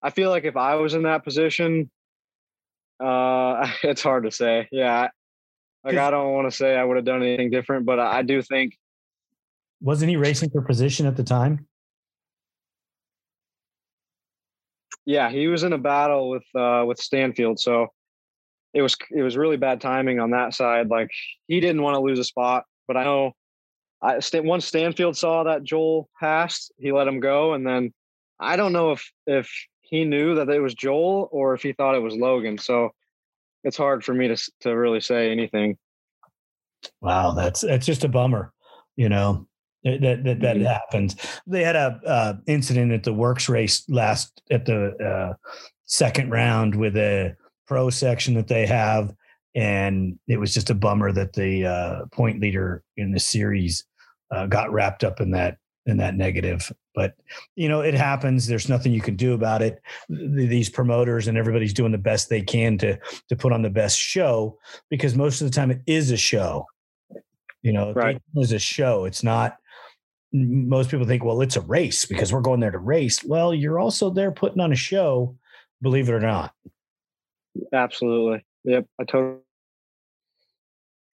I 0.01 0.10
feel 0.12 0.30
like 0.30 0.45
if 0.45 0.57
I 0.57 0.76
was 0.76 0.93
in 0.93 1.03
that 1.03 1.24
position, 1.24 1.89
uh, 2.99 3.72
it's 3.84 4.03
hard 4.03 4.24
to 4.24 4.32
say. 4.32 4.68
Yeah, 4.72 5.10
like 5.84 5.97
I 5.97 6.12
don't 6.12 6.34
want 6.34 6.49
to 6.49 6.55
say 6.55 6.76
I 6.76 6.84
would 6.84 6.97
have 6.97 7.05
done 7.05 7.24
anything 7.24 7.51
different, 7.51 7.86
but 7.86 7.99
I, 7.99 8.20
I 8.20 8.22
do 8.22 8.41
think. 8.41 8.78
Wasn't 9.82 10.10
he 10.10 10.18
racing 10.18 10.49
for 10.49 10.62
position 10.62 11.05
at 11.05 11.16
the 11.16 11.24
time? 11.24 11.66
Yeah, 15.05 15.30
he 15.30 15.47
was 15.47 15.64
in 15.64 15.74
a 15.74 15.78
battle 15.78 16.30
with 16.30 16.43
uh, 16.53 16.84
with 16.86 16.99
Stanfield, 16.99 17.60
so 17.60 17.88
it 18.74 18.82
was 18.82 18.95
it 19.11 19.22
was 19.22 19.38
really 19.38 19.57
bad 19.57 19.82
timing 19.82 20.20
on 20.20 20.32
that 20.32 20.53
side. 20.53 20.89
Like 20.89 21.09
he 21.47 21.59
didn't 21.59 21.82
want 21.82 21.95
to 21.95 22.01
lose 22.01 22.20
a 22.20 22.24
spot, 22.24 22.65
but 22.88 22.97
I 22.97 23.03
know 23.03 23.34
I 24.01 24.20
once 24.36 24.65
Stanfield 24.65 25.17
saw 25.17 25.43
that 25.43 25.63
Joel 25.63 26.09
passed, 26.20 26.72
he 26.78 26.91
let 26.91 27.07
him 27.07 27.20
go, 27.20 27.53
and 27.53 27.65
then 27.65 27.93
I 28.39 28.55
don't 28.55 28.74
know 28.74 28.91
if 28.91 29.11
if 29.28 29.51
he 29.82 30.05
knew 30.05 30.36
that 30.36 30.49
it 30.49 30.59
was 30.59 30.74
Joel 30.76 31.30
or 31.32 31.53
if 31.53 31.63
he 31.63 31.74
thought 31.74 31.95
it 31.95 32.01
was 32.01 32.15
Logan. 32.15 32.57
So 32.57 32.91
it's 33.63 33.78
hard 33.78 34.03
for 34.03 34.13
me 34.13 34.28
to 34.28 34.51
to 34.61 34.72
really 34.72 35.01
say 35.01 35.32
anything. 35.32 35.78
Wow, 37.01 37.32
that's 37.32 37.61
that's 37.61 37.86
just 37.86 38.03
a 38.03 38.09
bummer, 38.09 38.53
you 38.95 39.09
know. 39.09 39.47
That 39.84 40.01
that 40.01 40.24
that, 40.24 40.39
that 40.41 40.55
mm-hmm. 40.57 40.65
happens. 40.65 41.15
They 41.47 41.63
had 41.63 41.76
a 41.76 41.99
uh, 42.05 42.34
incident 42.47 42.91
at 42.91 43.03
the 43.03 43.13
WORCS 43.13 43.49
race 43.49 43.88
last 43.89 44.41
at 44.51 44.65
the 44.65 44.95
uh, 44.97 45.34
second 45.86 46.32
round 46.32 46.76
with 46.76 46.95
a 46.97 47.36
pro 47.70 47.91
section 47.91 48.34
that 48.34 48.47
they 48.47 48.65
have, 48.65 49.13
and 49.55 50.17
it 50.28 50.39
was 50.39 50.53
just 50.55 50.72
a 50.72 50.76
bummer 50.76 51.11
that 51.11 51.34
the 51.34 51.65
uh, 51.65 52.05
point 52.11 52.41
leader 52.41 52.84
in 52.97 53.11
the 53.11 53.20
series 53.20 53.86
uh, 54.32 54.47
got 54.47 54.74
wrapped 54.74 55.03
up 55.03 55.22
in 55.22 55.30
that 55.32 55.57
in 55.86 55.97
that 55.97 56.15
negative. 56.15 56.72
But 56.95 57.13
you 57.55 57.70
know, 57.70 57.82
it 57.82 57.93
happens. 57.93 58.47
There's 58.47 58.70
nothing 58.70 58.91
you 58.91 59.01
can 59.01 59.15
do 59.15 59.34
about 59.34 59.61
it. 59.61 59.82
These 60.09 60.70
promoters 60.70 61.28
and 61.28 61.38
everybody's 61.38 61.74
doing 61.74 61.91
the 61.91 61.99
best 61.99 62.28
they 62.28 62.41
can 62.41 62.80
to 62.80 62.97
to 63.30 63.36
put 63.36 63.53
on 63.53 63.61
the 63.61 63.70
best 63.70 63.99
show 63.99 64.57
because 64.89 65.15
most 65.15 65.39
of 65.39 65.47
the 65.47 65.53
time 65.53 65.70
it 65.70 65.82
is 65.86 66.09
a 66.09 66.17
show. 66.17 66.65
You 67.61 67.74
know, 67.74 67.93
right. 67.93 68.20
it's 68.36 68.51
a 68.51 68.57
show. 68.57 69.05
It's 69.05 69.24
not 69.24 69.57
most 70.34 70.89
people 70.89 71.05
think, 71.05 71.24
well, 71.24 71.41
it's 71.41 71.55
a 71.55 71.61
race 71.61 72.05
because 72.05 72.34
we're 72.34 72.41
going 72.41 72.61
there 72.61 72.72
to 72.72 72.80
race. 72.80 73.24
Well, 73.24 73.53
you're 73.53 73.80
also 73.80 74.09
there 74.09 74.32
putting 74.32 74.59
on 74.59 74.72
a 74.72 74.76
show, 74.76 75.36
believe 75.82 76.09
it 76.09 76.13
or 76.13 76.20
not. 76.20 76.53
Absolutely. 77.74 78.45
Yep. 78.64 78.86
I 78.99 79.03
totally 79.05 79.41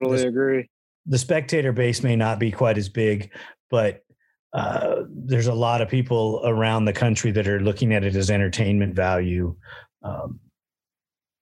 the, 0.02 0.28
agree. 0.28 0.70
The 1.06 1.18
spectator 1.18 1.72
base 1.72 2.04
may 2.04 2.16
not 2.16 2.40
be 2.40 2.52
quite 2.52 2.78
as 2.78 2.90
big, 2.90 3.32
but 3.70 4.04
uh, 4.54 5.04
there's 5.10 5.48
a 5.48 5.54
lot 5.54 5.82
of 5.82 5.90
people 5.90 6.42
around 6.44 6.86
the 6.86 6.94
country 6.94 7.32
that 7.32 7.48
are 7.48 7.60
looking 7.60 7.94
at 7.94 8.04
it 8.04 8.16
as 8.16 8.30
entertainment 8.30 8.96
value. 8.96 9.56
Um, 10.04 10.40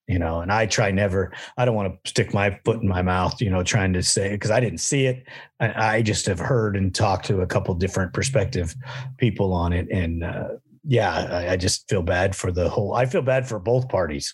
you 0.07 0.17
know 0.17 0.39
and 0.39 0.51
i 0.51 0.65
try 0.65 0.89
never 0.89 1.31
i 1.57 1.65
don't 1.65 1.75
want 1.75 2.03
to 2.03 2.09
stick 2.09 2.33
my 2.33 2.59
foot 2.63 2.81
in 2.81 2.87
my 2.87 3.01
mouth 3.01 3.39
you 3.41 3.49
know 3.49 3.61
trying 3.63 3.93
to 3.93 4.01
say 4.01 4.31
because 4.31 4.51
i 4.51 4.59
didn't 4.59 4.79
see 4.79 5.05
it 5.05 5.25
I, 5.59 5.95
I, 5.95 6.01
just 6.01 6.25
have 6.27 6.39
heard 6.39 6.75
and 6.75 6.93
talked 6.95 7.25
to 7.25 7.41
a 7.41 7.47
couple 7.47 7.73
different 7.75 8.13
perspective 8.13 8.73
people 9.17 9.53
on 9.53 9.73
it 9.73 9.89
and 9.91 10.23
uh, 10.23 10.47
yeah 10.85 11.13
I, 11.13 11.49
I, 11.53 11.57
just 11.57 11.89
feel 11.89 12.01
bad 12.01 12.35
for 12.35 12.51
the 12.51 12.69
whole 12.69 12.93
i 12.93 13.05
feel 13.05 13.21
bad 13.21 13.47
for 13.47 13.59
both 13.59 13.89
parties 13.89 14.33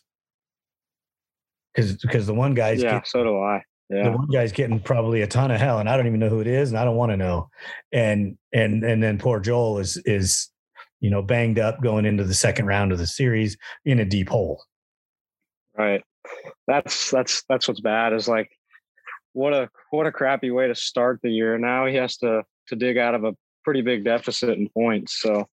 because 1.73 1.95
because 1.97 2.27
the 2.27 2.33
one 2.33 2.53
guy's 2.53 2.81
yeah 2.81 3.01
so 3.03 3.23
do 3.23 3.39
i 3.39 3.61
yeah. 3.89 4.09
The 4.09 4.17
one 4.17 4.27
guy's 4.27 4.51
getting 4.51 4.79
probably 4.79 5.21
a 5.21 5.27
ton 5.27 5.51
of 5.51 5.59
hell, 5.59 5.79
and 5.79 5.89
I 5.89 5.95
don't 5.97 6.07
even 6.07 6.19
know 6.19 6.29
who 6.29 6.39
it 6.39 6.47
is, 6.47 6.69
and 6.69 6.79
I 6.79 6.85
don't 6.85 6.95
want 6.95 7.11
to 7.11 7.17
know. 7.17 7.49
And 7.91 8.37
and 8.51 8.83
and 8.83 9.03
then 9.03 9.19
poor 9.19 9.39
Joel 9.39 9.77
is 9.79 9.97
is 10.05 10.49
you 10.99 11.09
know 11.09 11.21
banged 11.21 11.59
up 11.59 11.81
going 11.81 12.05
into 12.05 12.23
the 12.23 12.33
second 12.33 12.65
round 12.65 12.91
of 12.91 12.97
the 12.97 13.05
series 13.05 13.57
in 13.85 13.99
a 13.99 14.05
deep 14.05 14.29
hole. 14.29 14.63
Right. 15.77 16.03
That's 16.65 17.11
that's 17.11 17.43
that's 17.49 17.67
what's 17.67 17.81
bad 17.81 18.13
is 18.13 18.27
like 18.27 18.49
what 19.33 19.53
a 19.53 19.69
what 19.91 20.07
a 20.07 20.11
crappy 20.11 20.49
way 20.49 20.67
to 20.67 20.75
start 20.75 21.19
the 21.21 21.29
year. 21.29 21.57
Now 21.57 21.85
he 21.85 21.95
has 21.95 22.17
to 22.17 22.43
to 22.69 22.75
dig 22.75 22.97
out 22.97 23.15
of 23.15 23.25
a 23.25 23.35
pretty 23.63 23.81
big 23.81 24.05
deficit 24.05 24.57
in 24.57 24.69
points. 24.69 25.19
So 25.21 25.47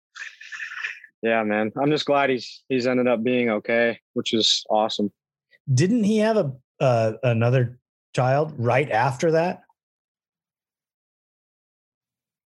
yeah, 1.23 1.43
man. 1.43 1.73
I'm 1.81 1.91
just 1.91 2.05
glad 2.05 2.31
he's 2.31 2.63
he's 2.69 2.87
ended 2.87 3.09
up 3.09 3.25
being 3.25 3.51
okay, 3.51 3.99
which 4.13 4.35
is 4.35 4.65
awesome. 4.71 5.11
Didn't 5.73 6.05
he 6.05 6.19
have 6.19 6.37
a 6.37 6.53
uh, 6.81 7.13
another 7.23 7.79
child 8.15 8.55
right 8.57 8.91
after 8.91 9.33
that? 9.33 9.63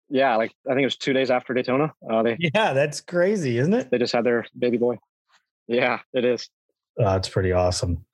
Yeah, 0.10 0.36
like 0.36 0.52
I 0.70 0.72
think 0.74 0.82
it 0.82 0.86
was 0.86 0.98
two 0.98 1.14
days 1.14 1.32
after 1.32 1.54
Daytona. 1.54 1.94
Uh, 2.10 2.24
they, 2.24 2.36
yeah, 2.40 2.74
that's 2.74 3.00
crazy, 3.00 3.58
isn't 3.58 3.74
it? 3.74 3.92
They 3.92 3.98
just 3.98 4.14
had 4.14 4.26
their 4.26 4.46
baby 4.58 4.78
boy. 4.78 4.98
Yeah, 5.68 6.00
it 6.14 6.26
is. 6.26 6.50
Oh, 7.00 7.16
it's 7.16 7.30
pretty 7.30 7.54
awesome. 7.54 8.06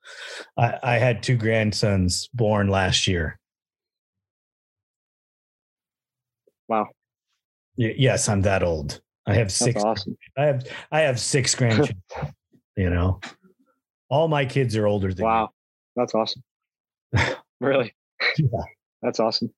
I, 0.56 0.78
I 0.84 0.98
had 1.00 1.24
two 1.24 1.36
grandsons 1.36 2.30
born 2.34 2.68
last 2.68 3.08
year. 3.08 3.40
Wow. 6.68 6.90
Y- 7.78 7.96
yes, 7.98 8.30
I'm 8.30 8.42
that 8.44 8.62
old. 8.62 9.02
I 9.26 9.34
have 9.34 9.52
six. 9.52 9.74
That's 9.74 9.86
awesome. 9.86 10.18
I 10.38 10.46
have 10.46 10.68
I 10.92 11.00
have 11.02 11.20
six 11.20 11.56
grandchildren. 11.56 12.02
you 12.76 12.90
know, 12.92 13.20
all 14.10 14.28
my 14.28 14.46
kids 14.46 14.76
are 14.76 14.88
older 14.88 15.14
than. 15.14 15.26
Wow, 15.26 15.50
that's 15.96 16.14
awesome. 16.16 16.44
really? 17.60 17.94
Yeah. 18.38 18.48
That's 19.02 19.20
awesome. 19.20 19.54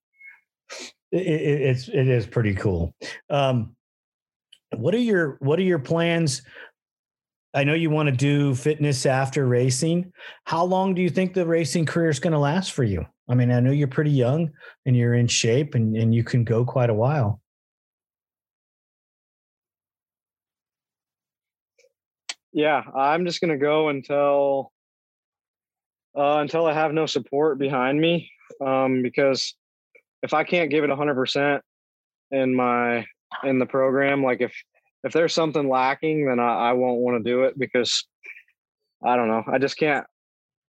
It, 1.11 1.25
it, 1.25 1.61
it's 1.61 1.87
it 1.87 2.07
is 2.07 2.27
pretty 2.27 2.53
cool. 2.53 2.93
Um, 3.29 3.75
what 4.75 4.93
are 4.93 4.99
your 4.99 5.37
What 5.39 5.59
are 5.59 5.63
your 5.63 5.79
plans 5.79 6.41
I 7.53 7.63
know 7.63 7.73
you 7.73 7.89
want 7.89 8.07
to 8.07 8.15
do 8.15 8.53
fitness 8.53 9.05
after 9.05 9.47
racing. 9.47 10.11
How 10.43 10.63
long 10.63 10.93
do 10.93 11.01
you 11.01 11.09
think 11.09 11.33
the 11.33 11.45
racing 11.45 11.85
career 11.85 12.09
is 12.09 12.19
going 12.19 12.33
to 12.33 12.39
last 12.39 12.73
for 12.73 12.83
you? 12.83 13.05
I 13.27 13.35
mean, 13.35 13.51
I 13.51 13.59
know 13.59 13.71
you're 13.71 13.87
pretty 13.87 14.11
young 14.11 14.51
and 14.85 14.95
you're 14.95 15.15
in 15.15 15.27
shape 15.27 15.73
and, 15.73 15.95
and 15.95 16.13
you 16.13 16.23
can 16.23 16.43
go 16.43 16.63
quite 16.63 16.91
a 16.91 16.95
while. 16.95 17.41
Yeah, 22.51 22.81
I'm 22.95 23.25
just 23.25 23.41
to 23.41 23.57
go 23.57 23.89
until 23.89 24.71
uh, 26.17 26.37
until 26.39 26.65
I 26.65 26.73
have 26.73 26.93
no 26.93 27.05
support 27.05 27.59
behind 27.59 27.99
me. 27.99 28.31
Um, 28.65 29.03
because 29.03 29.55
if 30.23 30.33
I 30.33 30.43
can't 30.43 30.71
give 30.71 30.83
it 30.83 30.89
100% 30.89 31.61
in 32.31 32.55
my 32.55 33.05
in 33.43 33.59
the 33.59 33.65
program, 33.65 34.23
like 34.23 34.41
if 34.41 34.53
if 35.03 35.13
there's 35.13 35.33
something 35.33 35.69
lacking, 35.69 36.25
then 36.27 36.39
I, 36.39 36.69
I 36.69 36.73
won't 36.73 36.99
want 36.99 37.23
to 37.23 37.29
do 37.29 37.43
it 37.43 37.57
because 37.57 38.05
I 39.03 39.15
don't 39.15 39.29
know. 39.29 39.43
I 39.47 39.57
just 39.57 39.77
can't. 39.77 40.05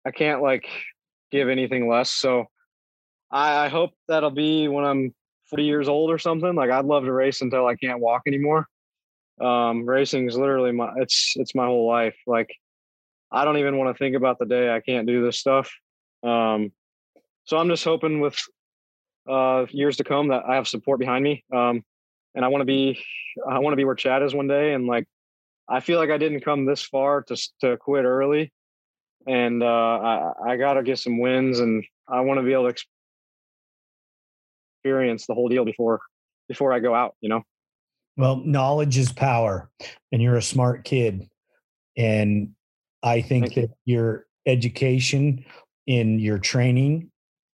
I 0.05 0.11
can't 0.11 0.41
like 0.41 0.67
give 1.31 1.49
anything 1.49 1.87
less. 1.87 2.11
So 2.11 2.45
I, 3.31 3.65
I 3.65 3.69
hope 3.69 3.91
that'll 4.07 4.31
be 4.31 4.67
when 4.67 4.83
I'm 4.83 5.15
40 5.49 5.63
years 5.63 5.87
old 5.87 6.11
or 6.11 6.19
something. 6.19 6.55
Like 6.55 6.69
I'd 6.69 6.85
love 6.85 7.05
to 7.05 7.13
race 7.13 7.41
until 7.41 7.65
I 7.65 7.75
can't 7.75 7.99
walk 7.99 8.23
anymore. 8.27 8.67
Um, 9.41 9.85
racing 9.85 10.27
is 10.27 10.37
literally 10.37 10.71
my 10.71 10.91
it's 10.97 11.33
it's 11.35 11.55
my 11.55 11.65
whole 11.65 11.87
life. 11.87 12.15
Like 12.27 12.53
I 13.31 13.45
don't 13.45 13.57
even 13.57 13.77
want 13.77 13.95
to 13.95 13.99
think 13.99 14.15
about 14.15 14.39
the 14.39 14.45
day 14.45 14.73
I 14.73 14.81
can't 14.81 15.07
do 15.07 15.25
this 15.25 15.39
stuff. 15.39 15.71
Um, 16.23 16.71
so 17.45 17.57
I'm 17.57 17.69
just 17.69 17.83
hoping 17.83 18.19
with 18.19 18.37
uh, 19.29 19.65
years 19.69 19.97
to 19.97 20.03
come 20.03 20.29
that 20.29 20.43
I 20.47 20.55
have 20.55 20.67
support 20.67 20.99
behind 20.99 21.23
me. 21.23 21.43
Um, 21.53 21.83
and 22.35 22.45
I 22.45 22.49
want 22.49 22.61
to 22.61 22.65
be 22.65 23.03
I 23.49 23.59
want 23.59 23.73
to 23.73 23.77
be 23.77 23.85
where 23.85 23.95
Chad 23.95 24.23
is 24.23 24.33
one 24.33 24.47
day. 24.47 24.73
And 24.73 24.87
like 24.87 25.07
I 25.67 25.79
feel 25.79 25.99
like 25.99 26.09
I 26.09 26.17
didn't 26.17 26.41
come 26.41 26.65
this 26.65 26.83
far 26.83 27.23
to 27.23 27.49
to 27.61 27.77
quit 27.77 28.05
early, 28.05 28.51
and 29.27 29.63
uh, 29.63 29.65
I 29.65 30.33
I 30.49 30.57
got 30.57 30.73
to 30.73 30.83
get 30.83 30.99
some 30.99 31.19
wins, 31.19 31.59
and 31.59 31.83
I 32.07 32.21
want 32.21 32.39
to 32.39 32.45
be 32.45 32.53
able 32.53 32.71
to 32.71 32.83
experience 34.83 35.27
the 35.27 35.33
whole 35.33 35.49
deal 35.49 35.65
before 35.65 36.01
before 36.47 36.73
I 36.73 36.79
go 36.79 36.93
out. 36.93 37.15
You 37.21 37.29
know. 37.29 37.43
Well, 38.17 38.41
knowledge 38.45 38.97
is 38.97 39.11
power, 39.11 39.69
and 40.11 40.21
you're 40.21 40.35
a 40.35 40.41
smart 40.41 40.83
kid, 40.83 41.29
and 41.97 42.49
I 43.03 43.21
think 43.21 43.45
Thank 43.45 43.55
that 43.55 43.75
you. 43.85 43.95
your 43.95 44.25
education 44.45 45.45
in 45.87 46.19
your 46.19 46.39
training 46.39 47.11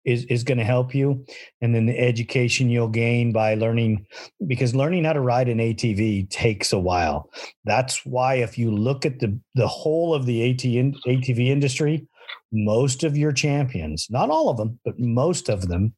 is 0.06 0.26
is 0.26 0.44
going 0.44 0.58
to 0.58 0.64
help 0.64 0.94
you 0.94 1.26
and 1.62 1.74
then 1.74 1.86
the 1.86 1.98
education 1.98 2.70
you'll 2.70 2.90
gain 2.90 3.32
by 3.32 3.56
learning 3.56 4.06
because 4.48 4.76
learning 4.76 5.06
how 5.06 5.14
to 5.14 5.22
ride 5.22 5.48
an 5.48 5.60
ATV 5.60 6.30
takes 6.30 6.74
a 6.74 6.80
while 6.80 7.30
that's 7.64 8.06
why 8.06 8.36
if 8.36 8.58
you 8.58 8.72
look 8.72 9.06
at 9.06 9.20
the 9.20 9.40
the 9.56 9.68
whole 9.68 10.14
of 10.14 10.26
the 10.26 10.50
AT, 10.50 10.58
ATV 10.58 11.48
industry 11.48 12.06
most 12.52 13.04
of 13.04 13.16
your 13.16 13.32
champions 13.32 14.08
not 14.10 14.30
all 14.30 14.50
of 14.50 14.58
them 14.58 14.80
but 14.84 15.00
most 15.00 15.50
of 15.50 15.68
them 15.68 15.94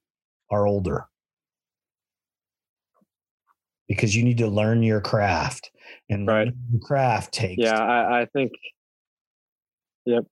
are 0.52 0.68
older 0.68 1.08
because 3.88 4.16
you 4.16 4.24
need 4.24 4.38
to 4.38 4.48
learn 4.48 4.84
your 4.84 5.02
craft 5.02 5.72
and 6.10 6.28
right. 6.28 6.52
craft 6.82 7.34
takes 7.34 7.62
yeah 7.62 7.80
I, 7.80 8.22
I 8.22 8.26
think 8.26 8.52
yep 10.06 10.26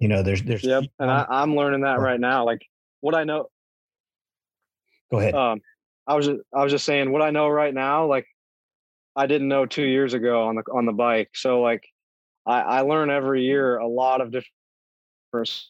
you 0.00 0.08
know, 0.08 0.22
there's 0.22 0.42
there's 0.42 0.64
yep, 0.64 0.84
and 0.98 1.10
I, 1.10 1.26
I'm 1.28 1.54
learning 1.54 1.82
that 1.82 2.00
right 2.00 2.18
now. 2.18 2.46
Like 2.46 2.66
what 3.00 3.14
I 3.14 3.24
know. 3.24 3.48
Go 5.10 5.18
ahead. 5.18 5.34
Um, 5.34 5.60
I 6.06 6.14
was 6.14 6.26
just, 6.26 6.40
I 6.54 6.62
was 6.62 6.72
just 6.72 6.86
saying 6.86 7.12
what 7.12 7.20
I 7.20 7.30
know 7.30 7.48
right 7.48 7.72
now. 7.72 8.06
Like 8.06 8.26
I 9.14 9.26
didn't 9.26 9.48
know 9.48 9.66
two 9.66 9.84
years 9.84 10.14
ago 10.14 10.44
on 10.44 10.56
the 10.56 10.62
on 10.72 10.86
the 10.86 10.92
bike. 10.92 11.28
So 11.34 11.60
like 11.60 11.84
I, 12.46 12.60
I 12.60 12.80
learn 12.80 13.10
every 13.10 13.44
year 13.44 13.76
a 13.76 13.86
lot 13.86 14.22
of 14.22 14.32
different 14.32 15.68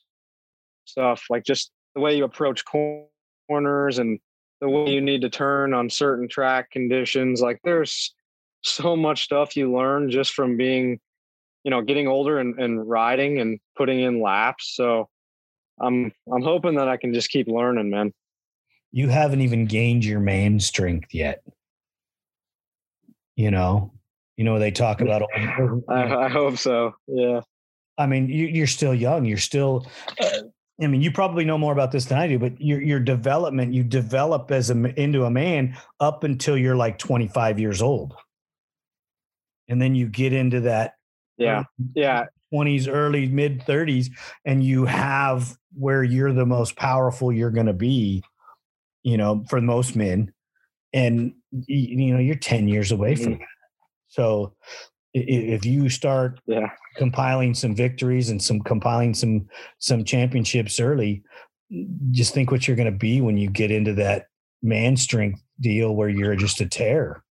stuff. 0.84 1.24
Like 1.28 1.44
just 1.44 1.72
the 1.96 2.00
way 2.00 2.16
you 2.16 2.22
approach 2.22 2.62
corners 2.64 3.98
and 3.98 4.20
the 4.60 4.68
way 4.68 4.92
you 4.92 5.00
need 5.00 5.22
to 5.22 5.30
turn 5.30 5.74
on 5.74 5.90
certain 5.90 6.28
track 6.28 6.70
conditions. 6.70 7.40
Like 7.40 7.60
there's 7.64 8.14
so 8.62 8.96
much 8.96 9.24
stuff 9.24 9.56
you 9.56 9.72
learn 9.72 10.10
just 10.10 10.32
from 10.32 10.56
being 10.56 11.00
you 11.64 11.70
know, 11.70 11.82
getting 11.82 12.08
older 12.08 12.38
and, 12.38 12.58
and 12.58 12.88
riding 12.88 13.40
and 13.40 13.60
putting 13.76 14.00
in 14.00 14.20
laps. 14.22 14.74
So 14.74 15.08
I'm 15.80 16.12
I'm 16.32 16.42
hoping 16.42 16.74
that 16.76 16.88
I 16.88 16.96
can 16.96 17.12
just 17.12 17.30
keep 17.30 17.48
learning, 17.48 17.90
man. 17.90 18.12
you 18.92 19.08
haven't 19.08 19.40
even 19.40 19.66
gained 19.66 20.04
your 20.04 20.20
main 20.20 20.60
strength 20.60 21.12
yet. 21.12 21.42
You 23.36 23.50
know, 23.50 23.92
you 24.36 24.44
know 24.44 24.58
they 24.58 24.70
talk 24.70 25.00
about. 25.02 25.22
I, 25.88 26.26
I 26.26 26.28
hope 26.28 26.58
so. 26.58 26.94
Yeah. 27.06 27.40
I 27.98 28.06
mean, 28.06 28.30
you, 28.30 28.46
you're 28.46 28.66
still 28.66 28.94
young. 28.94 29.26
You're 29.26 29.36
still. 29.36 29.86
Uh, 30.18 30.42
I 30.82 30.86
mean, 30.86 31.02
you 31.02 31.10
probably 31.12 31.44
know 31.44 31.58
more 31.58 31.72
about 31.72 31.92
this 31.92 32.06
than 32.06 32.18
I 32.18 32.26
do, 32.26 32.38
but 32.38 32.60
your 32.60 32.80
your 32.80 33.00
development, 33.00 33.74
you 33.74 33.84
develop 33.84 34.50
as 34.50 34.70
a 34.70 35.00
into 35.00 35.24
a 35.24 35.30
man 35.30 35.76
up 36.00 36.24
until 36.24 36.56
you're 36.56 36.76
like 36.76 36.98
25 36.98 37.58
years 37.58 37.82
old, 37.82 38.14
and 39.68 39.80
then 39.80 39.94
you 39.94 40.08
get 40.08 40.32
into 40.32 40.60
that. 40.62 40.94
Yeah. 41.36 41.64
Yeah. 41.94 42.26
20s, 42.52 42.88
early 42.88 43.28
mid 43.28 43.60
30s, 43.64 44.10
and 44.44 44.64
you 44.64 44.84
have 44.84 45.56
where 45.72 46.02
you're 46.02 46.32
the 46.32 46.46
most 46.46 46.74
powerful 46.76 47.32
you're 47.32 47.50
going 47.50 47.66
to 47.66 47.72
be, 47.72 48.24
you 49.04 49.16
know, 49.16 49.44
for 49.48 49.60
most 49.60 49.94
men. 49.94 50.32
And, 50.92 51.34
you 51.66 52.12
know, 52.12 52.18
you're 52.18 52.34
10 52.34 52.66
years 52.66 52.90
away 52.90 53.14
from 53.14 53.34
Mhm. 53.34 53.38
that. 53.38 53.46
So 54.08 54.54
if 55.14 55.64
you 55.64 55.88
start 55.88 56.40
Yeah. 56.46 56.70
compiling 56.96 57.54
some 57.54 57.74
victories 57.74 58.30
and 58.30 58.40
some 58.40 58.60
compiling 58.60 59.14
some 59.14 59.48
some 59.78 60.04
championships 60.04 60.78
early, 60.80 61.22
just 62.10 62.34
think 62.34 62.50
what 62.50 62.66
you're 62.66 62.76
going 62.76 62.92
to 62.92 62.98
be 62.98 63.20
when 63.20 63.36
you 63.36 63.50
get 63.50 63.70
into 63.70 63.94
that 63.94 64.26
man 64.62 64.96
strength 64.96 65.42
deal 65.60 65.94
where 65.94 66.08
you're 66.08 66.36
just 66.36 66.60
a 66.60 66.66
tear. 66.66 67.22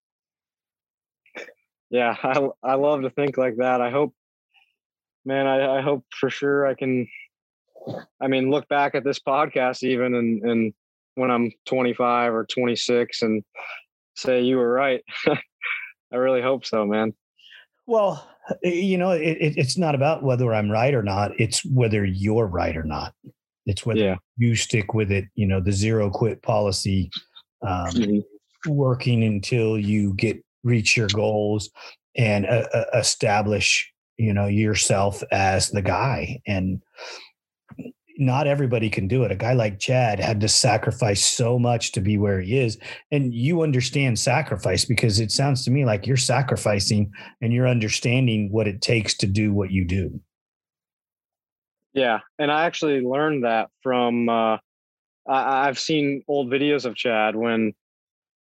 Yeah. 1.90 2.16
I, 2.24 2.48
I 2.64 2.74
love 2.76 3.02
to 3.02 3.10
think 3.10 3.38
like 3.38 3.58
that. 3.58 3.82
I 3.82 3.90
hope, 3.90 4.14
man, 5.26 5.48
I, 5.48 5.78
I 5.78 5.82
hope 5.82 6.06
for 6.20 6.30
sure 6.30 6.68
I 6.68 6.76
can, 6.76 7.08
I 8.22 8.28
mean, 8.28 8.52
look 8.52 8.68
back 8.68 8.94
at 8.96 9.04
this 9.04 9.20
podcast 9.20 9.84
even 9.84 10.14
and, 10.16 10.44
and 10.44 10.74
when 11.16 11.32
I'm 11.32 11.52
25 11.66 12.34
or 12.34 12.46
26 12.46 13.22
and 13.24 13.44
say 14.16 14.42
you 14.42 14.58
were 14.58 14.72
right. 14.72 15.04
I 16.12 16.16
really 16.16 16.42
hope 16.42 16.66
so, 16.66 16.86
man. 16.86 17.14
Well, 17.90 18.24
you 18.62 19.00
know, 19.00 19.12
it, 19.12 19.38
it, 19.42 19.58
it's 19.58 19.76
not 19.76 19.96
about 19.96 20.22
whether 20.22 20.54
I'm 20.54 20.70
right 20.70 20.94
or 20.94 21.02
not. 21.02 21.32
It's 21.40 21.66
whether 21.66 22.06
you're 22.06 22.46
right 22.46 22.78
or 22.78 22.84
not. 22.84 23.16
It's 23.66 23.84
whether 23.84 24.00
Yeah. 24.00 24.18
you 24.38 24.56
stick 24.56 24.94
with 24.94 25.12
it. 25.12 25.26
You 25.34 25.48
know, 25.48 25.60
the 25.60 25.72
zero 25.72 26.12
quit 26.12 26.44
policy, 26.44 27.12
um, 27.64 27.90
Mhm. 27.96 28.24
working 28.64 29.24
until 29.24 29.80
you 29.80 30.14
get 30.14 30.38
reach 30.64 30.96
your 30.96 31.08
goals 31.08 31.72
and 32.16 32.46
uh, 32.46 32.68
uh, 32.74 32.86
establish, 32.94 33.92
you 34.18 34.34
know, 34.34 34.46
yourself 34.46 35.24
as 35.32 35.72
the 35.72 35.82
guy. 35.82 36.40
And 36.46 36.84
not 38.20 38.48
everybody 38.48 38.90
can 38.90 39.08
do 39.08 39.24
it. 39.24 39.32
A 39.32 39.36
guy 39.36 39.54
like 39.54 39.80
Chad 39.80 40.20
had 40.20 40.42
to 40.42 40.50
sacrifice 40.50 41.26
so 41.26 41.58
much 41.58 41.94
to 41.94 42.02
be 42.02 42.18
where 42.18 42.42
he 42.42 42.60
is. 42.60 42.78
And 43.12 43.34
you 43.34 43.64
understand 43.64 44.20
sacrifice 44.20 44.84
because 44.86 45.20
it 45.20 45.32
sounds 45.32 45.64
to 45.66 45.72
me 45.72 45.86
like 45.86 46.06
you're 46.06 46.18
sacrificing 46.18 47.12
and 47.42 47.54
you're 47.54 47.68
understanding 47.68 48.52
what 48.52 48.68
it 48.68 48.82
takes 48.82 49.16
to 49.18 49.28
do 49.28 49.54
what 49.54 49.72
you 49.72 49.86
do. 49.86 50.20
Yeah, 51.94 52.20
and 52.38 52.52
I 52.52 52.66
actually 52.66 53.02
learned 53.02 53.46
that 53.46 53.70
from 53.82 54.30
uh, 54.30 54.58
I, 55.28 55.68
I've 55.68 55.80
seen 55.80 56.24
old 56.28 56.52
videos 56.52 56.86
of 56.86 56.96
Chad 56.96 57.36
when 57.36 57.74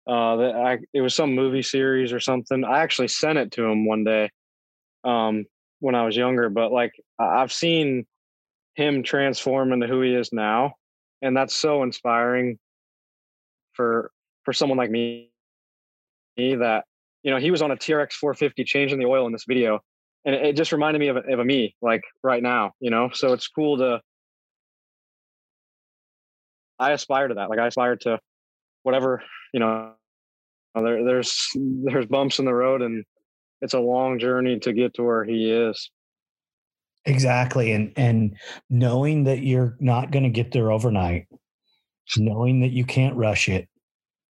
uh, 0.06 0.36
I 0.36 0.78
it 0.92 1.00
was 1.00 1.14
some 1.14 1.34
movie 1.34 1.62
series 1.62 2.12
or 2.12 2.20
something. 2.20 2.64
I 2.64 2.80
actually 2.80 3.08
sent 3.08 3.38
it 3.38 3.52
to 3.52 3.64
him 3.64 3.86
one 3.86 4.04
day 4.04 4.30
um, 5.04 5.46
when 5.80 5.94
I 5.94 6.04
was 6.04 6.16
younger, 6.16 6.50
but 6.50 6.72
like 6.72 6.92
I've 7.18 7.52
seen 7.52 8.06
him 8.78 9.02
transform 9.02 9.72
into 9.72 9.88
who 9.88 10.00
he 10.02 10.14
is 10.14 10.32
now, 10.32 10.74
and 11.20 11.36
that's 11.36 11.52
so 11.52 11.82
inspiring 11.82 12.58
for 13.72 14.12
for 14.44 14.52
someone 14.52 14.78
like 14.78 14.90
me. 14.90 15.30
That 16.36 16.84
you 17.24 17.32
know 17.32 17.38
he 17.38 17.50
was 17.50 17.60
on 17.60 17.72
a 17.72 17.76
TRX 17.76 18.12
450 18.12 18.62
changing 18.62 19.00
the 19.00 19.06
oil 19.06 19.26
in 19.26 19.32
this 19.32 19.44
video, 19.48 19.80
and 20.24 20.36
it, 20.36 20.46
it 20.46 20.56
just 20.56 20.70
reminded 20.70 21.00
me 21.00 21.08
of, 21.08 21.16
a- 21.16 21.32
of 21.32 21.40
a 21.40 21.44
me 21.44 21.74
like 21.82 22.02
right 22.22 22.40
now 22.42 22.72
you 22.78 22.90
know? 22.90 23.10
So 23.12 23.32
it's 23.32 23.48
cool 23.48 23.78
to 23.78 24.00
i 26.78 26.92
aspire 26.92 27.26
to 27.26 27.34
that. 27.34 27.50
Like 27.50 27.58
i 27.58 27.66
aspire 27.66 27.96
to 27.96 28.20
whatever 28.84 29.20
you 29.52 29.58
know 29.58 29.94
there, 30.76 31.04
there's 31.04 31.48
there's 31.56 32.06
bumps 32.06 32.38
in 32.38 32.44
the 32.44 32.54
road 32.54 32.82
and 32.82 33.04
it's 33.60 33.74
a 33.74 33.80
long 33.80 34.20
journey 34.20 34.60
to 34.60 34.72
get 34.72 34.94
to 34.94 35.02
where 35.02 35.24
he 35.24 35.50
is 35.50 35.90
Exactly. 37.08 37.72
And 37.72 37.92
and 37.96 38.36
knowing 38.70 39.24
that 39.24 39.42
you're 39.42 39.76
not 39.80 40.10
going 40.10 40.24
to 40.24 40.30
get 40.30 40.52
there 40.52 40.70
overnight, 40.70 41.26
knowing 42.16 42.60
that 42.60 42.70
you 42.70 42.84
can't 42.84 43.16
rush 43.16 43.48
it 43.48 43.68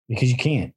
because 0.08 0.30
you 0.30 0.36
can't. 0.36 0.72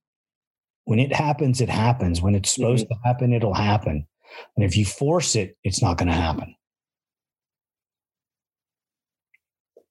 When 0.86 1.00
it 1.00 1.14
happens, 1.14 1.62
it 1.62 1.70
happens. 1.70 2.22
When 2.22 2.36
it's 2.36 2.54
supposed 2.54 2.86
mm-hmm. 2.86 3.02
to 3.02 3.08
happen, 3.08 3.34
it'll 3.34 3.54
happen. 3.54 4.08
And 4.56 4.66
if 4.66 4.76
you 4.76 4.86
force 4.86 5.36
it, 5.36 5.58
it's 5.64 5.82
not 5.82 5.98
going 5.98 6.10
to 6.10 6.14
happen. 6.14 6.56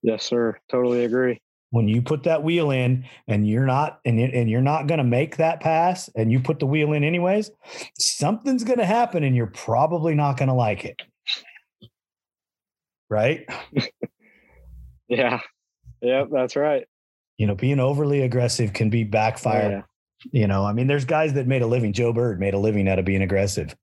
yes 0.02 0.24
sir 0.24 0.58
totally 0.70 1.04
agree 1.04 1.38
When 1.70 1.88
you 1.88 2.02
put 2.02 2.24
that 2.24 2.42
wheel 2.42 2.70
in 2.70 3.04
and 3.28 3.46
you're 3.46 3.66
not 3.66 4.00
and 4.04 4.18
it, 4.18 4.34
and 4.34 4.50
you're 4.50 4.60
not 4.60 4.86
going 4.86 4.98
to 4.98 5.04
make 5.04 5.36
that 5.36 5.60
pass 5.60 6.08
and 6.16 6.32
you 6.32 6.40
put 6.40 6.58
the 6.58 6.66
wheel 6.66 6.92
in 6.92 7.04
anyways, 7.04 7.50
something's 7.98 8.64
going 8.64 8.78
to 8.78 8.86
happen 8.86 9.22
and 9.22 9.36
you're 9.36 9.46
probably 9.46 10.14
not 10.14 10.36
going 10.36 10.48
to 10.48 10.54
like 10.54 10.84
it. 10.84 11.00
Right? 13.10 13.44
yeah 15.08 15.40
yep 16.00 16.28
that's 16.30 16.54
right 16.56 16.86
You 17.38 17.46
know, 17.48 17.54
being 17.56 17.80
overly 17.80 18.22
aggressive 18.22 18.72
can 18.72 18.88
be 18.90 19.02
backfire. 19.04 19.70
yeah. 19.70 19.82
You 20.32 20.46
know, 20.46 20.64
I 20.64 20.72
mean, 20.74 20.86
there's 20.86 21.06
guys 21.06 21.32
that 21.32 21.46
made 21.46 21.62
a 21.62 21.66
living. 21.66 21.92
Joe 21.94 22.12
Bird 22.12 22.38
made 22.38 22.52
a 22.52 22.58
living 22.58 22.86
out 22.88 22.98
of 22.98 23.06
being 23.06 23.22
aggressive, 23.22 23.74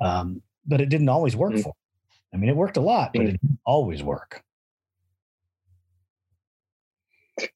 um, 0.00 0.42
but 0.66 0.80
it 0.80 0.88
didn't 0.88 1.08
always 1.08 1.36
work 1.36 1.52
Mm. 1.52 1.62
for. 1.62 1.68
Him. 1.68 1.74
I 2.34 2.36
mean, 2.38 2.50
it 2.50 2.56
worked 2.56 2.76
a 2.76 2.80
lot, 2.80 3.12
but 3.14 3.22
Mm. 3.22 3.28
it 3.28 3.40
didn't 3.40 3.60
always 3.64 4.02
work. 4.02 4.42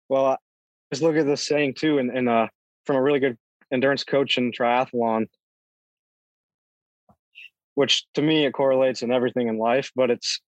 Well, 0.08 0.26
I 0.26 0.36
just 0.92 1.02
look 1.02 1.16
at 1.16 1.26
this 1.26 1.44
saying 1.44 1.74
too, 1.74 1.98
and, 1.98 2.10
and 2.16 2.28
uh, 2.28 2.46
from 2.86 2.96
a 2.96 3.02
really 3.02 3.18
good 3.20 3.36
endurance 3.72 4.04
coach 4.04 4.38
in 4.38 4.52
triathlon, 4.52 5.26
which 7.74 8.06
to 8.14 8.22
me 8.22 8.46
it 8.46 8.52
correlates 8.52 9.02
in 9.02 9.10
everything 9.10 9.48
in 9.48 9.58
life. 9.58 9.90
But 9.96 10.10
it's 10.10 10.40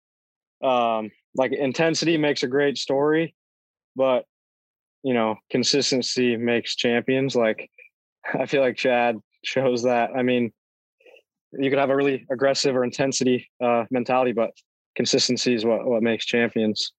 um, 0.62 1.10
like 1.34 1.52
intensity 1.52 2.16
makes 2.16 2.42
a 2.42 2.48
great 2.48 2.78
story, 2.78 3.34
but 3.94 4.24
you 5.02 5.14
know 5.14 5.36
consistency 5.50 6.36
makes 6.36 6.76
champions. 6.76 7.36
Like 7.36 7.70
I 8.38 8.46
feel 8.46 8.62
like 8.62 8.76
Chad 8.76 9.16
shows 9.44 9.82
that. 9.84 10.10
I 10.16 10.22
mean, 10.22 10.52
you 11.52 11.70
could 11.70 11.78
have 11.78 11.90
a 11.90 11.96
really 11.96 12.26
aggressive 12.30 12.74
or 12.74 12.84
intensity 12.84 13.48
uh, 13.62 13.84
mentality, 13.90 14.32
but 14.32 14.50
consistency 14.96 15.54
is 15.54 15.64
what 15.64 15.86
what 15.86 16.02
makes 16.02 16.26
champions. 16.26 16.92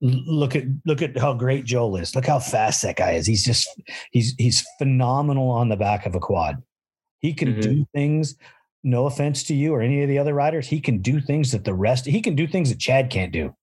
Look 0.00 0.54
at 0.54 0.64
look 0.84 1.00
at 1.02 1.16
how 1.16 1.32
great 1.34 1.64
Joel 1.64 1.96
is. 1.96 2.14
Look 2.14 2.26
how 2.26 2.38
fast 2.38 2.82
that 2.82 2.96
guy 2.96 3.12
is. 3.12 3.26
He's 3.26 3.44
just 3.44 3.68
he's 4.10 4.34
he's 4.38 4.66
phenomenal 4.78 5.48
on 5.50 5.68
the 5.68 5.76
back 5.76 6.04
of 6.04 6.14
a 6.14 6.20
quad. 6.20 6.62
He 7.20 7.32
can 7.32 7.54
Mhm. 7.54 7.62
do 7.62 7.86
things. 7.94 8.36
No 8.86 9.06
offense 9.06 9.42
to 9.44 9.54
you 9.54 9.74
or 9.74 9.80
any 9.80 10.02
of 10.02 10.08
the 10.08 10.18
other 10.18 10.34
riders, 10.34 10.68
he 10.68 10.78
can 10.78 10.98
do 10.98 11.20
things 11.20 11.52
that 11.52 11.64
the 11.64 11.74
rest. 11.74 12.04
He 12.04 12.20
can 12.20 12.36
do 12.36 12.46
things 12.46 12.68
that 12.68 12.78
Chad 12.78 13.08
can't 13.10 13.32
do. 13.32 13.56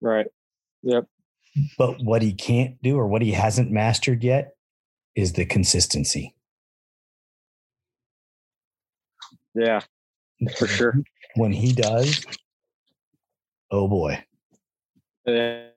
Right. 0.00 0.26
Yep. 0.82 1.06
But 1.78 2.02
what 2.02 2.20
he 2.20 2.34
can't 2.34 2.82
do 2.82 2.98
or 2.98 3.06
what 3.06 3.22
he 3.22 3.30
hasn't 3.30 3.70
mastered 3.70 4.24
yet 4.24 4.56
is 5.14 5.34
the 5.34 5.46
consistency. 5.46 6.34
Yeah. 9.54 9.80
For 10.58 10.66
sure. 10.66 10.98
When 11.36 11.52
he 11.52 11.72
does, 11.72 12.24
oh 13.70 13.88
boy. 13.88 14.24
Yeah, 15.26 15.68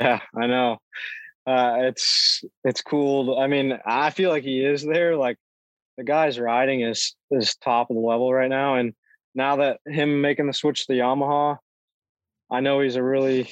yeah, 0.00 0.20
I 0.34 0.46
know. 0.46 0.78
Uh, 1.46 1.76
it's 1.80 2.44
it's 2.64 2.80
cool. 2.80 3.38
I 3.38 3.46
mean, 3.48 3.78
I 3.84 4.10
feel 4.10 4.30
like 4.30 4.44
he 4.44 4.64
is 4.64 4.84
there. 4.84 5.16
Like 5.16 5.36
the 5.98 6.04
guy's 6.04 6.38
riding 6.38 6.80
is 6.80 7.14
is 7.30 7.56
top 7.56 7.90
of 7.90 7.96
the 7.96 8.00
level 8.00 8.32
right 8.32 8.48
now, 8.48 8.76
and 8.76 8.94
now 9.34 9.56
that 9.56 9.80
him 9.84 10.22
making 10.22 10.46
the 10.46 10.54
switch 10.54 10.86
to 10.86 10.92
the 10.92 11.00
Yamaha, 11.00 11.58
I 12.50 12.60
know 12.60 12.80
he's 12.80 12.96
a 12.96 13.02
really. 13.02 13.50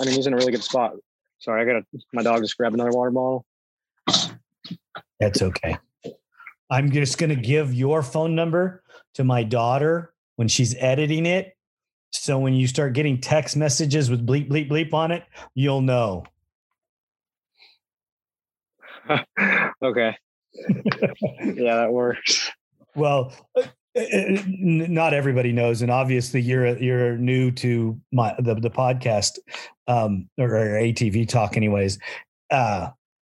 I 0.00 0.04
mean, 0.04 0.14
he's 0.14 0.28
in 0.28 0.34
a 0.34 0.36
really 0.36 0.52
good 0.52 0.62
spot. 0.62 0.92
Sorry, 1.40 1.60
I 1.60 1.64
got 1.64 1.80
to 1.80 2.00
my 2.12 2.22
dog 2.22 2.42
just 2.42 2.56
grabbed 2.56 2.74
another 2.74 2.92
water 2.92 3.10
bottle. 3.10 3.44
That's 5.18 5.42
okay. 5.42 5.78
I'm 6.68 6.92
just 6.92 7.16
going 7.18 7.30
to 7.30 7.36
give 7.36 7.72
your 7.72 8.02
phone 8.02 8.34
number 8.34 8.82
to 9.14 9.24
my 9.24 9.42
daughter 9.42 10.12
when 10.36 10.48
she's 10.48 10.74
editing 10.78 11.24
it. 11.24 11.56
So 12.10 12.38
when 12.38 12.54
you 12.54 12.66
start 12.66 12.92
getting 12.92 13.20
text 13.20 13.56
messages 13.56 14.10
with 14.10 14.26
bleep, 14.26 14.48
bleep, 14.48 14.68
bleep 14.68 14.92
on 14.92 15.12
it, 15.12 15.24
you'll 15.54 15.80
know. 15.80 16.24
okay. 19.82 20.16
Yeah, 21.54 21.76
that 21.76 21.92
works. 21.92 22.50
Well, 22.94 23.32
uh, 23.56 23.62
uh, 23.96 24.42
not 24.46 25.14
everybody 25.14 25.52
knows, 25.52 25.82
and 25.82 25.90
obviously 25.90 26.40
you're 26.40 26.76
you're 26.78 27.16
new 27.18 27.50
to 27.52 28.00
my 28.12 28.34
the 28.38 28.54
the 28.54 28.70
podcast 28.70 29.38
um, 29.88 30.28
or, 30.38 30.48
ATV 30.48 31.28
talk, 31.28 31.56
anyways. 31.56 31.98
uh, 32.50 32.90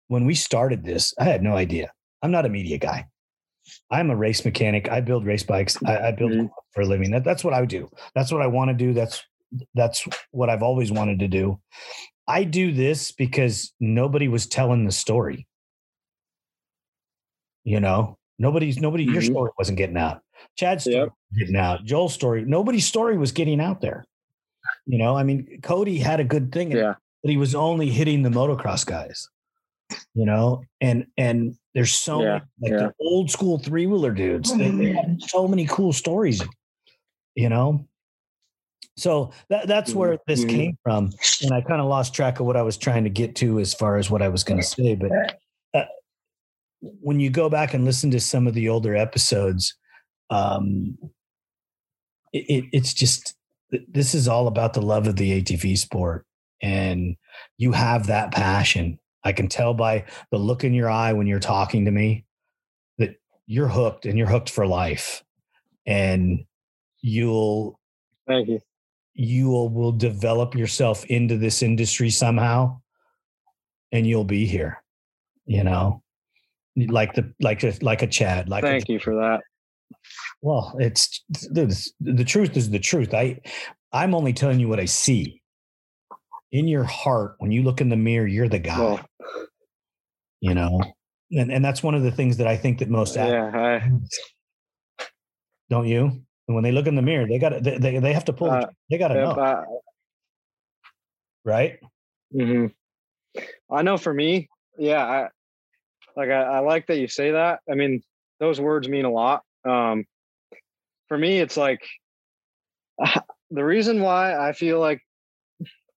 when 0.08 0.24
we 0.24 0.34
started 0.34 0.84
this, 0.84 1.12
I 1.20 1.24
had 1.24 1.42
no 1.42 1.54
idea. 1.54 1.92
I'm 2.22 2.30
not 2.30 2.46
a 2.46 2.48
media 2.48 2.78
guy. 2.78 3.06
I'm 3.90 4.10
a 4.10 4.16
race 4.16 4.42
mechanic. 4.44 4.88
I 4.88 5.00
build 5.02 5.26
race 5.26 5.42
bikes. 5.42 5.76
I, 5.84 6.08
I 6.08 6.12
build 6.12 6.32
Mhm. 6.32 6.50
for 6.72 6.80
a 6.80 6.86
living. 6.86 7.10
That, 7.10 7.24
that's 7.24 7.44
what 7.44 7.52
I 7.52 7.64
do. 7.66 7.90
That's 8.14 8.32
what 8.32 8.40
I 8.40 8.46
want 8.46 8.70
to 8.70 8.74
do. 8.74 8.94
That's 8.94 9.22
that's 9.74 10.06
what 10.30 10.48
I've 10.50 10.62
always 10.62 10.90
wanted 10.90 11.18
to 11.20 11.28
do. 11.28 11.60
I 12.26 12.44
do 12.44 12.72
this 12.72 13.12
because 13.12 13.72
nobody 13.80 14.28
was 14.28 14.46
telling 14.46 14.84
the 14.86 14.92
story. 14.92 15.46
You 17.68 17.80
know, 17.80 18.16
nobody's 18.38 18.80
nobody. 18.80 19.04
Your 19.04 19.20
Mhm. 19.20 19.26
story 19.30 19.50
wasn't 19.58 19.76
getting 19.76 19.98
out. 19.98 20.22
Chad's 20.56 20.84
story 20.84 20.96
Yep. 20.96 21.08
getting 21.38 21.56
out. 21.56 21.84
Joel's 21.84 22.14
story. 22.14 22.42
Nobody's 22.46 22.86
story 22.86 23.18
was 23.18 23.30
getting 23.30 23.60
out 23.60 23.82
there. 23.82 24.06
You 24.86 24.96
know, 24.96 25.14
I 25.16 25.22
mean, 25.22 25.60
Cody 25.62 25.98
had 25.98 26.18
a 26.18 26.24
good 26.24 26.50
thing, 26.50 26.70
Yeah. 26.72 26.94
but 27.22 27.30
he 27.30 27.36
was 27.36 27.54
only 27.54 27.90
hitting 27.90 28.22
the 28.22 28.30
motocross 28.30 28.86
guys. 28.86 29.28
You 30.14 30.24
know, 30.24 30.62
and 30.80 31.06
and 31.18 31.56
there's 31.74 31.92
so 31.92 32.22
Yeah, 32.22 32.40
many, 32.58 32.72
like 32.74 32.80
yeah. 32.80 32.86
the 32.88 32.94
old 33.04 33.30
school 33.30 33.58
three 33.58 33.86
wheeler 33.86 34.12
dudes. 34.12 34.56
They, 34.56 34.70
they 34.70 34.92
have 34.92 35.16
so 35.20 35.46
many 35.46 35.66
cool 35.66 35.92
stories. 35.92 36.42
You 37.34 37.48
know, 37.50 37.86
so 38.96 39.30
that 39.50 39.66
that's 39.68 39.94
where 39.94 40.18
this 40.26 40.42
Mhm. 40.44 40.48
came 40.50 40.78
from, 40.82 41.10
and 41.42 41.52
I 41.52 41.60
kind 41.60 41.80
of 41.82 41.86
lost 41.86 42.14
track 42.14 42.40
of 42.40 42.46
what 42.46 42.56
I 42.56 42.62
was 42.62 42.78
trying 42.78 43.04
to 43.04 43.10
get 43.10 43.34
to 43.36 43.58
as 43.60 43.74
far 43.74 43.96
as 43.98 44.10
what 44.10 44.22
I 44.22 44.28
was 44.28 44.42
going 44.42 44.60
to 44.60 44.66
say. 44.66 44.94
But 44.94 45.10
when 46.80 47.20
you 47.20 47.30
go 47.30 47.48
back 47.48 47.74
and 47.74 47.84
listen 47.84 48.10
to 48.12 48.20
some 48.20 48.46
of 48.46 48.54
the 48.54 48.68
older 48.68 48.94
episodes, 48.96 49.74
um, 50.30 50.96
it, 52.32 52.44
it, 52.48 52.64
it's 52.72 52.94
just 52.94 53.34
this 53.88 54.14
is 54.14 54.28
all 54.28 54.46
about 54.46 54.74
the 54.74 54.82
love 54.82 55.06
of 55.06 55.16
the 55.16 55.42
ATV 55.42 55.76
sport, 55.76 56.24
and 56.62 57.16
you 57.56 57.72
have 57.72 58.06
that 58.06 58.32
passion. 58.32 58.98
I 59.24 59.32
can 59.32 59.48
tell 59.48 59.74
by 59.74 60.04
the 60.30 60.38
look 60.38 60.64
in 60.64 60.74
your 60.74 60.90
eye 60.90 61.12
when 61.12 61.26
you're 61.26 61.40
talking 61.40 61.84
to 61.84 61.90
me 61.90 62.24
that 62.98 63.16
you're 63.46 63.68
hooked 63.68 64.06
and 64.06 64.16
you're 64.16 64.28
hooked 64.28 64.50
for 64.50 64.66
life, 64.66 65.22
and 65.86 66.44
you'll 67.00 67.78
Thank 68.26 68.48
you. 68.48 68.60
you 69.14 69.48
will, 69.48 69.68
will 69.68 69.92
develop 69.92 70.54
yourself 70.54 71.04
into 71.06 71.36
this 71.36 71.62
industry 71.62 72.10
somehow 72.10 72.80
and 73.92 74.06
you'll 74.06 74.24
be 74.24 74.46
here 74.46 74.82
you 75.46 75.64
know 75.64 76.02
like 76.86 77.14
the 77.14 77.32
like 77.40 77.62
a 77.64 77.74
like 77.80 78.02
a 78.02 78.06
chad 78.06 78.48
like 78.48 78.64
a, 78.64 78.68
Thank 78.68 78.88
you 78.88 78.98
for 78.98 79.14
that. 79.14 79.40
well 80.42 80.76
it's 80.78 81.24
the, 81.28 81.90
the 82.00 82.24
truth 82.24 82.56
is 82.56 82.70
the 82.70 82.78
truth. 82.78 83.12
I 83.14 83.40
i'm 83.92 84.14
only 84.14 84.32
telling 84.32 84.60
you 84.60 84.68
what 84.68 84.80
i 84.80 84.84
see. 84.84 85.42
In 86.50 86.66
your 86.66 86.84
heart 86.84 87.34
when 87.38 87.50
you 87.50 87.62
look 87.62 87.80
in 87.80 87.88
the 87.88 87.96
mirror 87.96 88.26
you're 88.26 88.48
the 88.48 88.58
guy. 88.58 88.78
Well, 88.78 89.00
you 90.40 90.54
know? 90.54 90.80
And 91.32 91.52
and 91.52 91.64
that's 91.64 91.82
one 91.82 91.94
of 91.94 92.02
the 92.02 92.12
things 92.12 92.36
that 92.38 92.46
i 92.46 92.56
think 92.56 92.78
that 92.78 92.88
most 92.88 93.16
yeah, 93.16 93.50
I, 93.52 93.90
don't 95.68 95.86
you? 95.86 96.04
And 96.46 96.54
when 96.54 96.64
they 96.64 96.72
look 96.72 96.86
in 96.86 96.94
the 96.94 97.02
mirror 97.02 97.26
they 97.26 97.38
got 97.38 97.62
they, 97.62 97.76
they, 97.76 97.98
they 97.98 98.12
have 98.12 98.24
to 98.26 98.32
pull 98.32 98.50
Uh, 98.50 98.66
they 98.90 98.96
got 98.98 99.08
to 99.08 99.14
know. 99.14 99.32
I, 99.32 99.64
right? 101.44 101.78
Hmm 102.32 102.66
I 103.70 103.82
know 103.82 103.98
for 103.98 104.14
me, 104.14 104.48
yeah, 104.78 105.04
I 105.04 105.28
like 106.16 106.30
I, 106.30 106.42
I 106.42 106.58
like 106.60 106.86
that 106.86 106.98
you 106.98 107.08
say 107.08 107.32
that. 107.32 107.60
I 107.70 107.74
mean, 107.74 108.02
those 108.40 108.60
words 108.60 108.88
mean 108.88 109.04
a 109.04 109.10
lot. 109.10 109.42
Um, 109.68 110.04
for 111.08 111.18
me, 111.18 111.40
it's 111.40 111.56
like 111.56 111.82
the 113.50 113.64
reason 113.64 114.00
why 114.00 114.36
I 114.36 114.52
feel 114.52 114.80
like 114.80 115.00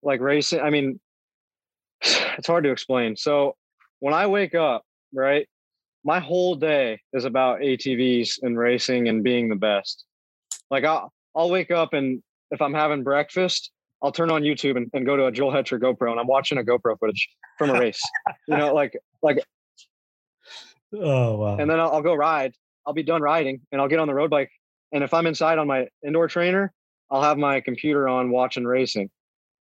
like 0.03 0.21
racing. 0.21 0.61
I 0.61 0.69
mean, 0.69 0.99
it's 2.01 2.47
hard 2.47 2.63
to 2.63 2.71
explain. 2.71 3.15
So 3.15 3.55
when 3.99 4.13
I 4.13 4.27
wake 4.27 4.55
up, 4.55 4.83
right, 5.13 5.47
my 6.03 6.19
whole 6.19 6.55
day 6.55 6.99
is 7.13 7.25
about 7.25 7.59
ATVs 7.59 8.39
and 8.41 8.57
racing 8.57 9.07
and 9.07 9.23
being 9.23 9.49
the 9.49 9.55
best. 9.55 10.05
Like 10.69 10.83
I'll 10.83 11.11
I'll 11.35 11.49
wake 11.49 11.71
up 11.71 11.93
and 11.93 12.21
if 12.51 12.61
I'm 12.61 12.73
having 12.73 13.03
breakfast, 13.03 13.71
I'll 14.01 14.11
turn 14.11 14.31
on 14.31 14.41
YouTube 14.41 14.77
and, 14.77 14.89
and 14.93 15.05
go 15.05 15.15
to 15.15 15.27
a 15.27 15.31
Joel 15.31 15.51
Hetrick 15.51 15.81
GoPro 15.81 16.11
and 16.11 16.19
I'm 16.19 16.27
watching 16.27 16.57
a 16.57 16.63
GoPro 16.63 16.97
footage 16.99 17.29
from 17.57 17.69
a 17.69 17.79
race. 17.79 18.01
you 18.47 18.57
know, 18.57 18.73
like 18.73 18.97
like 19.21 19.43
oh 20.93 21.37
wow 21.37 21.57
and 21.57 21.69
then 21.69 21.79
I'll, 21.79 21.91
I'll 21.91 22.01
go 22.01 22.13
ride. 22.13 22.53
I'll 22.85 22.93
be 22.93 23.03
done 23.03 23.21
riding 23.21 23.61
and 23.71 23.79
I'll 23.79 23.87
get 23.87 23.99
on 23.99 24.07
the 24.07 24.13
road 24.13 24.29
bike. 24.29 24.49
And 24.91 25.03
if 25.03 25.13
I'm 25.13 25.27
inside 25.27 25.57
on 25.57 25.67
my 25.67 25.87
indoor 26.05 26.27
trainer, 26.27 26.73
I'll 27.09 27.21
have 27.21 27.37
my 27.37 27.61
computer 27.61 28.07
on 28.07 28.31
watching 28.31 28.65
racing. 28.65 29.09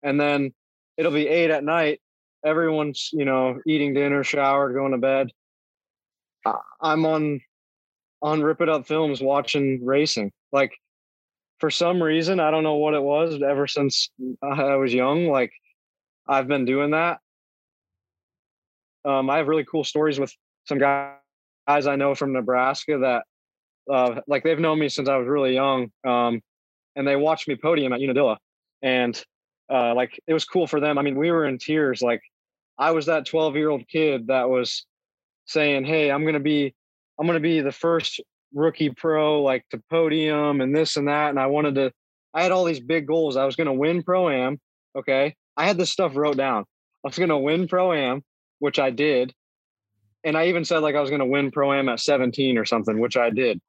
And 0.04 0.20
then 0.20 0.54
it'll 0.98 1.12
be 1.12 1.28
eight 1.28 1.52
at 1.52 1.64
night. 1.64 2.00
Everyone's, 2.46 3.10
you 3.14 3.26
know, 3.26 3.60
eating 3.68 3.94
dinner, 3.94 4.24
showered, 4.24 4.74
going 4.74 4.94
to 4.94 4.98
bed. 4.98 5.30
I'm 6.82 7.06
on 7.06 7.42
on 8.24 8.42
Rip 8.42 8.62
It 8.62 8.70
Up 8.70 8.88
Films 8.88 9.22
watching 9.22 9.86
racing. 9.86 10.32
Like 10.52 10.72
for 11.60 11.70
some 11.70 12.02
reason, 12.02 12.40
I 12.40 12.50
don't 12.50 12.64
know 12.64 12.76
what 12.76 12.94
it 12.94 13.04
was. 13.04 13.42
Ever 13.42 13.68
since 13.68 14.10
I 14.42 14.76
was 14.76 14.94
young, 14.94 15.28
like 15.28 15.52
I've 16.28 16.48
been 16.48 16.66
doing 16.66 16.92
that. 16.92 17.20
Um, 19.04 19.30
I 19.30 19.38
have 19.38 19.48
really 19.48 19.66
cool 19.66 19.84
stories 19.84 20.20
with 20.20 20.34
some 20.66 20.78
guys 20.78 21.18
I 21.68 21.96
know 21.96 22.16
from 22.16 22.34
Nebraska 22.34 23.00
that 23.00 23.24
uh, 23.92 24.22
like 24.28 24.44
they've 24.44 24.60
known 24.60 24.80
me 24.80 24.90
since 24.90 25.10
I 25.10 25.18
was 25.18 25.28
really 25.28 25.54
young. 25.54 25.92
Um, 26.06 26.42
and 26.96 27.08
they 27.08 27.16
watched 27.16 27.48
me 27.48 27.56
podium 27.56 27.94
at 27.94 28.02
Unadilla. 28.02 28.38
And 28.82 29.22
uh, 29.72 29.94
like 29.96 30.20
it 30.28 30.34
was 30.34 30.46
cool 30.46 30.68
for 30.68 30.80
them. 30.80 30.98
I 30.98 31.02
mean, 31.02 31.16
we 31.16 31.32
were 31.32 31.46
in 31.46 31.58
tears. 31.58 32.02
Like 32.02 32.22
I 32.78 32.92
was 32.92 33.06
that 33.06 33.26
12 33.26 33.56
year 33.56 33.70
old 33.70 33.88
kid 33.88 34.28
that 34.28 34.50
was 34.50 34.86
saying, 35.46 35.86
Hey, 35.86 36.12
I'm 36.12 36.26
gonna 36.26 36.40
be 36.40 36.74
I'm 37.20 37.28
gonna 37.28 37.40
be 37.40 37.62
the 37.62 37.72
first 37.72 38.20
rookie 38.54 38.90
pro 38.90 39.42
like 39.42 39.64
to 39.70 39.82
podium 39.90 40.62
and 40.62 40.76
this 40.76 40.98
and 40.98 41.08
that. 41.08 41.30
And 41.30 41.40
I 41.40 41.48
wanted 41.48 41.76
to 41.76 41.92
I 42.34 42.44
had 42.44 42.52
all 42.52 42.66
these 42.66 42.80
big 42.80 43.08
goals. 43.08 43.38
I 43.38 43.46
was 43.46 43.56
gonna 43.56 43.74
win 43.74 44.04
pro 44.04 44.30
am. 44.30 44.60
Okay. 44.96 45.36
I 45.58 45.66
had 45.66 45.78
this 45.78 45.92
stuff 45.92 46.16
wrote 46.16 46.38
down. 46.38 46.66
I 47.04 47.08
was 47.08 47.18
gonna 47.18 47.40
win 47.40 47.68
pro 47.68 47.94
am, 47.94 48.24
which 48.60 48.80
I 48.80 48.90
did 48.90 49.34
and 50.24 50.38
I 50.38 50.48
even 50.48 50.66
said 50.66 50.80
like 50.80 50.96
I 50.96 51.02
was 51.02 51.10
going 51.10 51.20
to 51.20 51.26
win 51.26 51.52
pro 51.52 51.74
am 51.74 51.90
at 51.90 52.00
17 52.00 52.58
or 52.58 52.66
something, 52.66 53.00
which 53.00 53.18
I 53.18 53.30
did. 53.30 53.60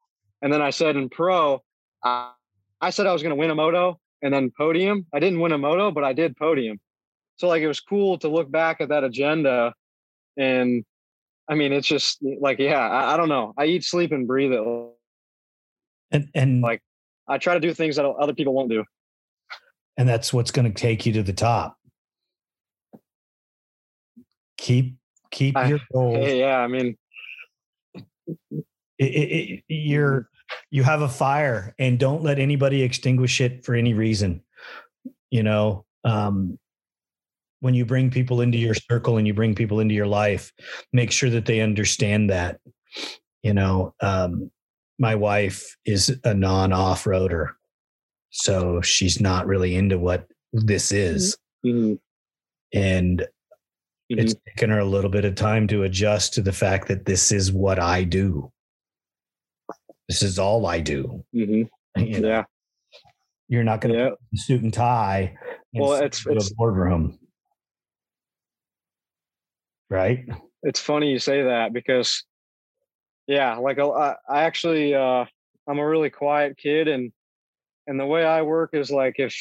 And 0.41 0.51
then 0.51 0.61
I 0.61 0.69
said 0.71 0.95
in 0.95 1.09
pro, 1.09 1.61
uh, 2.03 2.29
I 2.81 2.89
said 2.89 3.07
I 3.07 3.13
was 3.13 3.23
going 3.23 3.31
to 3.31 3.35
win 3.39 3.49
a 3.49 3.55
moto 3.55 3.99
and 4.21 4.33
then 4.33 4.51
podium. 4.55 5.05
I 5.13 5.19
didn't 5.19 5.39
win 5.39 5.51
a 5.51 5.57
moto, 5.57 5.91
but 5.91 6.03
I 6.03 6.13
did 6.13 6.35
podium. 6.37 6.79
So 7.37 7.47
like 7.47 7.61
it 7.61 7.67
was 7.67 7.79
cool 7.79 8.17
to 8.19 8.27
look 8.27 8.51
back 8.51 8.81
at 8.81 8.89
that 8.89 9.03
agenda, 9.03 9.73
and 10.37 10.85
I 11.49 11.55
mean 11.55 11.73
it's 11.73 11.87
just 11.87 12.19
like 12.39 12.59
yeah, 12.59 12.79
I, 12.79 13.13
I 13.13 13.17
don't 13.17 13.29
know. 13.29 13.53
I 13.57 13.65
eat, 13.65 13.83
sleep, 13.83 14.11
and 14.11 14.27
breathe 14.27 14.51
it. 14.51 14.63
and 16.11 16.29
and 16.35 16.61
Like- 16.61 16.81
I 17.27 17.37
try 17.37 17.53
to 17.53 17.59
do 17.59 17.73
things 17.73 17.95
that 17.95 18.05
other 18.05 18.33
people 18.33 18.53
won't 18.53 18.69
do. 18.69 18.83
and 19.97 20.07
that's 20.07 20.33
what's 20.33 20.51
going 20.51 20.71
to 20.71 20.79
take 20.79 21.05
you 21.05 21.13
to 21.13 21.23
the 21.23 21.33
top 21.33 21.77
keep 24.57 24.95
keep 25.33 25.57
I- 25.57 25.67
your 25.67 25.79
goals. 25.93 26.31
yeah, 26.31 26.59
I 26.59 26.67
mean 26.67 26.95
it, 28.99 29.03
it, 29.05 29.63
you're 29.67 30.29
you 30.71 30.83
have 30.83 31.01
a 31.01 31.09
fire 31.09 31.75
and 31.79 31.99
don't 31.99 32.23
let 32.23 32.39
anybody 32.39 32.81
extinguish 32.83 33.41
it 33.41 33.65
for 33.65 33.75
any 33.75 33.93
reason 33.93 34.41
you 35.31 35.43
know? 35.43 35.85
Um 36.05 36.57
when 37.59 37.73
you 37.73 37.85
bring 37.85 38.11
people 38.11 38.41
into 38.41 38.57
your 38.57 38.73
circle 38.75 39.17
and 39.17 39.25
you 39.25 39.33
bring 39.33 39.55
people 39.55 39.79
into 39.79 39.95
your 39.95 40.07
life 40.07 40.51
make 40.93 41.11
sure 41.11 41.29
that 41.29 41.45
they 41.45 41.59
understand 41.59 42.29
that 42.29 42.59
you 43.41 43.53
know? 43.53 43.93
Um 43.99 44.51
my 44.99 45.15
wife 45.15 45.75
is 45.85 46.17
a 46.23 46.33
non 46.33 46.71
off-roader 46.71 47.49
so 48.29 48.81
she's 48.81 49.19
not 49.19 49.47
really 49.47 49.75
into 49.75 49.97
what 49.99 50.27
this 50.53 50.91
is. 50.91 51.37
Mhm, 51.65 51.99
and 52.73 53.27
it's 54.09 54.33
mhm. 54.33 54.39
taken 54.47 54.69
her 54.69 54.79
a 54.79 54.85
little 54.85 55.09
bit 55.09 55.25
of 55.25 55.35
time 55.35 55.67
to 55.67 55.83
adjust 55.83 56.33
to 56.33 56.41
the 56.41 56.51
fact 56.53 56.87
that 56.87 57.05
this 57.05 57.31
is 57.31 57.51
what 57.51 57.79
I 57.79 58.03
do. 58.03 58.51
This 60.07 60.21
is 60.21 60.37
all 60.39 60.65
I 60.65 60.79
do. 60.79 61.23
Mhm. 61.35 61.69
You 61.97 62.21
know, 62.21 62.27
yeah, 62.27 62.43
You're 63.47 63.63
not 63.63 63.79
going 63.81 63.93
to 63.93 63.99
yeah. 63.99 64.09
suit 64.33 64.63
and 64.63 64.73
tie. 64.73 65.35
Well, 65.73 65.93
it's- 65.93 66.25
it's- 66.25 66.49
a 66.51 66.55
boardroom, 66.55 67.19
right? 69.89 70.25
it's 70.63 70.79
funny 70.79 71.11
you 71.11 71.19
say 71.19 71.43
that 71.43 71.73
because 71.73 72.23
yeah 73.27 73.57
like 73.57 73.77
I 73.79 74.15
actually 74.29 74.95
uh 74.95 75.25
i'm 75.67 75.79
a 75.79 75.87
really 75.87 76.09
quiet 76.09 76.57
kid 76.57 76.87
and 76.87 77.11
and 77.87 77.99
the 77.99 78.05
way 78.05 78.25
i 78.25 78.41
work 78.41 78.71
is 78.73 78.89
like 78.89 79.15
if 79.17 79.35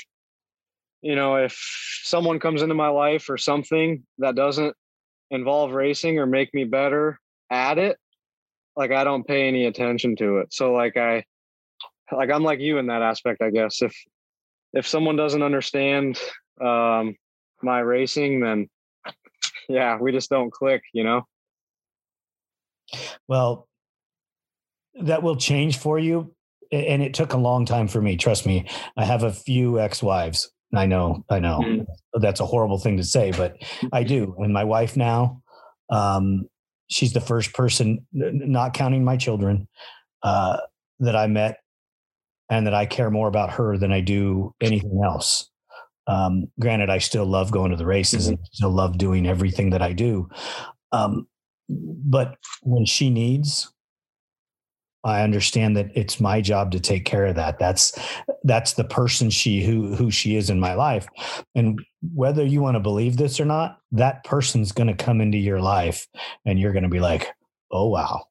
you 1.03 1.14
know 1.14 1.36
if 1.36 1.59
someone 2.05 2.38
comes 2.38 2.62
into 2.62 2.74
my 2.74 2.88
life 2.88 3.28
or 3.28 3.36
something 3.36 4.03
that 4.18 4.34
doesn't 4.34 4.74
involve 5.30 5.72
racing 5.72 6.18
or 6.18 6.26
make 6.26 6.53
me 6.55 6.64
better 6.64 7.18
at 7.50 7.78
it 7.78 7.96
like 8.76 8.92
i 8.92 9.05
don't 9.05 9.26
pay 9.26 9.48
any 9.48 9.66
attention 9.66 10.16
to 10.16 10.38
it 10.38 10.53
so 10.53 10.72
like 10.72 10.96
i 10.96 11.24
like 12.11 12.30
i'm 12.30 12.42
like 12.42 12.61
you 12.61 12.78
in 12.78 12.86
that 12.86 13.03
aspect 13.03 13.42
i 13.42 13.50
guess 13.50 13.82
if 13.82 13.94
if 14.72 14.86
someone 14.86 15.16
doesn't 15.16 15.42
understand 15.42 16.18
um 16.61 17.14
my 17.62 17.78
racing 17.80 18.40
then 18.40 18.68
yeah, 19.68 19.98
we 19.98 20.12
just 20.12 20.30
don't 20.30 20.53
click, 20.53 20.82
you 20.92 21.05
know. 21.05 21.26
Well, 23.28 23.68
that 25.00 25.22
will 25.22 25.36
change 25.36 25.78
for 25.78 25.98
you. 25.98 26.34
And 26.70 27.03
it 27.03 27.14
took 27.14 27.32
a 27.32 27.38
long 27.38 27.66
time 27.66 27.88
for 27.88 28.00
me. 28.00 28.16
Trust 28.16 28.46
me. 28.46 28.66
I 28.96 29.05
have 29.05 29.22
a 29.22 29.32
few 29.32 29.78
ex 29.78 30.03
wives. 30.03 30.51
I 30.74 30.86
know, 30.86 31.24
I 31.30 31.38
know 31.38 31.60
Mhm. 31.60 31.86
that's 32.14 32.40
a 32.40 32.46
horrible 32.46 32.78
thing 32.78 32.96
to 32.96 33.04
say, 33.04 33.30
but 33.32 33.56
I 33.92 34.04
do. 34.04 34.34
And 34.38 34.52
my 34.52 34.64
wife 34.64 34.96
now, 34.96 35.42
um, 35.90 36.48
she's 36.88 37.12
the 37.12 37.20
first 37.20 37.52
person, 37.54 38.06
not 38.12 38.74
counting 38.74 39.04
my 39.04 39.16
children, 39.16 39.68
uh, 40.22 40.58
that 41.00 41.16
I 41.16 41.26
met 41.26 41.58
and 42.50 42.66
that 42.66 42.74
I 42.74 42.86
care 42.86 43.10
more 43.10 43.28
about 43.28 43.50
her 43.52 43.76
than 43.78 43.92
I 43.92 44.00
do 44.00 44.54
anything 44.60 45.00
else. 45.04 45.50
Um, 46.06 46.46
granted, 46.58 46.90
I 46.90 46.98
still 46.98 47.24
love 47.26 47.50
going 47.50 47.70
to 47.70 47.76
the 47.76 47.86
races 47.86 48.26
and 48.28 48.38
still 48.52 48.70
love 48.70 48.98
doing 48.98 49.26
everything 49.26 49.70
that 49.70 49.82
I 49.82 49.92
do. 49.92 50.28
Um, 50.90 51.26
but 51.68 52.36
when 52.62 52.84
she 52.84 53.08
needs, 53.08 53.71
I 55.05 55.22
understand 55.22 55.76
that 55.76 55.90
it's 55.94 56.20
my 56.20 56.40
job 56.40 56.70
to 56.72 56.80
take 56.80 57.05
care 57.05 57.26
of 57.26 57.34
that. 57.34 57.59
That's 57.59 57.98
that's 58.44 58.74
the 58.74 58.84
person 58.84 59.30
she 59.30 59.62
who 59.62 59.94
who 59.94 60.11
she 60.11 60.36
is 60.36 60.48
in 60.50 60.61
my 60.61 60.74
life. 60.74 61.09
And 61.55 61.80
whether 62.14 62.44
you 62.44 62.61
want 62.62 62.76
to 62.76 62.80
believe 62.80 63.16
this 63.16 63.40
or 63.40 63.44
not, 63.44 63.78
that 63.92 64.22
person's 64.24 64.70
going 64.72 64.86
to 64.86 65.05
come 65.05 65.20
into 65.20 65.38
your 65.38 65.61
life 65.61 66.07
and 66.44 66.59
you're 66.59 66.72
going 66.72 66.84
to 66.84 66.88
be 66.88 67.00
like, 67.00 67.28
"Oh 67.70 67.88
wow. 67.88 68.24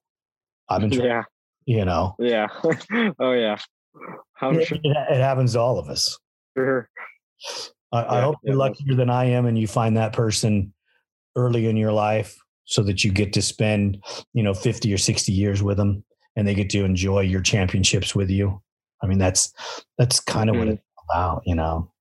I'm 0.69 0.83
in 0.83 0.91
trouble," 0.91 1.07
Yeah, 1.07 1.23
you 1.65 1.83
know. 1.83 2.15
yeah. 2.19 2.47
oh 3.19 3.31
yeah. 3.33 3.57
I'm 4.41 4.59
It, 4.59 4.67
sure. 4.67 4.77
it- 4.81 5.21
happens 5.21 5.53
to 5.53 5.59
all 5.59 5.77
of 5.77 5.89
us. 5.89 6.17
I, 7.91 8.03
I 8.03 8.03
Yeah, 8.15 8.21
hope 8.21 8.37
you're 8.43 8.55
yeah, 8.55 8.59
luckier 8.59 8.95
than 8.95 9.09
I 9.09 9.25
am 9.25 9.45
and 9.45 9.57
you 9.59 9.67
find 9.67 9.97
that 9.97 10.13
person 10.13 10.73
early 11.35 11.67
in 11.67 11.75
your 11.75 11.91
life 11.91 12.37
so 12.65 12.81
that 12.83 13.03
you 13.03 13.11
get 13.11 13.33
to 13.33 13.41
spend, 13.41 14.01
you 14.33 14.43
know, 14.43 14.53
50 14.53 14.93
or 14.93 14.97
60 14.97 15.31
years 15.33 15.61
with 15.61 15.75
them 15.77 16.03
and 16.35 16.47
they 16.47 16.53
get 16.53 16.69
to 16.71 16.83
enjoy 16.85 17.21
your 17.21 17.41
championships 17.41 18.15
with 18.15 18.29
you. 18.29 18.61
I 19.03 19.07
mean, 19.07 19.17
that's, 19.17 19.53
that's 19.97 20.19
kind 20.19 20.49
of 20.49 20.55
what 20.57 20.67
Mhm. 20.67 20.73
it's 20.73 20.83
about, 21.09 21.43
you 21.45 21.55
know. 21.55 21.91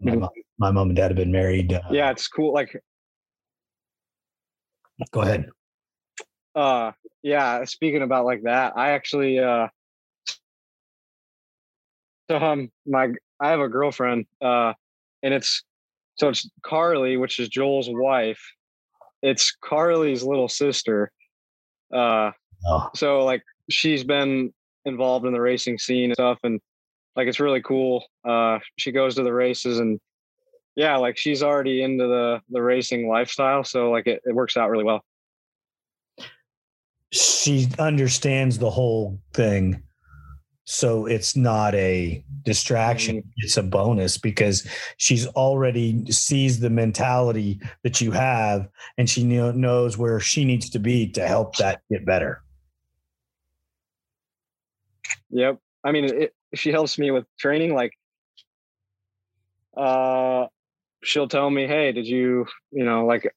My, 0.00 0.12
Mhm. 0.12 0.20
mom, 0.20 0.30
my 0.58 0.70
mom 0.70 0.88
and 0.88 0.96
dad 0.96 1.10
have 1.10 1.16
been 1.16 1.32
married. 1.32 1.72
Uh, 1.72 1.82
Yeah, 1.90 2.10
it's 2.10 2.28
cool. 2.28 2.52
Like, 2.52 2.76
Go 5.12 5.20
ahead. 5.22 5.50
uh, 6.54 6.92
yeah. 7.22 7.64
Speaking 7.64 8.02
about 8.02 8.24
like 8.24 8.42
that, 8.42 8.76
I 8.76 8.90
actually, 8.90 9.38
uh, 9.38 9.68
so 12.28 12.36
um, 12.36 12.70
my 12.86 13.12
I 13.40 13.50
have 13.50 13.60
a 13.60 13.68
girlfriend, 13.68 14.26
uh, 14.42 14.74
and 15.22 15.32
it's 15.32 15.62
so 16.16 16.28
it's 16.30 16.50
Carly, 16.62 17.16
which 17.16 17.38
is 17.38 17.48
Joel's 17.48 17.88
wife. 17.88 18.40
It's 19.22 19.56
Carly's 19.64 20.24
little 20.24 20.48
sister. 20.48 21.12
Uh, 21.94 22.32
Oh, 22.66 22.90
so 22.94 23.24
like 23.24 23.42
she's 23.70 24.04
been 24.04 24.52
involved 24.84 25.26
in 25.26 25.32
the 25.32 25.40
racing 25.40 25.78
scene 25.78 26.06
and 26.06 26.14
stuff 26.14 26.38
and 26.42 26.60
like 27.16 27.28
it's 27.28 27.40
really 27.40 27.60
cool 27.62 28.04
uh 28.26 28.58
she 28.76 28.90
goes 28.90 29.14
to 29.16 29.22
the 29.22 29.32
races 29.32 29.80
and 29.80 30.00
yeah 30.76 30.96
like 30.96 31.18
she's 31.18 31.42
already 31.42 31.82
into 31.82 32.06
the 32.06 32.40
the 32.48 32.62
racing 32.62 33.08
lifestyle 33.08 33.62
so 33.64 33.90
like 33.90 34.06
it, 34.06 34.22
it 34.24 34.34
works 34.34 34.56
out 34.56 34.70
really 34.70 34.84
well 34.84 35.02
she 37.12 37.68
understands 37.78 38.58
the 38.58 38.70
whole 38.70 39.20
thing. 39.32 39.82
So 40.64 41.06
it's 41.06 41.34
not 41.34 41.74
a 41.74 42.22
distraction. 42.42 43.22
It's 43.38 43.56
a 43.56 43.62
bonus 43.62 44.18
because 44.18 44.68
she's 44.98 45.26
already 45.28 46.04
sees 46.12 46.60
the 46.60 46.68
mentality 46.68 47.58
that 47.84 48.02
you 48.02 48.10
have 48.10 48.68
and 48.98 49.08
she 49.08 49.24
knows 49.24 49.96
where 49.96 50.20
she 50.20 50.44
needs 50.44 50.68
to 50.70 50.78
be 50.78 51.08
to 51.12 51.26
help 51.26 51.56
that 51.56 51.80
get 51.90 52.04
better. 52.04 52.42
Yep 55.30 55.58
i 55.84 55.92
mean 55.92 56.04
it, 56.04 56.34
she 56.54 56.70
helps 56.70 56.98
me 56.98 57.10
with 57.10 57.24
training 57.38 57.74
like 57.74 57.92
uh 59.76 60.46
she'll 61.02 61.28
tell 61.28 61.48
me 61.50 61.66
hey 61.66 61.92
did 61.92 62.06
you 62.06 62.46
you 62.70 62.84
know 62.84 63.04
like 63.06 63.30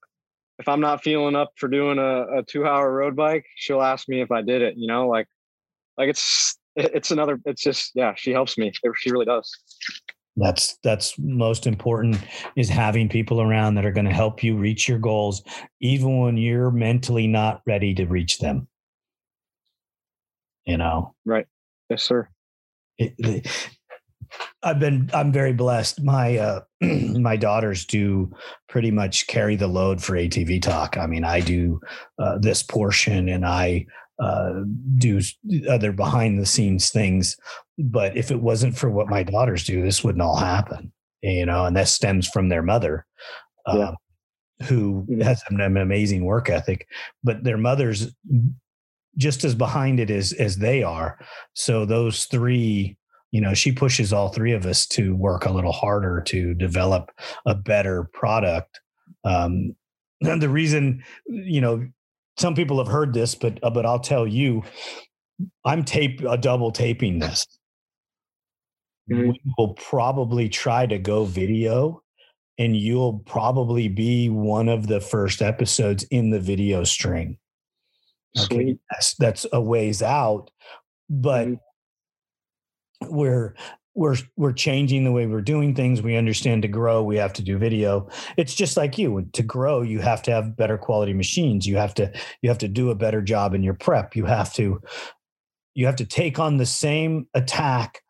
if 0.59 0.67
i'm 0.67 0.81
not 0.81 1.03
feeling 1.03 1.35
up 1.35 1.51
for 1.57 1.67
doing 1.67 1.97
a, 1.99 2.39
a 2.39 2.43
two 2.43 2.65
hour 2.65 2.91
road 2.91 3.15
bike 3.15 3.45
she'll 3.55 3.81
ask 3.81 4.07
me 4.09 4.21
if 4.21 4.31
i 4.31 4.41
did 4.41 4.61
it 4.61 4.75
you 4.77 4.87
know 4.87 5.07
like 5.07 5.27
like 5.97 6.09
it's 6.09 6.57
it's 6.75 7.11
another 7.11 7.39
it's 7.45 7.61
just 7.61 7.91
yeah 7.95 8.13
she 8.15 8.31
helps 8.31 8.57
me 8.57 8.71
she 8.95 9.11
really 9.11 9.25
does 9.25 9.49
That's 10.37 10.77
that's 10.81 11.13
most 11.19 11.67
important 11.67 12.17
is 12.55 12.69
having 12.69 13.09
people 13.09 13.41
around 13.41 13.75
that 13.75 13.85
are 13.85 13.91
going 13.91 14.05
to 14.05 14.13
help 14.13 14.43
you 14.43 14.55
reach 14.55 14.87
your 14.87 14.97
goals 14.99 15.43
even 15.81 16.19
when 16.19 16.37
you're 16.37 16.71
mentally 16.71 17.27
not 17.27 17.61
ready 17.67 17.93
to 17.95 18.05
reach 18.05 18.39
them. 18.39 18.67
You 20.65 20.77
know. 20.77 21.15
Yes 21.91 22.03
sir 22.03 22.27
it, 22.97 23.47
I've 24.63 24.79
been 24.79 25.09
I'm 25.13 25.31
very 25.31 25.53
blessed. 25.53 26.03
My 26.03 26.37
uh 26.37 26.61
my 26.81 27.35
daughters 27.35 27.85
do 27.85 28.31
pretty 28.69 28.91
much 28.91 29.27
carry 29.27 29.55
the 29.55 29.67
load 29.67 30.01
for 30.01 30.13
ATV 30.13 30.61
talk. 30.61 30.97
I 30.97 31.05
mean, 31.07 31.23
I 31.23 31.39
do 31.41 31.79
uh, 32.19 32.37
this 32.39 32.63
portion 32.63 33.27
and 33.27 33.45
I 33.45 33.85
uh, 34.23 34.61
do 34.97 35.19
other 35.69 35.91
behind 35.91 36.39
the 36.39 36.45
scenes 36.45 36.91
things. 36.91 37.35
But 37.77 38.15
if 38.15 38.31
it 38.31 38.41
wasn't 38.41 38.77
for 38.77 38.89
what 38.89 39.07
my 39.09 39.23
daughters 39.23 39.63
do, 39.65 39.81
this 39.81 40.03
wouldn't 40.03 40.21
all 40.21 40.37
happen. 40.37 40.91
You 41.21 41.45
know, 41.45 41.65
and 41.65 41.75
that 41.75 41.87
stems 41.89 42.27
from 42.27 42.49
their 42.49 42.63
mother, 42.63 43.05
uh, 43.65 43.77
Yeah. 43.77 44.67
who 44.67 45.05
Mhm. 45.09 45.23
has 45.23 45.43
an 45.49 45.59
amazing 45.77 46.23
work 46.23 46.49
ethic. 46.49 46.87
But 47.23 47.43
their 47.43 47.57
mothers 47.57 48.15
just 49.17 49.43
as 49.43 49.55
behind 49.55 49.99
it 49.99 50.09
as 50.09 50.33
as 50.33 50.57
they 50.57 50.83
are. 50.83 51.19
So 51.53 51.85
those 51.85 52.25
three, 52.25 52.97
you 53.31 53.41
know, 53.41 53.53
she 53.53 53.71
pushes 53.71 54.13
all 54.13 54.29
three 54.29 54.53
of 54.53 54.65
us 54.65 54.85
to 54.87 55.15
work 55.15 55.45
a 55.45 55.51
little 55.51 55.71
harder 55.73 56.21
to 56.27 56.53
develop 56.53 57.11
a 57.45 57.55
better 57.55 58.09
product. 58.13 58.79
Um, 59.23 59.75
and 60.21 60.41
the 60.41 60.49
reason, 60.49 61.03
you 61.27 61.61
know, 61.61 61.85
some 62.37 62.55
people 62.55 62.77
have 62.77 62.87
heard 62.91 63.13
this, 63.13 63.35
but 63.35 63.59
uh, 63.63 63.69
but 63.69 63.85
I'll 63.85 63.99
tell 63.99 64.27
you, 64.27 64.63
I'm 65.65 65.83
tape 65.83 66.21
a 66.21 66.37
double 66.37 66.71
taping 66.71 67.19
this. 67.19 67.45
Mhm. 69.11 69.29
We 69.29 69.41
will 69.57 69.73
probably 69.75 70.49
try 70.49 70.85
to 70.85 70.97
go 70.97 71.25
video, 71.25 72.03
and 72.57 72.75
you'll 72.77 73.19
probably 73.19 73.87
be 73.87 74.29
one 74.29 74.69
of 74.69 74.87
the 74.87 75.01
first 75.01 75.41
episodes 75.41 76.03
in 76.05 76.29
the 76.29 76.39
video 76.39 76.83
string. 76.83 77.37
Okay, 78.39 78.77
that's 78.89 79.15
that's 79.15 79.45
a 79.51 79.61
ways 79.61 80.01
out, 80.01 80.51
but 81.09 81.47
Mhm. 81.47 81.59
we're 83.09 83.55
we're 83.93 84.15
we're 84.37 84.53
changing 84.53 85.03
the 85.03 85.11
way 85.11 85.27
we're 85.27 85.41
doing 85.41 85.75
things. 85.75 86.01
We 86.01 86.15
understand 86.15 86.61
to 86.61 86.67
grow, 86.69 87.03
we 87.03 87.17
have 87.17 87.33
to 87.33 87.41
do 87.43 87.57
video. 87.57 88.07
It's 88.37 88.53
just 88.53 88.77
like 88.77 88.97
you. 88.97 89.27
To 89.33 89.43
grow, 89.43 89.81
you 89.81 89.99
have 89.99 90.21
to 90.23 90.31
have 90.31 90.55
better 90.55 90.77
quality 90.77 91.13
machines. 91.13 91.67
You 91.67 91.75
have 91.77 91.93
to 91.95 92.11
you 92.41 92.49
have 92.49 92.59
to 92.59 92.67
do 92.69 92.89
a 92.89 92.95
better 92.95 93.21
job 93.21 93.53
in 93.53 93.63
your 93.63 93.73
prep. 93.73 94.15
You 94.15 94.25
have 94.25 94.53
to 94.53 94.79
you 95.73 95.85
have 95.85 95.95
to 95.97 96.05
take 96.05 96.39
on 96.39 96.57
the 96.57 96.65
same 96.65 97.27
attack 97.33 98.01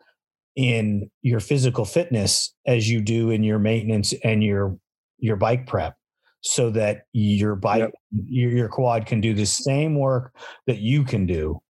in 0.55 1.09
your 1.21 1.39
physical 1.39 1.85
fitness 1.85 2.53
as 2.67 2.89
you 2.89 3.01
do 3.01 3.29
in 3.31 3.43
your 3.43 3.59
maintenance 3.59 4.13
and 4.23 4.43
your 4.43 4.77
your 5.19 5.35
bike 5.37 5.67
prep 5.67 5.95
so 6.41 6.69
that 6.71 7.03
your 7.13 7.55
bike 7.55 7.79
Yep. 7.83 7.91
your, 8.25 8.51
your 8.51 8.67
quad 8.69 9.05
can 9.05 9.21
do 9.21 9.33
the 9.33 9.45
same 9.45 9.95
work 9.95 10.35
that 10.67 10.77
you 10.79 11.03
can 11.03 11.25
do 11.25 11.61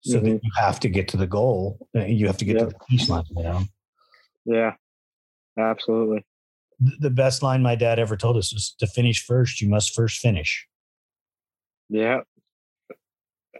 so 0.00 0.18
that 0.20 0.28
Mhm. 0.30 0.40
you 0.42 0.50
have 0.58 0.78
to 0.80 0.88
get 0.88 1.08
to 1.08 1.16
the 1.16 1.26
goal 1.26 1.78
uh, 1.96 2.04
you 2.04 2.26
have 2.26 2.36
to 2.38 2.44
get 2.44 2.58
to 2.58 2.66
the 2.66 2.74
finish 2.88 3.08
line 3.08 3.24
you 3.36 3.42
know 3.42 3.62
Yeah, 4.44 4.74
absolutely. 5.58 6.24
Th- 6.84 6.98
the 7.00 7.10
best 7.10 7.42
line 7.42 7.62
my 7.62 7.74
dad 7.74 7.98
ever 7.98 8.16
told 8.16 8.36
us 8.36 8.52
was 8.52 8.74
to 8.80 8.86
finish 8.86 9.24
first 9.24 9.60
you 9.60 9.68
must 9.68 9.94
first 9.94 10.20
finish 10.20 10.66
Yeah. 11.88 12.20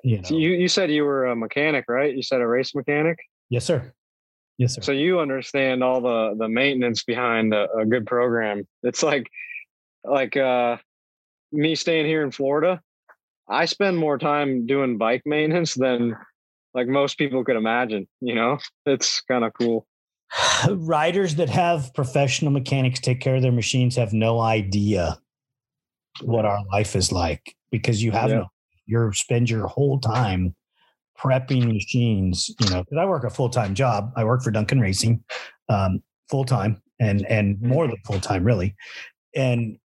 you 0.03 0.17
know 0.19 0.29
So 0.29 0.35
you 0.37 0.51
you 0.51 0.69
said 0.69 0.91
you 0.91 1.05
were 1.05 1.27
a 1.27 1.37
mechanic, 1.37 1.85
right? 1.89 2.15
You 2.15 2.23
said 2.23 2.41
a 2.41 2.47
race 2.47 2.75
mechanic. 2.75 3.19
yes 3.51 3.65
sir 3.65 3.93
yes 4.59 4.75
sir 4.75 4.83
So 4.83 4.93
you 4.93 5.21
understand 5.21 5.83
all 5.85 6.01
the 6.01 6.35
the 6.37 6.49
maintenance 6.49 7.05
behind 7.05 7.55
a, 7.55 7.71
a 7.73 7.87
good 7.87 8.05
program. 8.07 8.67
It's 8.83 9.03
like 9.05 9.31
like 10.09 10.37
uh 10.37 10.77
me 11.53 11.75
staying 11.75 12.07
here 12.07 12.23
in 12.23 12.31
Florida. 12.31 12.81
I 13.49 13.67
spend 13.67 13.97
more 13.97 14.19
time 14.19 14.67
doing 14.67 14.99
bike 14.99 15.23
maintenance 15.25 15.75
than 15.75 16.17
like 16.75 16.89
most 16.89 17.17
people 17.19 17.45
could 17.45 17.57
imagine. 17.57 18.09
You 18.21 18.35
know, 18.35 18.59
it's 18.85 19.21
kind 19.23 19.45
of 19.45 19.53
cool. 19.55 19.87
riders 20.71 21.37
that 21.37 21.49
have 21.49 21.93
professional 21.95 22.51
mechanics 22.51 23.01
take 23.01 23.21
care 23.21 23.37
of 23.37 23.43
their 23.43 23.53
machines 23.53 23.95
have 23.97 24.13
no 24.13 24.41
idea 24.41 25.19
what 26.23 26.45
our 26.45 26.59
life 26.73 26.97
is 26.97 27.13
like 27.13 27.55
because 27.71 28.03
you 28.03 28.11
have 28.11 28.31
Yeah. 28.31 28.37
no 28.37 28.47
you 28.87 29.13
spend 29.13 29.51
your 29.51 29.67
whole 29.67 29.99
time 30.01 30.55
prepping 31.19 31.73
machines 31.73 32.51
you 32.61 32.71
know 32.71 32.83
because 32.83 32.99
i 32.99 33.05
work 33.05 33.25
a 33.25 33.31
full-time 33.31 33.75
job 33.75 34.13
i 34.17 34.25
work 34.25 34.43
for 34.43 34.51
duncan 34.51 34.81
racing 34.81 35.23
um, 35.69 36.03
full-time 36.31 36.81
and 36.99 37.25
and 37.27 37.61
more 37.61 37.87
than 37.87 37.97
full-time 38.07 38.45
really 38.45 38.75
and 39.35 39.79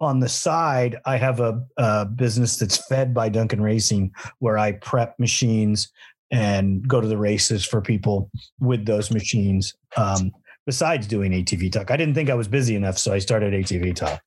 on 0.00 0.20
the 0.20 0.28
side, 0.28 0.96
I 1.04 1.16
have 1.16 1.40
a, 1.40 1.64
a 1.76 2.04
business 2.04 2.56
that's 2.56 2.76
fed 2.86 3.14
by 3.14 3.28
Duncan 3.28 3.60
Racing, 3.60 4.12
where 4.38 4.58
I 4.58 4.72
prep 4.72 5.18
machines 5.18 5.92
and 6.30 6.86
go 6.86 7.00
to 7.00 7.06
the 7.06 7.16
races 7.16 7.64
for 7.64 7.80
people 7.80 8.30
with 8.60 8.86
those 8.86 9.10
machines. 9.10 9.74
Um, 9.96 10.32
besides 10.66 11.06
doing 11.06 11.32
ATV 11.32 11.72
Talk, 11.72 11.90
I 11.90 11.96
didn't 11.96 12.14
think 12.14 12.30
I 12.30 12.34
was 12.34 12.48
busy 12.48 12.74
enough, 12.74 12.98
so 12.98 13.12
I 13.12 13.18
started 13.18 13.52
ATV 13.52 13.94
Talk. 13.94 14.20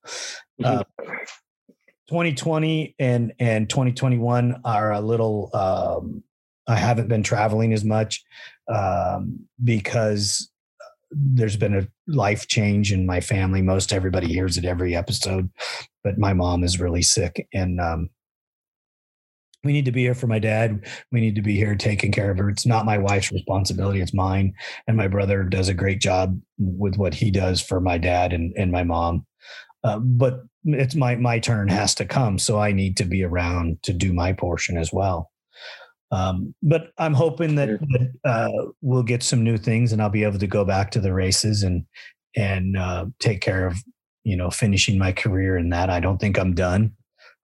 Uh, 0.64 0.84
2020 2.08 2.96
and 3.00 3.34
and 3.40 3.70
2021 3.70 4.62
are 4.64 4.94
a 4.94 5.02
little. 5.02 5.50
Um, 5.54 6.24
I 6.66 6.76
haven't 6.76 7.08
been 7.08 7.24
traveling 7.24 7.74
as 7.74 7.86
much 7.86 8.24
um, 8.68 9.48
because 9.64 10.50
there's 11.12 11.58
been 11.58 11.76
a 11.76 11.88
life 12.08 12.48
change 12.48 12.92
in 12.92 13.06
my 13.06 13.22
family. 13.22 13.62
Most 13.62 13.94
everybody 13.94 14.28
hears 14.28 14.58
it 14.58 14.66
every 14.66 14.96
episode, 14.96 15.50
but 16.04 16.18
my 16.18 16.34
mom 16.34 16.64
is 16.64 16.80
really 16.80 17.02
sick, 17.02 17.48
and 17.54 17.80
um, 17.80 18.10
we 19.64 19.74
need 19.74 19.86
to 19.86 19.92
be 19.92 20.02
here 20.02 20.16
for 20.16 20.28
my 20.28 20.40
dad. 20.40 20.86
We 21.12 21.20
need 21.20 21.36
to 21.36 21.42
be 21.42 21.56
here 21.56 21.76
taking 21.76 22.12
care 22.12 22.32
of 22.32 22.38
her. 22.38 22.50
It's 22.50 22.66
not 22.66 22.86
my 22.86 22.98
wife's 22.98 23.32
responsibility; 23.32 24.02
it's 24.02 24.14
mine. 24.14 24.54
And 24.88 24.98
my 24.98 25.08
brother 25.08 25.44
does 25.44 25.70
a 25.70 25.74
great 25.74 26.02
job 26.02 26.40
with 26.58 26.98
what 26.98 27.14
he 27.14 27.32
does 27.32 27.62
for 27.62 27.80
my 27.80 27.98
dad 27.98 28.34
and 28.34 28.54
and 28.58 28.72
my 28.72 28.84
mom. 28.84 29.26
Uh, 29.84 30.00
but 30.00 30.42
it's 30.66 30.96
my 30.96 31.16
my 31.16 31.40
turn 31.40 31.70
has 31.70 31.96
to 31.96 32.06
come, 32.06 32.38
so 32.38 32.60
I 32.60 32.72
need 32.72 32.98
to 32.98 33.06
be 33.06 33.24
around 33.24 33.82
to 33.84 33.94
do 33.94 34.14
my 34.14 34.34
portion 34.34 34.78
as 34.78 34.92
well. 34.92 35.32
Um, 36.12 36.56
but 36.64 36.92
I'm 36.98 37.14
hoping 37.14 37.56
that, 37.56 37.68
that 37.68 38.12
uh, 38.24 38.72
we'll 38.82 39.04
get 39.04 39.24
some 39.24 39.44
new 39.44 39.58
things, 39.58 39.92
and 39.92 40.02
I'll 40.02 40.10
be 40.10 40.24
able 40.24 40.40
to 40.40 40.48
go 40.48 40.64
back 40.64 40.92
to 40.92 41.00
the 41.00 41.14
races 41.14 41.64
and 41.64 41.86
and 42.36 42.78
uh, 42.78 43.06
take 43.20 43.42
care 43.42 43.68
of 43.68 43.78
you 44.24 44.38
know 44.38 44.50
finishing 44.50 44.98
my 44.98 45.12
career 45.12 45.58
in 45.58 45.70
that. 45.70 45.90
I 45.90 46.00
don't 46.00 46.18
think 46.18 46.40
I'm 46.40 46.54
done. 46.54 46.94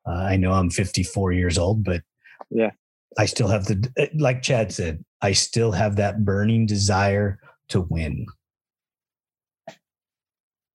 Uh, 0.07 0.11
I 0.11 0.38
know 0.38 0.51
I'm 0.51 0.70
54 0.70 1.32
years 1.34 1.57
old, 1.57 1.84
but 1.84 2.01
yeah, 2.49 2.72
I 3.18 3.26
still 3.26 3.47
have 3.47 3.66
the 3.66 3.89
eh, 3.97 4.07
like 4.16 4.41
Chad 4.41 4.72
said, 4.72 5.03
I 5.22 5.34
still 5.34 5.72
have 5.72 5.97
that 5.97 6.24
burning 6.24 6.66
desire 6.66 7.39
to 7.70 7.82
win. 7.82 8.26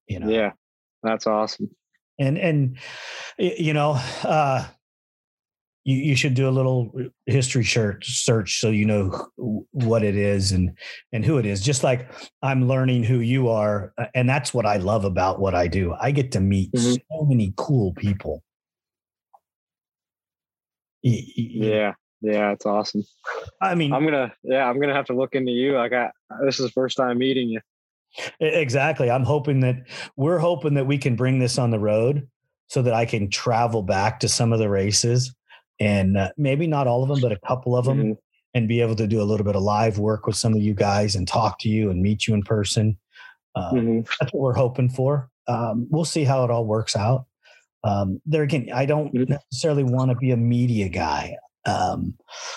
You 0.06 0.20
know. 0.20 0.28
Yeah, 0.28 0.52
that's 1.02 1.26
awesome. 1.26 1.70
And 2.18 2.36
and 2.36 2.78
you 3.38 3.72
know, 3.72 4.00
uh, 4.24 4.66
you, 5.88 5.96
you 5.96 6.16
should 6.16 6.34
do 6.34 6.46
a 6.46 6.50
little 6.50 6.92
history 7.24 7.64
search 7.64 8.22
search 8.22 8.60
so 8.60 8.68
you 8.68 8.84
know 8.84 9.26
what 9.70 10.04
it 10.04 10.16
is 10.16 10.52
and 10.52 10.76
and 11.14 11.24
who 11.24 11.38
it 11.38 11.46
is. 11.46 11.62
Just 11.62 11.82
like 11.82 12.10
i'm 12.42 12.68
learning 12.68 13.04
who 13.04 13.20
you 13.20 13.48
are 13.48 13.94
and 14.14 14.28
that's 14.28 14.52
what 14.52 14.66
i 14.66 14.76
love 14.76 15.06
about 15.06 15.40
what 15.40 15.54
i 15.54 15.66
do. 15.66 15.94
I 15.98 16.10
get 16.10 16.30
to 16.32 16.40
meet 16.40 16.72
mm-hmm. 16.72 16.92
so 16.92 17.24
many 17.24 17.54
cool 17.56 17.94
people. 17.94 18.42
Yeah. 21.02 21.94
Yeah 22.20 22.50
it's 22.52 22.66
awesome. 22.66 23.04
I 23.62 23.74
mean 23.74 23.94
i'm 23.94 24.04
gonna 24.04 24.34
yeah 24.42 24.68
i'm 24.68 24.78
gonna 24.78 24.94
have 24.94 25.06
to 25.06 25.14
look 25.14 25.34
into 25.34 25.52
you. 25.52 25.78
I 25.78 25.88
got 25.88 26.10
this 26.44 26.60
is 26.60 26.66
the 26.66 26.72
first 26.72 26.98
time 26.98 27.16
meeting 27.16 27.48
you. 27.48 27.60
Exactly. 28.40 29.10
I'm 29.10 29.24
hoping 29.24 29.60
that 29.60 29.76
we're 30.16 30.38
hoping 30.38 30.74
that 30.74 30.86
we 30.86 30.98
can 30.98 31.16
bring 31.16 31.38
this 31.38 31.56
on 31.56 31.70
the 31.70 31.78
road 31.78 32.28
so 32.70 32.82
that 32.82 32.92
i 32.92 33.06
can 33.06 33.30
travel 33.30 33.82
back 33.82 34.20
to 34.20 34.28
some 34.28 34.52
of 34.52 34.58
the 34.58 34.68
races 34.68 35.34
and 35.80 36.16
uh, 36.16 36.30
maybe 36.36 36.66
not 36.66 36.86
all 36.86 37.02
of 37.02 37.08
them, 37.08 37.20
but 37.20 37.32
a 37.32 37.38
couple 37.46 37.76
of 37.76 37.84
them, 37.84 37.98
mm-hmm. 37.98 38.12
and 38.54 38.68
be 38.68 38.80
able 38.80 38.96
to 38.96 39.06
do 39.06 39.20
a 39.20 39.24
little 39.24 39.44
bit 39.44 39.56
of 39.56 39.62
live 39.62 39.98
work 39.98 40.26
with 40.26 40.36
some 40.36 40.54
of 40.54 40.60
you 40.60 40.74
guys 40.74 41.14
and 41.14 41.26
talk 41.28 41.58
to 41.60 41.68
you 41.68 41.90
and 41.90 42.02
meet 42.02 42.26
you 42.26 42.34
in 42.34 42.42
person. 42.42 42.98
Um, 43.54 43.74
mm-hmm. 43.74 44.00
That's 44.20 44.32
what 44.32 44.40
we're 44.40 44.54
hoping 44.54 44.88
for. 44.88 45.30
Um, 45.46 45.86
we'll 45.90 46.04
see 46.04 46.24
how 46.24 46.44
it 46.44 46.50
all 46.50 46.66
works 46.66 46.94
out. 46.96 47.26
Um, 47.84 48.20
there 48.26 48.42
again, 48.42 48.68
I 48.74 48.86
don't 48.86 49.14
mm-hmm. 49.14 49.32
necessarily 49.32 49.84
want 49.84 50.10
to 50.10 50.16
be 50.16 50.32
a 50.32 50.36
media 50.36 50.88
guy. 50.88 51.36
Um, 51.64 52.14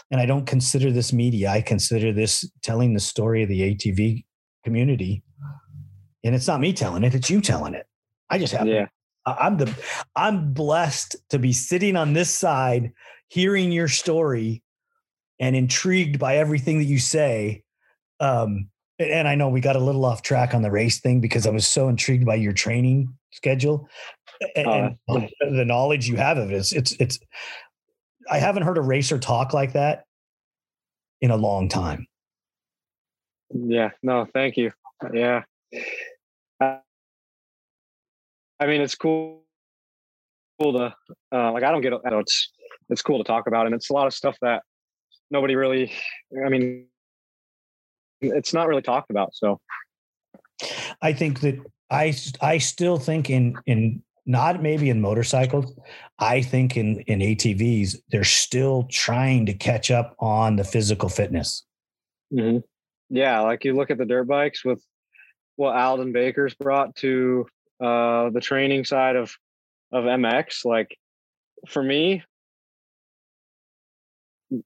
and 0.10 0.22
I 0.22 0.26
don't 0.26 0.46
consider 0.46 0.92
this 0.92 1.12
media. 1.12 1.50
I 1.50 1.62
consider 1.62 2.14
this 2.14 2.50
telling 2.64 2.94
the 2.94 3.00
story 3.00 3.44
of 3.44 3.50
the 3.50 3.76
ATV 3.76 4.26
community. 4.64 5.24
And 6.24 6.36
it's 6.36 6.48
not 6.48 6.60
me 6.60 6.72
telling 6.74 7.04
it, 7.04 7.16
it's 7.16 7.30
you 7.30 7.42
telling 7.42 7.74
it. 7.74 7.88
I 8.30 8.38
just 8.38 8.54
have 8.54 8.68
yeah. 8.68 8.88
I'm 9.26 9.58
the 9.58 9.74
I'm 10.16 10.54
blessed 10.54 11.16
to 11.30 11.40
be 11.40 11.54
sitting 11.54 11.96
on 11.96 12.14
this 12.14 12.36
side, 12.36 12.92
hearing 13.28 13.72
your 13.72 13.88
story, 13.88 14.64
and 15.40 15.56
intrigued 15.56 16.20
by 16.20 16.38
everything 16.38 16.80
that 16.80 16.86
you 16.86 17.00
say. 17.00 17.64
Um, 18.20 18.70
and 19.00 19.28
I 19.28 19.36
know 19.36 19.50
we 19.50 19.62
got 19.62 19.76
a 19.76 19.80
little 19.80 20.06
off 20.06 20.22
track 20.22 20.54
on 20.54 20.62
the 20.62 20.72
race 20.72 21.00
thing 21.00 21.22
because 21.22 21.48
I 21.48 21.50
was 21.50 21.66
so 21.66 21.90
intrigued 21.90 22.26
by 22.26 22.36
your 22.36 22.54
training 22.54 23.16
schedule 23.32 23.88
and, 24.56 24.68
uh, 24.68 24.90
and 25.10 25.60
the 25.60 25.66
knowledge 25.66 26.08
you 26.08 26.18
have 26.18 26.38
of 26.38 26.52
it. 26.52 26.56
It's, 26.56 26.72
it's 26.72 26.92
it's 27.00 27.20
I 28.30 28.40
haven't 28.40 28.64
heard 28.64 28.78
a 28.78 28.82
racer 28.82 29.20
talk 29.20 29.54
like 29.54 29.74
that 29.74 30.06
in 31.22 31.32
a 31.32 31.38
long 31.38 31.70
time. 31.70 32.08
Yeah, 33.54 33.90
no, 34.02 34.28
thank 34.34 34.58
you. 34.58 34.72
Yeah. 35.14 35.44
I 38.62 38.68
mean, 38.68 38.80
it's 38.80 38.94
cool, 38.94 39.44
cool 40.62 40.74
to 40.74 40.94
uh, 41.34 41.52
like. 41.52 41.64
I 41.64 41.72
don't 41.72 41.82
get 41.82 41.94
it's 42.06 42.52
it's 42.90 43.02
cool 43.02 43.18
to 43.18 43.24
talk 43.24 43.48
about, 43.48 43.66
and 43.66 43.74
it's 43.74 43.90
a 43.90 43.94
lot 43.94 44.06
of 44.06 44.14
stuff 44.14 44.38
that 44.44 44.62
nobody 45.32 45.56
really. 45.56 45.92
I 46.46 46.50
mean, 46.50 46.86
it's 48.22 48.54
not 48.54 48.68
really 48.68 48.84
talked 48.84 49.10
about. 49.10 49.34
So, 49.34 49.60
I 51.02 51.12
think 51.12 51.40
that 51.40 51.60
I 51.90 52.14
I 52.40 52.60
still 52.60 52.98
think 52.98 53.32
in 53.32 53.56
in 53.66 54.04
not 54.28 54.62
maybe 54.62 54.92
in 54.92 55.02
motorcycles. 55.02 55.74
I 56.20 56.44
think 56.44 56.78
in 56.78 57.00
in 57.08 57.18
ATVs, 57.18 57.98
they're 58.12 58.24
still 58.24 58.88
trying 58.92 59.48
to 59.48 59.56
catch 59.56 59.90
up 59.90 60.16
on 60.20 60.58
the 60.58 60.64
physical 60.64 61.10
fitness. 61.10 61.66
Mm-hmm. 62.32 62.60
Yeah, 63.10 63.40
like 63.40 63.66
you 63.66 63.74
look 63.74 63.90
at 63.90 63.98
the 63.98 64.06
dirt 64.06 64.28
bikes 64.28 64.64
with 64.64 64.84
what 65.56 65.76
Aldon 65.76 66.12
Baker's 66.12 66.54
brought 66.54 66.96
to 66.98 67.48
uh, 67.82 68.30
the 68.30 68.42
training 68.42 68.86
side 68.86 69.16
of 69.16 69.34
of 69.92 70.06
MX. 70.06 70.66
Like 70.66 70.96
for 71.68 71.84
me, 71.84 72.24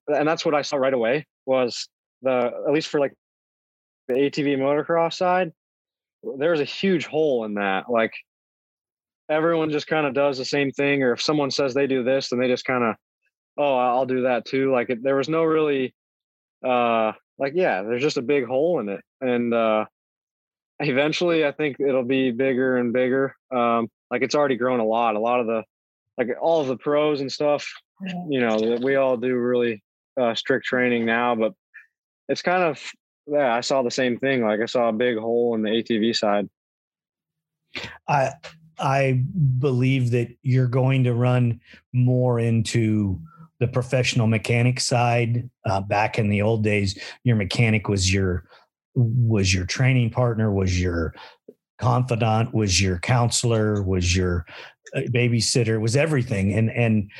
and 0.08 0.28
that's 0.28 0.46
what 0.46 0.56
I 0.56 0.62
saw 0.62 0.78
right 0.78 0.94
away 0.94 1.26
was 1.46 1.88
the 2.22 2.52
at 2.68 2.74
least 2.74 2.90
for 2.90 3.00
like 3.00 3.14
the 4.08 4.14
ATV 4.14 4.58
motocross 4.58 5.14
side, 5.14 5.52
there's 6.38 6.60
a 6.60 6.66
huge 6.66 7.06
hole 7.06 7.46
in 7.46 7.56
that. 7.56 7.90
Like 7.90 8.14
everyone 9.30 9.70
just 9.72 9.88
kind 9.88 10.06
of 10.06 10.14
does 10.14 10.38
the 10.38 10.46
same 10.46 10.72
thing, 10.72 11.04
or 11.04 11.14
if 11.14 11.22
someone 11.22 11.52
says 11.52 11.74
they 11.74 11.88
do 11.88 12.04
this, 12.04 12.30
then 12.30 12.40
they 12.40 12.48
just 12.48 12.66
kind 12.66 12.84
of, 12.84 12.96
oh, 13.58 13.76
I'll 13.78 14.06
do 14.06 14.24
that 14.24 14.46
too. 14.46 14.72
Like 14.72 14.90
it, 14.90 15.04
there 15.04 15.16
was 15.16 15.30
no 15.30 15.44
really, 15.44 15.94
uh, 16.66 17.14
like 17.38 17.54
yeah, 17.56 17.84
there's 17.84 18.02
just 18.02 18.18
a 18.18 18.22
big 18.22 18.46
hole 18.46 18.80
in 18.80 18.90
it, 18.90 19.02
and 19.22 19.54
uh, 19.54 19.86
eventually 20.80 21.46
I 21.46 21.52
think 21.52 21.78
it'll 21.80 22.04
be 22.04 22.32
bigger 22.32 22.78
and 22.78 22.94
bigger. 22.94 23.36
Um, 23.52 23.90
like 24.12 24.22
it's 24.22 24.36
already 24.36 24.56
grown 24.56 24.80
a 24.80 24.86
lot. 24.86 25.16
A 25.16 25.20
lot 25.20 25.40
of 25.40 25.48
the 25.48 25.64
like 26.18 26.30
all 26.40 26.62
of 26.62 26.68
the 26.68 26.78
pros 26.78 27.22
and 27.22 27.32
stuff, 27.32 27.68
you 28.30 28.40
know, 28.40 28.78
we 28.82 28.96
all 28.96 29.18
do 29.18 29.36
really 29.36 29.84
uh, 30.20 30.34
strict 30.34 30.66
training 30.66 31.06
now, 31.06 31.36
but 31.36 31.54
it's 32.30 32.42
kind 32.42 32.64
of 32.64 32.82
yeah, 33.28 33.54
I 33.54 33.62
saw 33.62 33.82
the 33.82 33.92
same 33.92 34.18
thing. 34.20 34.44
Like 34.44 34.62
I 34.62 34.66
saw 34.66 34.90
a 34.90 34.94
big 34.94 35.18
hole 35.18 35.56
in 35.56 35.64
the 35.64 35.70
ATV 35.70 36.16
side. 36.16 36.48
I 38.08 38.32
I 38.78 39.24
believe 39.60 40.12
that 40.12 40.36
you're 40.42 40.68
going 40.68 41.04
to 41.06 41.14
run 41.14 41.60
more 41.94 42.40
into 42.40 43.20
the 43.60 43.68
professional 43.68 44.28
mechanic 44.28 44.80
side. 44.80 45.50
Uh, 45.66 45.82
back 45.82 46.20
in 46.20 46.30
the 46.30 46.42
old 46.42 46.64
days, 46.64 47.00
your 47.24 47.36
mechanic 47.36 47.88
was 47.88 48.14
your 48.14 48.46
was 48.96 49.54
your 49.54 49.66
training 49.66 50.10
partner, 50.10 50.52
was 50.52 50.80
your 50.80 51.14
confidant, 51.80 52.54
was 52.54 52.82
your 52.82 53.00
counselor, 53.00 53.84
was 53.84 54.16
your 54.16 54.46
uh, 54.96 55.02
babysitter, 55.14 55.80
was 55.80 55.96
everything. 55.96 56.54
And 56.54 56.70
and 56.72 57.12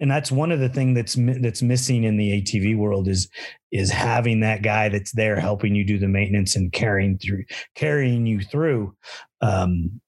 and 0.00 0.10
that's 0.10 0.32
one 0.32 0.50
of 0.50 0.60
the 0.60 0.68
things 0.68 0.94
that's 0.94 1.16
that's 1.40 1.62
missing 1.62 2.04
in 2.04 2.16
the 2.16 2.42
ATV 2.42 2.76
world 2.76 3.06
is 3.06 3.28
is 3.70 3.90
having 3.90 4.40
that 4.40 4.62
guy 4.62 4.88
that's 4.88 5.12
there 5.12 5.38
helping 5.38 5.74
you 5.74 5.84
do 5.84 5.98
the 5.98 6.08
maintenance 6.08 6.56
and 6.56 6.72
carrying 6.72 7.18
through 7.18 7.44
carrying 7.74 8.26
you 8.26 8.40
through. 8.40 8.96
Um, 9.42 10.00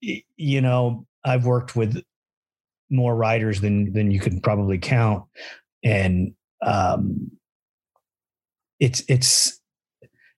you 0.00 0.60
know, 0.60 1.06
I've 1.24 1.46
worked 1.46 1.76
with 1.76 2.02
more 2.90 3.14
riders 3.14 3.60
than 3.60 3.92
than 3.92 4.10
you 4.10 4.20
can 4.20 4.40
probably 4.40 4.78
count, 4.78 5.24
and 5.82 6.34
um, 6.62 7.30
it's 8.80 9.02
it's 9.08 9.60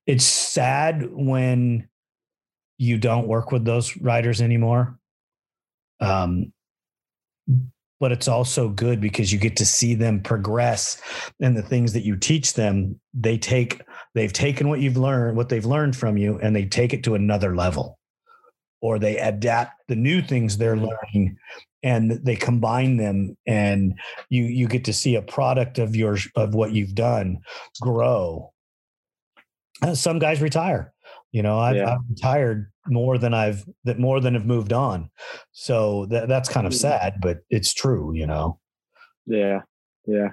it's 0.06 0.24
sad 0.24 1.08
when 1.12 1.88
you 2.78 2.98
don't 2.98 3.26
work 3.26 3.52
with 3.52 3.64
those 3.64 3.96
riders 3.96 4.40
anymore. 4.40 4.98
Um, 6.00 6.52
but 7.98 8.12
it's 8.12 8.28
also 8.28 8.68
good 8.68 9.00
because 9.00 9.32
you 9.32 9.38
get 9.38 9.56
to 9.56 9.66
see 9.66 9.94
them 9.94 10.20
progress 10.20 11.00
and 11.40 11.56
the 11.56 11.62
things 11.62 11.92
that 11.92 12.04
you 12.04 12.16
teach 12.16 12.54
them 12.54 12.98
they 13.14 13.38
take 13.38 13.80
they've 14.14 14.32
taken 14.32 14.68
what 14.68 14.80
you've 14.80 14.96
learned 14.96 15.36
what 15.36 15.48
they've 15.48 15.64
learned 15.64 15.96
from 15.96 16.16
you 16.16 16.38
and 16.42 16.54
they 16.54 16.66
take 16.66 16.92
it 16.92 17.02
to 17.04 17.14
another 17.14 17.56
level 17.56 17.98
or 18.82 18.98
they 18.98 19.16
adapt 19.16 19.80
the 19.88 19.96
new 19.96 20.20
things 20.20 20.58
they're 20.58 20.76
learning 20.76 21.36
and 21.82 22.10
they 22.10 22.36
combine 22.36 22.96
them 22.96 23.36
and 23.46 23.98
you 24.28 24.44
you 24.44 24.68
get 24.68 24.84
to 24.84 24.92
see 24.92 25.14
a 25.14 25.22
product 25.22 25.78
of 25.78 25.96
yours 25.96 26.28
of 26.36 26.54
what 26.54 26.72
you've 26.72 26.94
done 26.94 27.38
grow 27.80 28.52
some 29.94 30.18
guys 30.18 30.40
retire 30.40 30.92
you 31.32 31.42
know 31.42 31.58
I've, 31.58 31.76
Yeah. 31.76 31.92
I've 31.94 32.00
retired 32.08 32.70
more 32.88 33.18
than 33.18 33.34
i've 33.34 33.64
that 33.84 33.98
more 33.98 34.20
than 34.20 34.34
have 34.34 34.46
moved 34.46 34.72
on 34.72 35.10
so 35.52 36.06
that, 36.06 36.28
that's 36.28 36.48
kind 36.48 36.66
of 36.66 36.72
Mhm. 36.72 36.76
sad 36.80 37.14
but 37.20 37.38
it's 37.50 37.74
true 37.74 38.12
you 38.14 38.26
know 38.26 38.58
Yeah. 39.26 39.62
Yeah. 40.06 40.30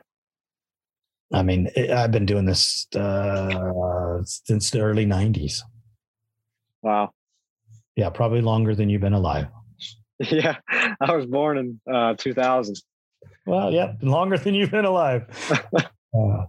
i 1.34 1.42
mean 1.44 1.70
it, 1.76 1.90
i've 1.90 2.12
been 2.12 2.26
doing 2.26 2.46
this 2.46 2.88
uh 2.96 4.22
since 4.24 4.70
the 4.72 4.82
early 4.82 5.06
90s 5.06 5.62
Wow. 6.82 7.12
yeah 7.96 8.10
probably 8.10 8.42
longer 8.42 8.76
than 8.76 8.90
you've 8.90 9.02
been 9.02 9.14
alive 9.14 9.48
Yeah. 10.20 10.58
I 11.02 11.16
was 11.16 11.26
born 11.26 11.58
in 11.58 11.80
uh 11.92 12.14
2000. 12.18 12.76
Well, 13.46 13.72
yeah, 13.74 13.94
longer 14.02 14.38
than 14.38 14.54
you've 14.54 14.72
been 14.72 14.86
alive. 14.86 15.26
Uh, 16.16 16.46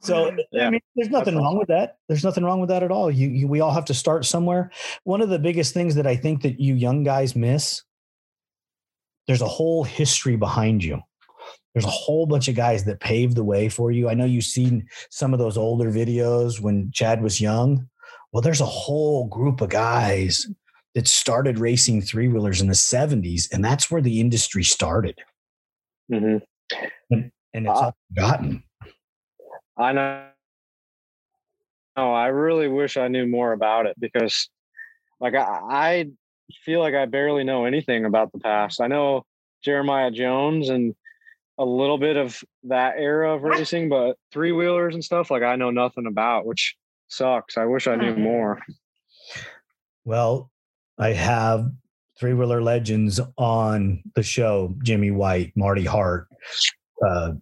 so 0.00 0.32
I 0.60 0.70
mean, 0.70 0.80
there's 0.96 1.10
nothing 1.10 1.34
that's 1.34 1.44
wrong 1.44 1.58
with 1.58 1.68
that. 1.68 1.98
There's 2.08 2.24
nothing 2.24 2.44
wrong 2.44 2.60
with 2.60 2.68
that 2.70 2.82
at 2.82 2.90
all. 2.90 3.10
You, 3.10 3.28
you, 3.28 3.46
we 3.48 3.60
all 3.60 3.70
have 3.72 3.84
to 3.86 3.94
start 3.94 4.24
somewhere. 4.24 4.70
One 5.04 5.20
of 5.20 5.28
the 5.28 5.38
biggest 5.38 5.72
things 5.74 5.94
that 5.94 6.06
I 6.06 6.16
think 6.16 6.42
that 6.42 6.58
you 6.58 6.74
young 6.74 7.04
guys 7.04 7.36
miss, 7.36 7.82
there's 9.28 9.42
a 9.42 9.46
whole 9.48 9.84
history 9.84 10.36
behind 10.36 10.82
you. 10.82 11.00
There's 11.74 11.84
a 11.84 11.88
whole 11.90 12.26
bunch 12.26 12.48
of 12.48 12.54
guys 12.56 12.84
that 12.84 13.00
paved 13.00 13.36
the 13.36 13.44
way 13.44 13.68
for 13.68 13.92
you. 13.92 14.08
I 14.08 14.14
know 14.14 14.24
you've 14.24 14.44
seen 14.44 14.88
some 15.10 15.32
of 15.32 15.38
those 15.38 15.56
older 15.58 15.90
videos 15.92 16.60
when 16.60 16.90
Chad 16.92 17.22
was 17.22 17.40
young. 17.40 17.88
Well, 18.32 18.40
there's 18.40 18.60
a 18.62 18.66
whole 18.66 19.26
group 19.28 19.60
of 19.60 19.68
guys 19.68 20.46
that 20.94 21.06
started 21.06 21.58
racing 21.58 22.00
three 22.02 22.28
wheelers 22.28 22.60
in 22.62 22.68
the 22.68 22.72
70s, 22.72 23.52
and 23.52 23.62
that's 23.64 23.90
where 23.90 24.00
the 24.00 24.20
industry 24.20 24.64
started. 24.64 25.18
hmm 26.10 26.38
And 27.10 27.30
it's 27.52 27.68
Ah. 27.68 27.84
all 27.86 27.96
forgotten. 28.14 28.62
I 29.76 29.92
know. 29.92 30.28
No, 31.96 32.12
I 32.12 32.26
really 32.26 32.68
wish 32.68 32.96
I 32.96 33.08
knew 33.08 33.26
more 33.26 33.52
about 33.52 33.86
it 33.86 33.98
because, 33.98 34.50
like, 35.18 35.34
I, 35.34 35.44
I 35.70 36.10
feel 36.62 36.80
like 36.80 36.94
I 36.94 37.06
barely 37.06 37.42
know 37.42 37.64
anything 37.64 38.04
about 38.04 38.32
the 38.32 38.38
past. 38.38 38.80
I 38.80 38.86
know 38.86 39.24
Jeremiah 39.64 40.10
Jones 40.10 40.68
and 40.68 40.94
a 41.58 41.64
little 41.64 41.96
bit 41.96 42.16
of 42.16 42.42
that 42.64 42.96
era 42.98 43.34
of 43.34 43.42
racing, 43.44 43.88
but 43.88 44.16
three 44.30 44.52
wheelers 44.52 44.94
and 44.94 45.02
stuff, 45.02 45.30
like, 45.30 45.42
I 45.42 45.56
know 45.56 45.70
nothing 45.70 46.06
about, 46.06 46.44
which 46.44 46.76
sucks. 47.08 47.56
I 47.56 47.64
wish 47.64 47.86
I 47.86 47.96
knew 47.96 48.14
more. 48.14 48.60
Well, 50.04 50.50
I 50.98 51.12
have 51.12 51.70
three 52.18 52.34
wheeler 52.34 52.62
legends 52.62 53.20
on 53.36 54.02
the 54.14 54.22
show 54.22 54.74
Jimmy 54.82 55.10
White, 55.10 55.52
Marty 55.56 55.84
Hart, 55.84 56.28
uh, 57.06 57.32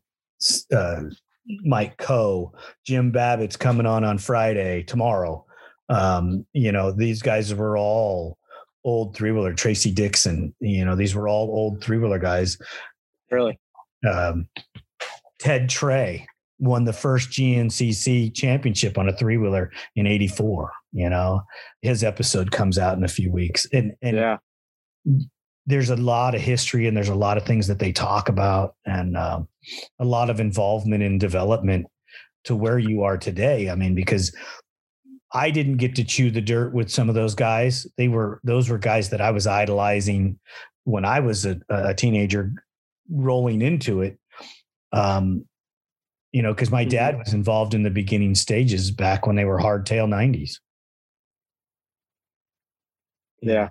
uh, 0.74 1.02
Mike 1.46 1.96
Coe, 1.98 2.52
Jim 2.84 3.10
Babbitt's 3.10 3.56
coming 3.56 3.86
on 3.86 4.04
on 4.04 4.18
Friday, 4.18 4.82
tomorrow. 4.82 5.44
Um, 5.88 6.46
you 6.52 6.72
know, 6.72 6.92
these 6.92 7.20
guys 7.22 7.54
were 7.54 7.76
all 7.76 8.38
old 8.84 9.16
three 9.16 9.32
wheeler, 9.32 9.54
Tracy 9.54 9.90
Dixon, 9.90 10.54
you 10.60 10.84
know, 10.84 10.94
these 10.94 11.14
were 11.14 11.28
all 11.28 11.48
old 11.48 11.82
three 11.82 11.98
wheeler 11.98 12.18
guys. 12.18 12.58
Really? 13.30 13.58
Um, 14.08 14.48
Ted 15.38 15.68
Trey 15.68 16.26
won 16.58 16.84
the 16.84 16.92
first 16.92 17.30
GNCC 17.30 18.34
championship 18.34 18.96
on 18.98 19.08
a 19.08 19.16
three 19.16 19.36
wheeler 19.36 19.70
in 19.96 20.06
84. 20.06 20.72
You 20.92 21.10
know, 21.10 21.42
his 21.82 22.04
episode 22.04 22.50
comes 22.50 22.78
out 22.78 22.96
in 22.96 23.04
a 23.04 23.08
few 23.08 23.30
weeks. 23.30 23.66
And, 23.72 23.92
and 24.02 24.16
Yeah. 24.16 24.36
There's 25.66 25.90
a 25.90 25.96
lot 25.96 26.34
of 26.34 26.40
history 26.40 26.86
and 26.86 26.96
there's 26.96 27.08
a 27.08 27.14
lot 27.14 27.36
of 27.36 27.44
things 27.44 27.66
that 27.66 27.78
they 27.78 27.92
talk 27.92 28.28
about 28.28 28.74
and 28.84 29.16
um, 29.16 29.48
a 29.98 30.04
lot 30.04 30.30
of 30.30 30.40
involvement 30.40 31.02
in 31.02 31.18
development 31.18 31.86
to 32.44 32.54
where 32.54 32.78
you 32.78 33.02
are 33.02 33.16
today. 33.16 33.70
I 33.70 33.74
mean, 33.74 33.94
because 33.94 34.34
I 35.32 35.50
didn't 35.50 35.78
get 35.78 35.94
to 35.96 36.04
chew 36.04 36.30
the 36.30 36.40
dirt 36.40 36.74
with 36.74 36.90
some 36.90 37.08
of 37.08 37.14
those 37.14 37.34
guys. 37.34 37.86
They 37.96 38.08
were, 38.08 38.40
those 38.44 38.68
were 38.68 38.78
guys 38.78 39.10
that 39.10 39.20
I 39.20 39.30
was 39.30 39.46
idolizing 39.46 40.38
when 40.84 41.04
I 41.04 41.20
was 41.20 41.46
a, 41.46 41.58
a 41.70 41.94
teenager 41.94 42.52
rolling 43.10 43.62
into 43.62 44.02
it. 44.02 44.18
Um, 44.92 45.46
you 46.30 46.42
know, 46.42 46.52
because 46.52 46.70
my 46.70 46.84
dad 46.84 47.16
was 47.16 47.32
involved 47.32 47.74
in 47.74 47.84
the 47.84 47.90
beginning 47.90 48.34
stages 48.34 48.90
back 48.90 49.26
when 49.26 49.36
they 49.36 49.44
were 49.44 49.58
hardtail 49.58 50.08
90s. 50.08 50.58
Yeah. 53.40 53.68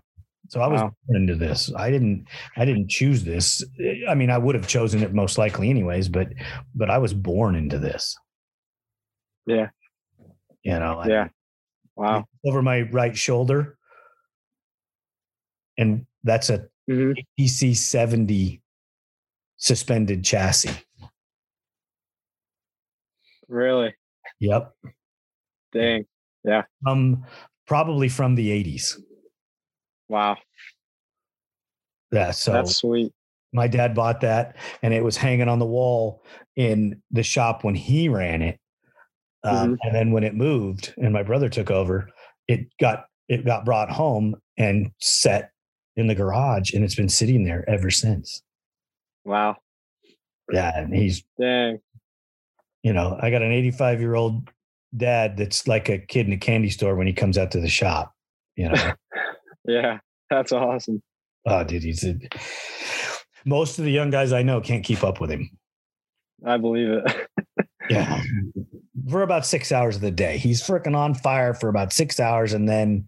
So 0.53 0.61
I 0.61 0.67
was 0.67 0.83
Wow. 0.83 0.95
born 1.07 1.23
into 1.23 1.33
this. 1.33 1.73
I 1.75 1.89
didn't 1.89 2.27
I 2.57 2.63
didn't 2.63 2.87
choose 2.87 3.23
this. 3.23 3.63
I 4.07 4.13
mean, 4.13 4.29
I 4.29 4.37
would 4.37 4.53
have 4.53 4.67
chosen 4.67 5.01
it 5.01 5.11
most 5.11 5.39
likely 5.39 5.71
anyways, 5.71 6.09
but 6.09 6.27
but 6.75 6.91
I 6.91 6.99
was 6.99 7.11
born 7.11 7.55
into 7.55 7.79
this. 7.79 8.15
Yeah. 9.47 9.69
You 10.61 10.77
know, 10.77 10.99
I- 10.99 11.07
Yeah. 11.07 11.29
Wow. 11.95 12.25
over 12.45 12.61
my 12.61 12.81
right 12.83 13.17
shoulder. 13.17 13.79
And 15.79 16.05
that's 16.23 16.51
a 16.51 16.67
hmm 16.87 17.13
PC 17.39 17.73
70 17.73 18.61
suspended 19.57 20.23
chassis. 20.23 20.69
Really? 23.47 23.95
Yep. 24.39 24.71
Dang. 25.71 26.05
Yeah. 26.43 26.61
Um 26.85 27.25
probably 27.65 28.07
from 28.07 28.35
the 28.35 28.51
80s. 28.51 28.99
Wow. 30.13 30.37
Yeah. 32.11 32.29
So 32.29 32.51
That's 32.51 32.77
sweet. 32.77 33.11
my 33.51 33.67
dad 33.67 33.95
bought 33.95 34.21
that 34.21 34.55
and 34.83 34.93
it 34.93 35.03
was 35.03 35.17
hanging 35.17 35.47
on 35.49 35.57
the 35.57 35.65
wall 35.65 36.23
in 36.55 37.01
the 37.09 37.23
shop 37.23 37.63
when 37.63 37.73
he 37.73 38.09
ran 38.09 38.43
it 38.43 38.59
um, 39.43 39.75
and 39.81 39.95
then 39.95 40.11
when 40.11 40.23
it 40.23 40.35
moved 40.35 40.93
and 40.97 41.11
my 41.11 41.23
brother 41.23 41.49
took 41.49 41.71
over 41.71 42.07
it 42.47 42.67
got 42.79 43.05
it 43.27 43.43
got 43.43 43.65
brought 43.65 43.89
home 43.89 44.35
and 44.57 44.91
set 44.99 45.49
in 45.95 46.05
the 46.05 46.13
garage 46.13 46.73
and 46.73 46.83
it's 46.83 46.93
been 46.95 47.09
sitting 47.09 47.43
there 47.43 47.67
ever 47.67 47.89
since 47.89 48.43
Wow. 49.25 49.57
yeah 50.51 50.77
and 50.79 50.93
he's 50.93 51.23
Dang. 51.39 51.79
you 52.83 52.93
know 52.93 53.17
i 53.19 53.31
got 53.31 53.41
an 53.41 53.51
85 53.51 53.99
year 53.99 54.13
old 54.13 54.47
dad 54.95 55.37
that's 55.37 55.67
like 55.67 55.89
a 55.89 55.97
kid 55.97 56.27
in 56.27 56.33
a 56.33 56.37
candy 56.37 56.69
store 56.69 56.95
when 56.95 57.07
he 57.07 57.13
comes 57.13 57.35
out 57.39 57.49
to 57.51 57.59
the 57.59 57.67
shop 57.69 58.13
you 58.55 58.69
know 58.69 58.91
Yeah. 59.65 59.99
That's 60.29 60.51
awesome. 60.51 61.01
oh 61.45 61.63
dude 61.63 61.83
he's 61.83 62.03
a, 62.03 62.15
most 63.45 63.77
of 63.77 63.85
the 63.85 63.91
young 63.91 64.09
guys 64.09 64.31
i 64.31 64.41
know 64.41 64.61
can't 64.61 64.83
keep 64.83 65.03
up 65.03 65.19
with 65.19 65.29
him 65.29 65.49
I 66.45 66.57
believe 66.57 66.89
it. 66.89 67.27
Yeah. 67.89 68.21
For 69.09 69.21
about 69.21 69.45
six 69.45 69.71
hours 69.71 69.95
of 69.95 70.01
the 70.01 70.11
day. 70.11 70.37
He's 70.37 70.61
freaking 70.61 70.95
on 70.95 71.13
fire 71.13 71.53
for 71.53 71.67
about 71.69 71.91
six 71.93 72.19
hours 72.19 72.53
and 72.53 72.67
then, 72.67 73.07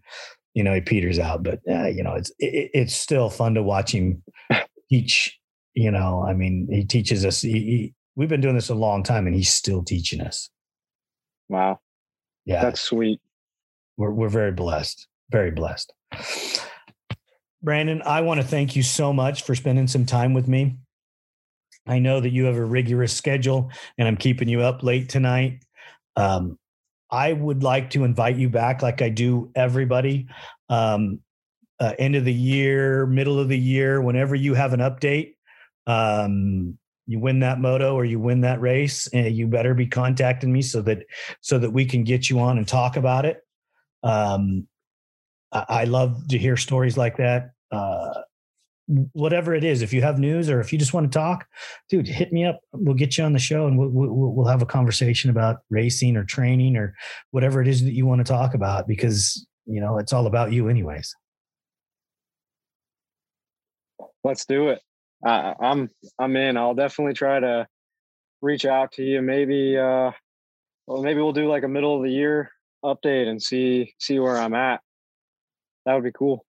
you 0.54 0.62
know, 0.64 0.74
he 0.74 0.80
peters 0.80 1.18
out. 1.18 1.42
But, 1.42 1.60
uh, 1.70 1.86
you 1.86 2.02
know, 2.02 2.14
it's, 2.14 2.30
it, 2.38 2.70
it's 2.74 2.94
still 2.94 3.28
fun 3.30 3.54
to 3.54 3.62
watch 3.62 3.92
him 3.92 4.22
teach. 4.90 5.38
You 5.74 5.90
know, 5.90 6.24
I 6.26 6.32
mean, 6.34 6.66
he 6.70 6.84
teaches 6.84 7.24
us. 7.24 7.40
He, 7.42 7.52
he, 7.52 7.94
we've 8.14 8.28
been 8.28 8.40
doing 8.40 8.54
this 8.54 8.70
a 8.70 8.74
long 8.74 9.02
time 9.02 9.26
and 9.26 9.34
he's 9.36 9.50
still 9.50 9.82
teaching 9.82 10.20
us. 10.22 10.50
Wow. 11.48 11.80
Yeah. 12.46 12.62
That's 12.62 12.80
sweet. 12.80 13.20
we're, 13.98 14.12
we're 14.12 14.28
very 14.30 14.52
blessed. 14.52 15.06
Very 15.30 15.50
blessed. 15.50 15.92
Brandon, 17.62 18.02
I 18.04 18.20
want 18.20 18.40
to 18.40 18.46
thank 18.46 18.76
you 18.76 18.82
so 18.82 19.12
much 19.12 19.42
for 19.42 19.54
spending 19.54 19.88
some 19.88 20.06
time 20.06 20.34
with 20.34 20.46
me. 20.46 20.76
I 21.86 21.98
know 21.98 22.20
that 22.20 22.30
you 22.30 22.44
have 22.44 22.56
a 22.56 22.64
rigorous 22.64 23.12
schedule 23.12 23.70
and 23.98 24.06
I'm 24.08 24.16
keeping 24.16 24.48
you 24.48 24.60
up 24.60 24.82
late 24.82 25.08
tonight. 25.08 25.64
Um, 26.16 26.58
I 27.10 27.32
would 27.32 27.62
like 27.62 27.90
to 27.90 28.04
invite 28.04 28.36
you 28.36 28.48
back, 28.48 28.82
like 28.82 29.02
I 29.02 29.08
do 29.08 29.50
everybody, 29.54 30.28
um, 30.68 31.20
uh, 31.78 31.92
end 31.98 32.16
of 32.16 32.24
the 32.24 32.32
year, 32.32 33.06
middle 33.06 33.38
of 33.38 33.48
the 33.48 33.58
year, 33.58 34.00
whenever 34.00 34.34
you 34.34 34.54
have 34.54 34.72
an 34.72 34.80
update. 34.80 35.34
Um, 35.86 36.78
you 37.06 37.20
win 37.20 37.40
that 37.40 37.60
moto 37.60 37.94
or 37.94 38.04
you 38.04 38.18
win 38.18 38.40
that 38.40 38.60
race, 38.60 39.06
and 39.08 39.34
you 39.34 39.46
better 39.46 39.74
be 39.74 39.86
contacting 39.86 40.52
me 40.52 40.62
so 40.62 40.82
that 40.82 41.04
so 41.40 41.58
that 41.58 41.70
we 41.70 41.84
can 41.84 42.02
get 42.02 42.28
you 42.28 42.40
on 42.40 42.58
and 42.58 42.66
talk 42.66 42.96
about 42.96 43.24
it. 43.24 43.40
Um, 44.02 44.66
I, 45.52 45.84
love 45.84 46.28
to 46.28 46.38
hear 46.38 46.56
stories 46.56 46.96
like 46.96 47.16
that. 47.18 47.50
Uh, 47.70 48.22
whatever 49.12 49.54
it 49.54 49.64
is, 49.64 49.82
if 49.82 49.92
you 49.92 50.02
have 50.02 50.18
news 50.18 50.48
or 50.48 50.60
if 50.60 50.72
you 50.72 50.78
just 50.78 50.94
want 50.94 51.10
to 51.10 51.18
talk, 51.18 51.46
dude, 51.88 52.06
hit 52.06 52.32
me 52.32 52.44
up. 52.44 52.60
We'll 52.72 52.94
get 52.94 53.18
you 53.18 53.24
on 53.24 53.32
the 53.32 53.38
show 53.38 53.66
and 53.66 53.78
we'll, 53.78 53.88
we'll, 53.88 54.32
we'll 54.32 54.46
have 54.46 54.62
a 54.62 54.66
conversation 54.66 55.30
about 55.30 55.58
racing 55.70 56.16
or 56.16 56.24
training 56.24 56.76
or 56.76 56.94
whatever 57.30 57.60
it 57.60 57.68
is 57.68 57.82
that 57.84 57.92
you 57.92 58.06
want 58.06 58.24
to 58.24 58.32
talk 58.32 58.54
about 58.54 58.86
because, 58.86 59.46
you 59.66 59.80
know, 59.80 59.98
it's 59.98 60.12
all 60.12 60.26
about 60.26 60.52
you, 60.52 60.68
anyways. 60.68 61.14
Let's 64.22 64.44
do 64.44 64.68
it. 64.68 64.80
Uh, 65.24 65.54
I'm 65.60 65.90
I'm 66.18 66.36
in. 66.36 66.56
I'll 66.56 66.74
definitely 66.74 67.14
try 67.14 67.40
to 67.40 67.66
reach 68.42 68.66
out 68.66 68.92
to 68.92 69.02
you. 69.02 69.22
Maybe 69.22 69.76
uh, 69.76 70.10
well, 70.86 71.02
maybe 71.02 71.20
we'll 71.20 71.32
do 71.32 71.48
like 71.48 71.62
a 71.62 71.68
middle 71.68 71.96
of 71.96 72.02
the 72.02 72.10
year 72.10 72.50
update 72.84 73.28
and 73.28 73.42
see 73.42 73.94
see 73.98 74.18
where 74.18 74.36
I'm 74.36 74.54
at. 74.54 74.80
That 75.86 75.94
would 75.94 76.04
be 76.04 76.12
cool. 76.12 76.44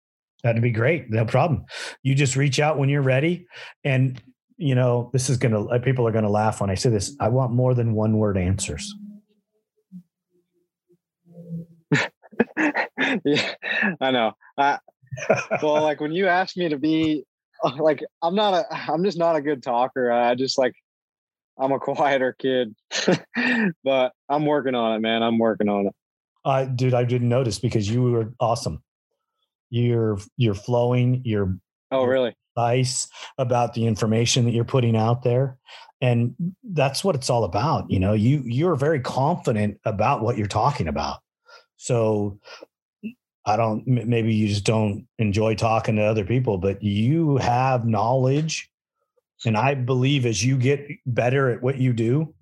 That'd 0.45 0.63
be 0.63 0.71
great. 0.71 1.11
No 1.11 1.25
problem. 1.25 1.65
You 2.03 2.15
just 2.15 2.37
reach 2.37 2.61
out 2.61 2.79
when 2.79 2.89
you're 2.89 3.03
ready. 3.03 3.47
And, 3.83 4.23
you 4.57 4.75
know, 4.75 5.11
this 5.13 5.29
is 5.29 5.37
going 5.37 5.53
to, 5.53 5.71
uh, 5.71 5.79
people 5.81 6.07
are 6.07 6.13
going 6.13 6.25
to 6.25 6.31
laugh 6.31 6.61
when 6.61 6.71
I 6.71 6.77
say 6.77 6.91
this. 6.91 7.17
I 7.19 7.29
want 7.29 7.53
more 7.53 7.75
than 7.75 7.95
one 7.95 8.17
word 8.19 8.39
answers. 8.39 8.95
yeah, 12.57 13.55
I 14.01 14.11
know. 14.11 14.33
I, 14.57 14.79
well, 15.63 15.83
like 15.83 16.01
when 16.01 16.13
you 16.13 16.29
asked 16.29 16.57
me 16.57 16.69
to 16.69 16.79
be 16.79 17.25
like, 17.79 18.05
I'm 18.23 18.35
not 18.35 18.55
a, 18.55 18.67
I'm 18.71 19.03
just 19.03 19.19
not 19.19 19.37
a 19.37 19.41
good 19.41 19.63
talker. 19.63 20.13
I 20.13 20.35
just 20.35 20.59
like, 20.59 20.75
I'm 21.59 21.73
a 21.73 21.79
quieter 21.81 22.37
kid, 22.39 22.75
but 23.83 24.13
I'm 24.29 24.47
working 24.47 24.75
on 24.75 24.95
it, 24.95 25.01
man. 25.01 25.23
I'm 25.23 25.39
working 25.39 25.69
on 25.69 25.87
it. 25.87 25.95
Uh, 26.45 26.67
dude, 26.67 26.93
I 26.93 27.05
didn't 27.05 27.31
notice 27.31 27.59
because 27.59 27.89
you 27.89 28.03
were 28.03 28.35
awesome 28.39 28.84
you're 29.71 30.19
you're 30.37 30.55
flowing 30.55 31.23
you're 31.25 31.57
oh 31.91 32.05
really? 32.05 32.35
nice 32.57 33.09
about 33.39 33.75
the 33.75 33.87
information 33.87 34.45
that 34.45 34.53
you're 34.53 34.65
putting 34.65 34.97
out 34.97 35.23
there 35.23 35.59
and 36.01 36.35
that's 36.63 37.03
what 37.03 37.15
it's 37.15 37.31
all 37.31 37.45
about 37.45 37.91
you 37.91 37.99
know? 37.99 38.13
You 38.13 38.43
you're 38.45 38.77
very 38.77 39.01
confident 39.01 39.81
about 39.85 40.23
what 40.23 40.37
you're 40.37 40.47
talking 40.47 40.89
about. 40.89 41.21
So 41.77 42.39
i 43.47 43.57
don't 43.57 43.87
maybe 43.87 44.35
you 44.35 44.49
just 44.49 44.65
don't 44.65 45.07
enjoy 45.19 45.55
talking 45.55 45.97
to 45.97 46.03
other 46.03 46.25
people 46.25 46.57
but 46.57 46.83
you 46.83 47.37
have 47.37 47.85
knowledge 47.85 48.71
and 49.45 49.55
i 49.55 49.75
believe 49.75 50.25
as 50.25 50.43
you 50.43 50.57
get 50.57 50.89
better 51.05 51.51
at 51.51 51.61
what 51.61 51.77
you 51.77 51.93
do 51.93 52.33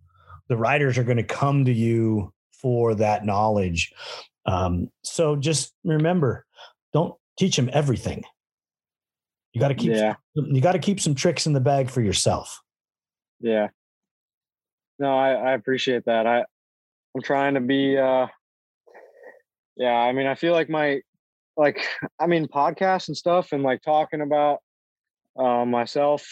the 0.52 0.56
riders 0.56 0.98
are 0.98 1.02
going 1.02 1.16
to 1.16 1.22
come 1.22 1.64
to 1.64 1.72
you 1.72 2.32
for 2.52 2.94
that 2.94 3.24
knowledge. 3.24 3.92
Um, 4.44 4.90
so 5.02 5.34
just 5.34 5.72
remember 5.82 6.44
don't 6.92 7.14
teach 7.38 7.56
them 7.56 7.70
everything. 7.72 8.24
You 9.52 9.60
got 9.60 9.68
to 9.68 9.74
keep 9.74 9.92
yeah. 9.92 10.14
you 10.34 10.60
got 10.60 10.72
to 10.72 10.78
keep 10.78 11.00
some 11.00 11.14
tricks 11.14 11.46
in 11.46 11.52
the 11.52 11.60
bag 11.60 11.90
for 11.90 12.00
yourself. 12.00 12.62
Yeah. 13.40 13.68
No, 14.98 15.16
I, 15.16 15.32
I 15.32 15.52
appreciate 15.52 16.04
that. 16.06 16.26
I 16.26 16.44
I'm 17.14 17.22
trying 17.22 17.54
to 17.54 17.60
be 17.60 17.98
uh 17.98 18.26
yeah, 19.76 19.94
I 19.94 20.12
mean 20.12 20.26
I 20.26 20.34
feel 20.34 20.52
like 20.52 20.70
my 20.70 21.00
like 21.56 21.86
I 22.18 22.26
mean 22.26 22.46
podcasts 22.48 23.08
and 23.08 23.16
stuff 23.16 23.52
and 23.52 23.62
like 23.62 23.82
talking 23.82 24.22
about 24.22 24.60
uh, 25.38 25.64
myself 25.64 26.26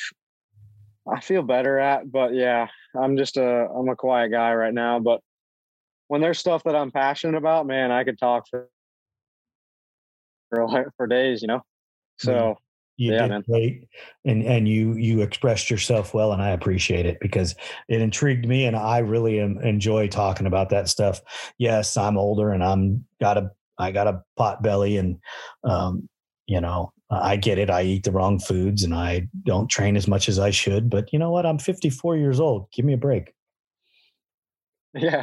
I 1.10 1.20
feel 1.20 1.42
better 1.42 1.78
at, 1.78 2.10
but 2.10 2.34
yeah, 2.34 2.68
I'm 2.98 3.16
just 3.16 3.36
a 3.36 3.42
I'm 3.42 3.88
a 3.88 3.96
quiet 3.96 4.30
guy 4.30 4.54
right 4.54 4.74
now, 4.74 4.98
but 4.98 5.20
when 6.08 6.20
there's 6.20 6.38
stuff 6.38 6.62
that 6.64 6.76
I'm 6.76 6.90
passionate 6.90 7.36
about, 7.36 7.66
man, 7.66 7.90
I 7.90 8.04
could 8.04 8.18
talk 8.18 8.46
for 8.48 8.68
for 10.50 10.92
for 10.96 11.06
days, 11.06 11.40
you 11.40 11.48
know. 11.48 11.62
So 12.18 12.56
you 12.96 13.12
yeah, 13.12 13.22
did 13.22 13.30
man. 13.30 13.44
great, 13.48 13.88
and 14.26 14.44
and 14.44 14.68
you 14.68 14.92
you 14.92 15.22
expressed 15.22 15.70
yourself 15.70 16.12
well, 16.12 16.32
and 16.32 16.42
I 16.42 16.50
appreciate 16.50 17.06
it 17.06 17.18
because 17.20 17.54
it 17.88 18.02
intrigued 18.02 18.46
me, 18.46 18.66
and 18.66 18.76
I 18.76 18.98
really 18.98 19.40
am, 19.40 19.58
enjoy 19.62 20.08
talking 20.08 20.46
about 20.46 20.68
that 20.68 20.88
stuff. 20.88 21.22
Yes, 21.56 21.96
I'm 21.96 22.18
older, 22.18 22.52
and 22.52 22.62
I'm 22.62 23.06
got 23.18 23.38
a 23.38 23.50
I 23.78 23.90
got 23.92 24.06
a 24.06 24.22
pot 24.36 24.62
belly, 24.62 24.98
and 24.98 25.18
um, 25.64 26.08
you 26.46 26.60
know 26.60 26.92
I 27.10 27.36
get 27.36 27.58
it. 27.58 27.70
I 27.70 27.82
eat 27.82 28.04
the 28.04 28.12
wrong 28.12 28.38
foods, 28.38 28.84
and 28.84 28.94
I 28.94 29.28
don't 29.44 29.68
train 29.68 29.96
as 29.96 30.06
much 30.06 30.28
as 30.28 30.38
I 30.38 30.50
should. 30.50 30.90
But 30.90 31.10
you 31.12 31.18
know 31.18 31.30
what? 31.30 31.46
I'm 31.46 31.58
54 31.58 32.18
years 32.18 32.38
old. 32.38 32.70
Give 32.70 32.84
me 32.84 32.92
a 32.92 32.98
break. 32.98 33.32
Yeah. 34.92 35.22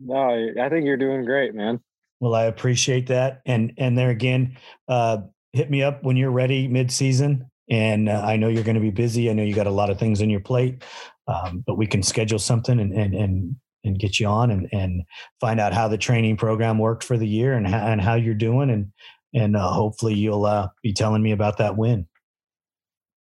No, 0.00 0.52
I 0.60 0.68
think 0.70 0.86
you're 0.86 0.96
doing 0.96 1.26
great, 1.26 1.54
man. 1.54 1.80
Well, 2.20 2.34
I 2.34 2.44
appreciate 2.44 3.08
that. 3.08 3.42
And 3.46 3.72
and 3.76 3.96
there 3.98 4.10
again, 4.10 4.56
uh, 4.88 5.18
hit 5.52 5.70
me 5.70 5.82
up 5.82 6.02
when 6.02 6.16
you're 6.16 6.30
ready 6.30 6.68
mid-season. 6.68 7.50
And 7.70 8.08
uh, 8.08 8.22
I 8.24 8.36
know 8.36 8.48
you're 8.48 8.62
going 8.62 8.74
to 8.74 8.80
be 8.80 8.90
busy. 8.90 9.30
I 9.30 9.32
know 9.32 9.42
you 9.42 9.54
got 9.54 9.66
a 9.66 9.70
lot 9.70 9.88
of 9.88 9.98
things 9.98 10.20
on 10.20 10.28
your 10.28 10.40
plate, 10.40 10.84
um, 11.26 11.64
but 11.66 11.76
we 11.76 11.86
can 11.86 12.02
schedule 12.02 12.38
something 12.38 12.78
and 12.78 12.92
and 12.92 13.14
and 13.14 13.56
and 13.84 13.98
get 13.98 14.20
you 14.20 14.26
on 14.26 14.50
and 14.50 14.68
and 14.72 15.02
find 15.40 15.60
out 15.60 15.72
how 15.72 15.88
the 15.88 15.98
training 15.98 16.36
program 16.36 16.78
worked 16.78 17.04
for 17.04 17.16
the 17.16 17.26
year 17.26 17.54
and 17.54 17.66
how, 17.66 17.86
and 17.86 18.00
how 18.00 18.14
you're 18.14 18.34
doing 18.34 18.70
and 18.70 18.92
and 19.34 19.56
uh, 19.56 19.68
hopefully 19.68 20.14
you'll 20.14 20.44
uh, 20.46 20.68
be 20.82 20.92
telling 20.92 21.22
me 21.22 21.32
about 21.32 21.58
that 21.58 21.76
win. 21.76 22.06